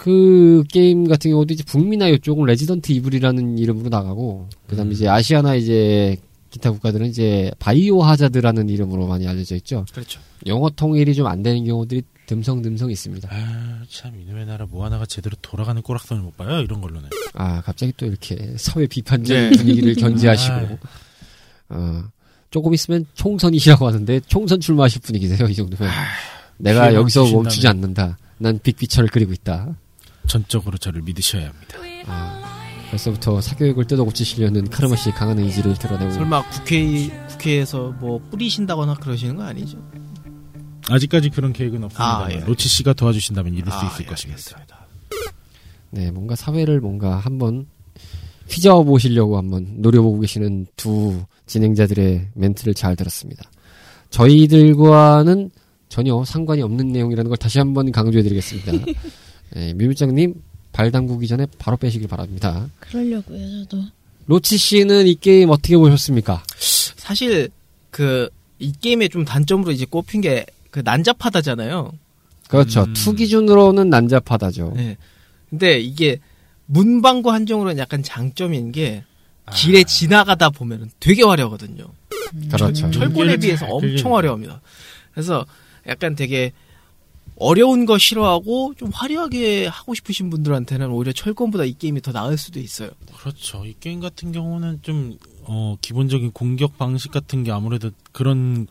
그 0.02 0.64
게임 0.68 1.06
같은 1.06 1.30
경우도 1.30 1.54
이제 1.54 1.62
북미나 1.62 2.08
이쪽은 2.08 2.44
Resident 2.46 2.90
Evil이라는 2.90 3.56
이름으로 3.56 3.88
나가고 3.88 4.48
그다음에 4.66 4.90
음. 4.90 4.92
이제 4.92 5.06
아시아나 5.06 5.54
이제 5.54 6.16
기타 6.50 6.72
국가들은 6.72 7.06
이제 7.06 7.52
Biohazard라는 7.60 8.68
이름으로 8.68 9.06
많이 9.06 9.28
알려져 9.28 9.54
있죠. 9.54 9.86
그렇죠. 9.92 10.20
영어 10.46 10.68
통일이 10.70 11.14
좀 11.14 11.28
안 11.28 11.44
되는 11.44 11.64
경우들이 11.64 12.02
듬성듬성 12.26 12.90
있습니다. 12.90 13.28
아, 13.30 13.82
참 13.88 14.20
이놈의 14.20 14.46
나라 14.46 14.66
뭐 14.68 14.84
하나가 14.84 15.06
제대로 15.06 15.36
돌아가는 15.40 15.80
꼬락선을 15.80 16.20
못 16.20 16.36
봐요. 16.36 16.60
이런 16.60 16.80
걸로는. 16.80 17.08
아, 17.34 17.60
갑자기 17.60 17.92
또 17.96 18.04
이렇게 18.04 18.54
사회 18.56 18.88
비판적인 18.88 19.50
네. 19.50 19.56
분위기를 19.56 19.94
견지하시고, 19.94 20.54
아이. 20.54 20.78
어, 21.68 22.04
조금 22.50 22.74
있으면 22.74 23.06
총선이시라고 23.14 23.86
하는데, 23.86 24.20
총선 24.26 24.58
출마하실 24.60 25.02
분위기세요, 25.02 25.46
이 25.48 25.54
정도면. 25.54 25.88
내가 26.58 26.80
피해만 26.80 27.00
여기서. 27.00 27.30
멈추지 27.30 27.68
않는다. 27.68 28.18
난 28.38 28.58
빅피처를 28.62 29.08
그리고 29.12 29.32
있다. 29.32 29.76
전적으로 30.26 30.78
저를 30.78 31.02
믿으셔야 31.02 31.48
합니다. 31.48 31.78
아, 32.06 32.42
벌써부터 32.90 33.40
사교육을 33.40 33.86
뜯어고치시려는 33.86 34.68
카르마 34.70 34.96
씨의 34.96 35.14
강한 35.14 35.38
의지를 35.38 35.74
드러내고. 35.74 36.12
설마 36.12 36.48
국회 36.50 37.08
국회에서 37.28 37.90
뭐 38.00 38.20
뿌리신다거나 38.30 38.94
그러시는 38.94 39.36
거 39.36 39.44
아니죠? 39.44 39.78
아직까지 40.88 41.30
그런 41.30 41.52
계획은 41.52 41.84
없습니다. 41.84 42.24
아, 42.24 42.32
예. 42.32 42.40
로치 42.40 42.68
씨가 42.68 42.92
도와주신다면 42.92 43.54
이룰 43.54 43.70
수 43.70 43.78
아, 43.78 43.86
있을 43.86 44.04
예, 44.04 44.08
것입니다. 44.08 44.40
알겠습니다. 44.40 44.86
네, 45.90 46.10
뭔가 46.10 46.34
사회를 46.34 46.80
뭔가 46.80 47.16
한번 47.16 47.66
휘저어 48.48 48.82
보시려고 48.84 49.38
한번 49.38 49.76
노려보고 49.78 50.20
계시는 50.20 50.66
두 50.76 51.24
진행자들의 51.46 52.28
멘트를 52.34 52.74
잘 52.74 52.96
들었습니다. 52.96 53.48
저희들과는 54.10 55.50
전혀 55.88 56.24
상관이 56.24 56.62
없는 56.62 56.88
내용이라는 56.88 57.28
걸 57.28 57.36
다시 57.36 57.58
한번 57.58 57.92
강조해드리겠습니다. 57.92 58.72
네, 59.54 59.72
뮤뮤장님 59.74 60.34
발 60.72 60.90
담그기 60.90 61.26
전에 61.26 61.46
바로 61.58 61.76
빼시길 61.76 62.08
바랍니다. 62.08 62.68
그러려고요, 62.80 63.64
저도. 63.68 63.82
로치 64.26 64.56
씨는 64.56 65.06
이 65.06 65.14
게임 65.16 65.50
어떻게 65.50 65.76
보셨습니까? 65.76 66.42
사실 66.96 67.50
그 67.90 68.28
이 68.58 68.72
게임의 68.80 69.08
좀 69.08 69.24
단점으로 69.24 69.72
이제 69.72 69.84
꼽힌 69.84 70.20
게 70.20 70.46
그 70.72 70.80
난잡하다잖아요. 70.82 71.92
그렇죠. 72.48 72.84
음. 72.84 72.94
two 72.94 73.12
기준으로는 73.12 73.90
난잡하다죠. 73.90 74.72
네. 74.74 74.96
근데 75.50 75.78
이게 75.78 76.18
문방구 76.64 77.30
한정으로는 77.30 77.76
약간 77.76 78.02
장점인 78.02 78.72
게 78.72 79.04
길에 79.52 79.84
지나가다 79.84 80.48
보면은 80.48 80.90
되게 80.98 81.22
화려하거든요. 81.24 81.84
그렇죠. 82.50 82.90
철권에 82.90 83.36
비해서 83.36 83.66
잘 83.66 83.70
엄청. 83.70 84.14
화려합니다. 84.16 84.62
그래서 85.12 85.44
약간 85.86 86.16
되게 86.16 86.52
어려운 87.42 87.84
거 87.86 87.98
싫어하고 87.98 88.74
좀 88.76 88.90
화려하게 88.92 89.66
하고 89.66 89.94
싶으신 89.94 90.30
분들한테는 90.30 90.90
오히려 90.90 91.12
철권보다 91.12 91.64
이 91.64 91.72
게임이 91.74 92.00
더 92.02 92.12
나을 92.12 92.36
수도 92.38 92.60
있어요. 92.60 92.90
그렇죠. 93.16 93.64
이 93.64 93.74
게임 93.80 94.00
같은 94.00 94.32
경우는 94.32 94.80
좀 94.82 95.18
어, 95.44 95.76
기본적인 95.80 96.32
공격 96.32 96.78
방식 96.78 97.10
같은 97.10 97.42
게 97.44 97.50
아무래도 97.52 97.90
그런 98.12 98.66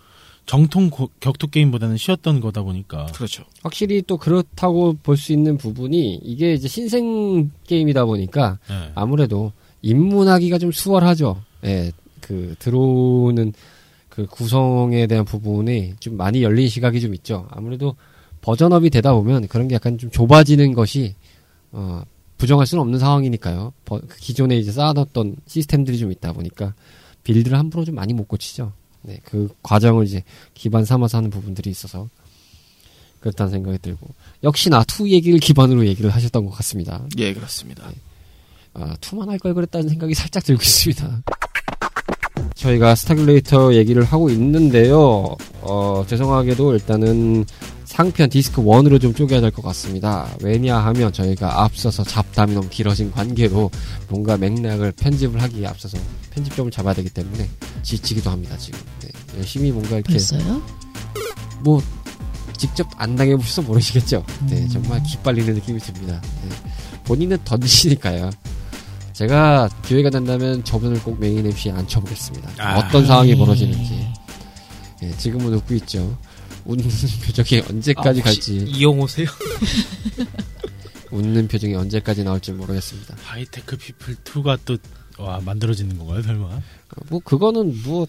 정통 0.46 0.90
고- 0.90 1.10
격투 1.20 1.48
게임보다는 1.50 1.98
쉬웠던 1.98 2.40
거다 2.42 2.64
보니까 2.64 3.06
그렇죠. 3.08 3.44
확실히 3.64 4.02
또 4.02 4.18
그렇다고 4.18 4.94
볼 5.04 5.16
수 5.18 5.32
있는 5.34 5.58
부분이 5.58 6.16
이게 6.24 6.54
이제 6.54 6.68
신생 6.68 7.52
게임이다 7.68 8.06
보니까 8.06 8.58
네. 8.68 8.92
아무래도 8.96 9.52
입문하기가 9.84 10.58
좀 10.58 10.72
수월하죠. 10.72 11.42
예, 11.66 11.92
그 12.22 12.56
들어오는 12.60 13.54
그 14.10 14.26
구성에 14.26 15.08
대한 15.08 15.26
부분이 15.26 15.94
좀 16.00 16.18
많이 16.18 16.42
열린 16.44 16.68
시각이 16.68 17.00
좀 17.02 17.14
있죠. 17.16 17.48
아무래도 17.52 17.96
버전업이 18.42 18.90
되다 18.90 19.14
보면 19.14 19.48
그런 19.48 19.68
게 19.68 19.76
약간 19.76 19.98
좀 19.98 20.10
좁아지는 20.12 20.74
것이 20.74 21.16
어, 21.72 22.04
부정할 22.38 22.66
수는 22.66 22.82
없는 22.82 23.00
상황이니까요. 23.00 23.72
버- 23.86 24.02
그 24.02 24.18
기존에 24.18 24.58
이제 24.58 24.72
쌓아놨던 24.72 25.36
시스템들이 25.48 25.98
좀 26.00 26.12
있다 26.12 26.34
보니까 26.34 26.74
빌드를 27.24 27.58
함부로 27.58 27.86
좀 27.86 27.96
많이 27.96 28.14
못 28.14 28.28
고치죠. 28.28 28.74
네, 29.04 29.20
그 29.24 29.50
과정을 29.62 30.06
이제 30.06 30.24
기반 30.54 30.86
삼아서 30.86 31.18
하는 31.18 31.30
부분들이 31.30 31.70
있어서 31.70 32.10
그렇다는 33.20 33.52
생각이 33.52 33.78
들고 33.80 34.08
역시나 34.44 34.84
two 34.86 35.08
얘기를 35.08 35.40
기반으로 35.40 35.86
얘기를 35.86 36.10
하셨던 36.10 36.46
것 36.46 36.52
같습니다. 36.52 37.04
예, 37.18 37.34
그렇습니다. 37.34 37.92
아, 38.74 38.96
two만 39.02 39.30
할 39.30 39.38
걸 39.38 39.54
그랬다는 39.54 39.90
생각이 39.90 40.14
살짝 40.16 40.44
들고 40.44 40.62
있습니다. 40.62 41.22
저희가 42.56 42.96
Star 42.96 43.20
Gladiator 43.20 43.76
얘기를 43.76 44.04
하고 44.04 44.30
있는데요. 44.30 45.36
어, 45.62 46.04
죄송하게도 46.08 46.74
일단은 46.74 47.46
상편 47.92 48.30
디스크 48.30 48.62
1으로 48.64 49.02
좀 49.02 49.14
쪼개야 49.14 49.42
될 49.42 49.52
것 49.52 49.62
같습니다. 49.64 50.26
왜냐하면 50.42 51.12
저희가 51.12 51.64
앞서서 51.64 52.04
잡담이 52.06 52.54
너무 52.54 52.70
길어진 52.70 53.12
관계로 53.12 53.70
뭔가 54.08 54.38
맥락을 54.38 54.94
편집을 54.94 55.42
하기에 55.42 55.68
앞서서 55.68 55.98
편집점을 56.32 56.72
잡아야 56.72 56.94
되기 56.94 57.10
때문에 57.10 57.50
지치기도 57.84 58.30
합니다, 58.30 58.58
지금. 58.58 58.80
네, 59.02 59.10
열심히 59.38 59.72
뭔가 59.72 59.96
이렇게 59.96 60.14
벌써요? 60.14 60.62
뭐 61.66 61.82
직접 62.58 62.88
안 62.96 63.18
당해보셔서 63.18 63.64
모르시겠죠. 63.64 64.24
네, 64.50 64.66
정말 64.70 65.04
기빨리는 65.04 65.54
느낌이 65.54 65.78
듭니다. 65.80 66.22
네. 66.44 66.50
본인은 67.04 67.40
던지시니까요. 67.44 68.30
제가 69.12 69.68
기회가 69.86 70.10
된다면 70.10 70.64
저분을 70.64 71.04
꼭 71.04 71.20
메인 71.20 71.46
MC에 71.46 71.74
앉혀보겠습니다. 71.74 72.52
아. 72.58 72.78
어떤 72.80 73.06
상황이 73.06 73.36
벌어지는지. 73.36 74.08
네, 75.02 75.12
지금은 75.18 75.54
웃고 75.56 75.74
있죠. 75.76 76.16
웃는 76.66 76.86
표정이 77.26 77.62
언제까지 77.70 78.22
아, 78.22 78.24
갈지, 78.24 78.56
이용호세요? 78.68 79.28
웃는 81.12 81.48
표정이 81.48 81.76
언제까지 81.76 82.24
나올지 82.24 82.52
모르겠습니다. 82.54 83.16
하이테크 83.24 83.78
피플 83.78 84.16
2가 84.24 84.60
또 84.66 84.78
와, 85.18 85.40
만들어지는 85.44 85.98
건가요, 85.98 86.22
설마? 86.22 86.62
뭐 87.10 87.20
그거는 87.24 87.82
뭐 87.84 88.08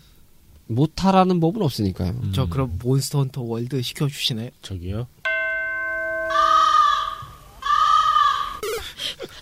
못하라는 0.68 1.40
법은 1.40 1.62
없으니까요. 1.62 2.10
음, 2.22 2.32
저 2.34 2.46
그럼 2.46 2.78
Monster 2.82 3.18
Hunter 3.18 3.42
World 3.42 3.82
시켜 3.82 4.06
주시나요? 4.08 4.50
저기요. 4.62 5.06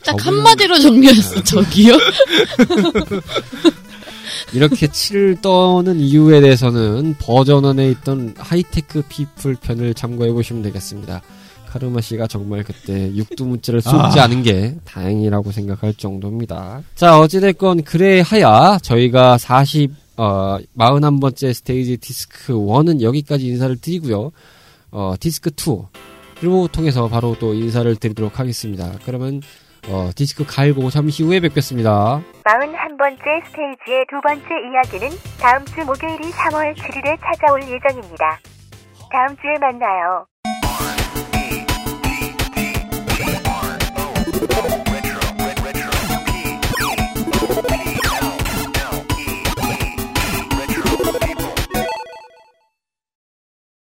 딱 0.04 0.16
저분은- 0.16 0.20
한마디로 0.24 0.78
정리했어, 0.78 1.42
저기요? 1.44 1.94
이렇게 4.52 4.86
치를 4.86 5.40
떠는 5.40 6.00
이유에 6.00 6.40
대해서는 6.40 7.16
버전 7.18 7.64
one에 7.64 7.90
있던 7.90 8.34
하이테크 8.38 9.02
피플 9.08 9.56
편을 9.56 9.94
참고해 9.94 10.32
보시면 10.32 10.62
되겠습니다. 10.62 11.22
카르마 11.70 12.00
씨가 12.00 12.26
정말 12.26 12.64
그때 12.64 13.14
육두문자를 13.14 13.80
쏟지 13.80 14.18
아. 14.18 14.24
않은 14.24 14.42
게 14.42 14.74
다행이라고 14.84 15.52
생각할 15.52 15.94
정도입니다. 15.94 16.82
자, 16.96 17.18
어찌됐건 17.20 17.84
그래 17.84 18.22
하야 18.26 18.78
저희가 18.82 19.38
40, 19.38 19.92
어, 20.16 20.58
41번째 20.76 21.54
스테이지 21.54 21.98
디스크 21.98 22.54
1은 22.54 23.02
여기까지 23.02 23.46
인사를 23.46 23.80
드리고요. 23.80 24.32
어, 24.90 25.14
디스크 25.20 25.50
2를 25.50 26.72
통해서 26.72 27.08
바로 27.08 27.36
또 27.38 27.54
인사를 27.54 27.94
드리도록 27.96 28.40
하겠습니다. 28.40 28.92
그러면 29.04 29.40
어, 29.88 30.10
디스크 30.14 30.44
갈고 30.46 30.90
잠시 30.90 31.22
후에 31.22 31.40
뵙겠습니다. 31.40 32.20
41번째 32.44 33.46
스테이지의 33.46 34.06
두 34.10 34.20
번째 34.22 34.44
이야기는 34.44 35.08
다음 35.40 35.64
주 35.64 35.84
목요일이 35.84 36.30
3월 36.30 36.74
7일에 36.76 37.18
찾아올 37.20 37.62
예정입니다. 37.62 38.38
다음 39.10 39.36
주에 39.36 39.58
만나요. 39.60 40.26